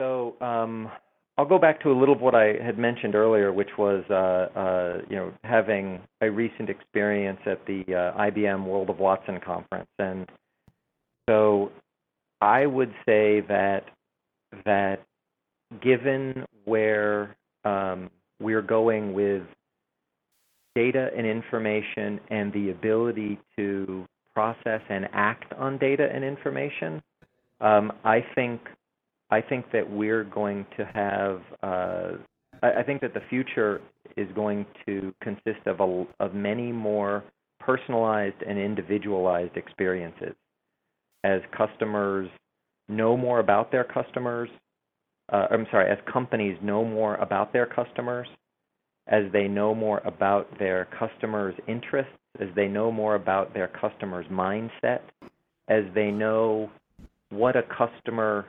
So 0.00 0.36
um, 0.40 0.90
I'll 1.38 1.46
go 1.46 1.58
back 1.58 1.80
to 1.82 1.90
a 1.90 1.96
little 1.98 2.14
of 2.14 2.20
what 2.20 2.34
I 2.34 2.54
had 2.62 2.78
mentioned 2.78 3.14
earlier, 3.14 3.52
which 3.52 3.70
was 3.78 4.04
uh, 4.10 4.58
uh, 4.58 4.98
you 5.08 5.16
know 5.16 5.32
having 5.44 6.00
a 6.20 6.30
recent 6.30 6.68
experience 6.68 7.40
at 7.46 7.64
the 7.66 7.82
uh, 7.88 8.18
IBM 8.18 8.64
World 8.64 8.90
of 8.90 8.98
Watson 8.98 9.40
conference, 9.44 9.88
and 9.98 10.28
so 11.28 11.72
I 12.40 12.66
would 12.66 12.92
say 13.06 13.40
that 13.48 13.84
that 14.66 15.04
given 15.80 16.44
where 16.64 17.34
um, 17.64 18.10
we're 18.40 18.62
going 18.62 19.14
with 19.14 19.42
data 20.74 21.10
and 21.16 21.26
information 21.26 22.20
and 22.28 22.52
the 22.52 22.70
ability 22.70 23.38
to 23.56 24.06
process 24.34 24.80
and 24.88 25.08
act 25.12 25.52
on 25.54 25.78
data 25.78 26.08
and 26.12 26.24
information, 26.24 27.02
um, 27.60 27.92
I 28.04 28.24
think 28.34 28.60
I 29.32 29.40
think 29.40 29.66
that 29.72 29.90
we're 29.90 30.24
going 30.24 30.66
to 30.76 30.84
have. 30.94 31.40
Uh, 31.62 32.18
I, 32.62 32.80
I 32.80 32.82
think 32.84 33.00
that 33.00 33.14
the 33.14 33.22
future 33.28 33.80
is 34.16 34.28
going 34.34 34.66
to 34.86 35.14
consist 35.22 35.66
of 35.66 35.80
a, 35.80 36.06
of 36.20 36.34
many 36.34 36.70
more 36.70 37.24
personalized 37.58 38.42
and 38.46 38.58
individualized 38.58 39.56
experiences 39.56 40.34
as 41.24 41.40
customers 41.56 42.28
know 42.88 43.16
more 43.16 43.38
about 43.40 43.72
their 43.72 43.84
customers 43.84 44.50
uh, 45.32 45.46
I'm 45.50 45.66
sorry, 45.70 45.90
as 45.90 45.98
companies 46.12 46.58
know 46.62 46.84
more 46.84 47.16
about 47.16 47.52
their 47.52 47.66
customers, 47.66 48.28
as 49.08 49.24
they 49.32 49.48
know 49.48 49.74
more 49.74 50.02
about 50.04 50.58
their 50.58 50.88
customers' 50.98 51.54
interests, 51.66 52.12
as 52.38 52.48
they 52.54 52.68
know 52.68 52.92
more 52.92 53.14
about 53.14 53.54
their 53.54 53.68
customers' 53.68 54.26
mindset, 54.30 55.00
as 55.68 55.84
they 55.94 56.10
know 56.10 56.70
what 57.30 57.56
a 57.56 57.62
customer 57.62 58.46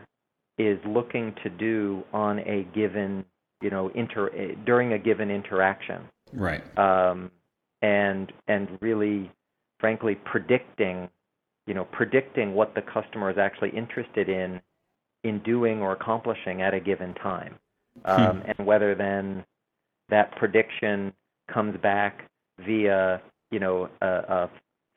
is 0.57 0.79
looking 0.85 1.33
to 1.43 1.49
do 1.49 2.03
on 2.13 2.39
a 2.39 2.67
given, 2.75 3.25
you 3.61 3.69
know, 3.69 3.89
inter 3.89 4.29
during 4.65 4.93
a 4.93 4.99
given 4.99 5.31
interaction. 5.31 6.01
Right. 6.31 6.63
Um, 6.77 7.31
and 7.81 8.31
and 8.47 8.77
really, 8.81 9.31
frankly, 9.79 10.15
predicting, 10.15 11.09
you 11.67 11.73
know, 11.73 11.85
predicting 11.85 12.53
what 12.53 12.75
the 12.75 12.81
customer 12.81 13.29
is 13.29 13.37
actually 13.37 13.69
interested 13.69 14.29
in 14.29 14.61
in 15.23 15.39
doing 15.39 15.81
or 15.81 15.93
accomplishing 15.93 16.61
at 16.61 16.73
a 16.73 16.79
given 16.79 17.13
time, 17.15 17.55
um, 18.05 18.41
hmm. 18.41 18.51
and 18.57 18.67
whether 18.67 18.93
then 18.95 19.43
that 20.09 20.35
prediction 20.35 21.13
comes 21.51 21.77
back 21.81 22.29
via, 22.65 23.21
you 23.51 23.59
know, 23.59 23.89
a, 24.01 24.07
a 24.07 24.49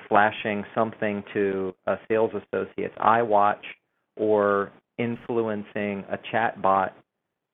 flashing 0.09 0.65
something 0.75 1.23
to 1.33 1.75
a 1.87 1.97
sales 2.09 2.31
associate's 2.35 2.97
iWatch 2.99 3.63
or 4.17 4.73
influencing 4.99 6.05
a 6.11 6.19
chat 6.31 6.61
bot 6.61 6.97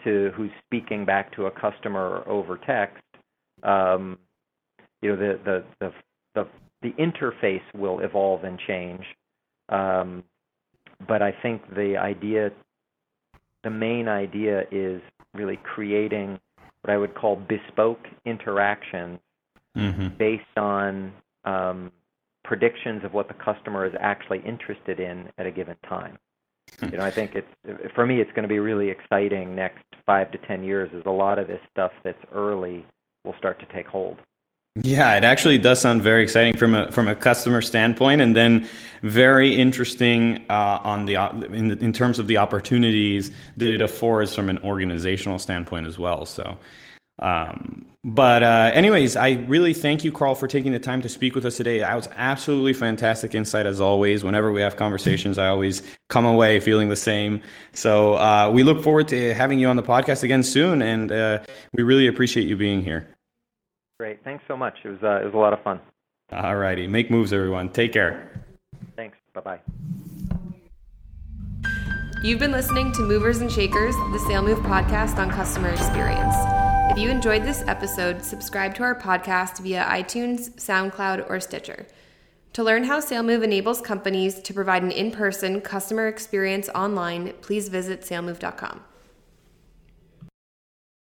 to 0.04 0.30
who's 0.36 0.50
speaking 0.66 1.04
back 1.04 1.34
to 1.36 1.46
a 1.46 1.50
customer 1.50 2.22
over 2.26 2.58
text, 2.66 3.02
um, 3.62 4.18
you 5.00 5.10
know, 5.10 5.16
the, 5.16 5.38
the, 5.44 5.64
the, 5.80 5.92
the, 6.34 6.48
the 6.82 6.90
interface 7.02 7.62
will 7.74 8.00
evolve 8.00 8.44
and 8.44 8.58
change. 8.66 9.04
Um, 9.68 10.24
but 11.06 11.22
I 11.22 11.32
think 11.42 11.62
the 11.74 11.96
idea, 11.96 12.50
the 13.64 13.70
main 13.70 14.08
idea 14.08 14.64
is 14.70 15.00
really 15.34 15.58
creating 15.62 16.38
what 16.82 16.92
I 16.92 16.96
would 16.96 17.14
call 17.14 17.36
bespoke 17.36 18.06
interactions 18.24 19.18
mm-hmm. 19.76 20.08
based 20.18 20.56
on 20.56 21.12
um, 21.44 21.92
predictions 22.44 23.04
of 23.04 23.12
what 23.12 23.28
the 23.28 23.34
customer 23.34 23.86
is 23.86 23.92
actually 24.00 24.42
interested 24.46 25.00
in 25.00 25.28
at 25.38 25.46
a 25.46 25.50
given 25.50 25.76
time. 25.88 26.18
You 26.80 26.98
know, 26.98 27.04
I 27.04 27.10
think 27.10 27.34
it's 27.34 27.92
for 27.94 28.06
me, 28.06 28.20
it's 28.20 28.30
going 28.30 28.42
to 28.42 28.48
be 28.48 28.58
really 28.58 28.88
exciting 28.88 29.54
next 29.54 29.84
five 30.06 30.30
to 30.32 30.38
ten 30.38 30.64
years. 30.64 30.90
As 30.94 31.02
a 31.06 31.10
lot 31.10 31.38
of 31.38 31.46
this 31.46 31.60
stuff 31.70 31.92
that's 32.02 32.22
early 32.32 32.84
will 33.24 33.34
start 33.38 33.60
to 33.60 33.66
take 33.66 33.86
hold. 33.86 34.18
Yeah, 34.76 35.16
it 35.16 35.24
actually 35.24 35.58
does 35.58 35.82
sound 35.82 36.00
very 36.00 36.22
exciting 36.22 36.56
from 36.56 36.74
a 36.74 36.90
from 36.90 37.06
a 37.06 37.14
customer 37.14 37.60
standpoint, 37.60 38.22
and 38.22 38.34
then 38.34 38.66
very 39.02 39.54
interesting 39.54 40.46
uh, 40.48 40.80
on 40.82 41.04
the 41.04 41.16
in, 41.52 41.72
in 41.78 41.92
terms 41.92 42.18
of 42.18 42.26
the 42.26 42.38
opportunities 42.38 43.32
that 43.58 43.68
it 43.68 43.82
affords 43.82 44.34
from 44.34 44.48
an 44.48 44.58
organizational 44.64 45.38
standpoint 45.38 45.86
as 45.86 45.98
well. 45.98 46.24
So, 46.24 46.56
um, 47.22 47.86
but 48.04 48.42
uh, 48.42 48.72
anyways, 48.74 49.14
I 49.14 49.34
really 49.46 49.74
thank 49.74 50.02
you, 50.02 50.10
Karl, 50.10 50.34
for 50.34 50.48
taking 50.48 50.72
the 50.72 50.80
time 50.80 51.02
to 51.02 51.08
speak 51.08 51.36
with 51.36 51.46
us 51.46 51.56
today. 51.56 51.78
That 51.78 51.94
was 51.94 52.08
absolutely 52.16 52.72
fantastic 52.72 53.32
insight 53.32 53.64
as 53.64 53.80
always. 53.80 54.24
Whenever 54.24 54.50
we 54.50 54.60
have 54.60 54.74
conversations, 54.74 55.38
I 55.38 55.46
always 55.46 55.82
come 56.08 56.26
away 56.26 56.58
feeling 56.58 56.88
the 56.88 56.96
same. 56.96 57.40
So 57.74 58.14
uh, 58.14 58.50
we 58.52 58.64
look 58.64 58.82
forward 58.82 59.06
to 59.08 59.32
having 59.34 59.60
you 59.60 59.68
on 59.68 59.76
the 59.76 59.84
podcast 59.84 60.24
again 60.24 60.42
soon, 60.42 60.82
and 60.82 61.12
uh, 61.12 61.38
we 61.74 61.84
really 61.84 62.08
appreciate 62.08 62.48
you 62.48 62.56
being 62.56 62.82
here. 62.82 63.06
Great, 64.00 64.24
thanks 64.24 64.42
so 64.48 64.56
much. 64.56 64.78
It 64.82 64.88
was 64.88 64.98
uh, 65.04 65.20
it 65.20 65.26
was 65.26 65.34
a 65.34 65.38
lot 65.38 65.52
of 65.52 65.62
fun. 65.62 65.80
All 66.32 66.56
righty, 66.56 66.88
make 66.88 67.08
moves, 67.08 67.32
everyone. 67.32 67.68
Take 67.68 67.92
care. 67.92 68.44
Thanks. 68.96 69.16
Bye 69.32 69.40
bye. 69.42 69.60
You've 72.24 72.40
been 72.40 72.52
listening 72.52 72.90
to 72.92 73.02
Movers 73.02 73.38
and 73.38 73.50
Shakers, 73.50 73.94
the 73.94 74.18
SaleMove 74.28 74.62
podcast 74.64 75.18
on 75.18 75.30
customer 75.30 75.68
experience. 75.68 76.34
If 76.92 76.98
you 76.98 77.08
enjoyed 77.08 77.44
this 77.44 77.64
episode, 77.66 78.22
subscribe 78.22 78.74
to 78.74 78.82
our 78.82 78.94
podcast 78.94 79.60
via 79.60 79.82
iTunes, 79.82 80.50
SoundCloud, 80.56 81.30
or 81.30 81.40
Stitcher. 81.40 81.86
To 82.52 82.62
learn 82.62 82.84
how 82.84 83.00
SaleMove 83.00 83.42
enables 83.42 83.80
companies 83.80 84.42
to 84.42 84.52
provide 84.52 84.82
an 84.82 84.90
in 84.90 85.10
person 85.10 85.62
customer 85.62 86.06
experience 86.06 86.68
online, 86.74 87.32
please 87.40 87.70
visit 87.70 88.02
salemove.com. 88.02 88.82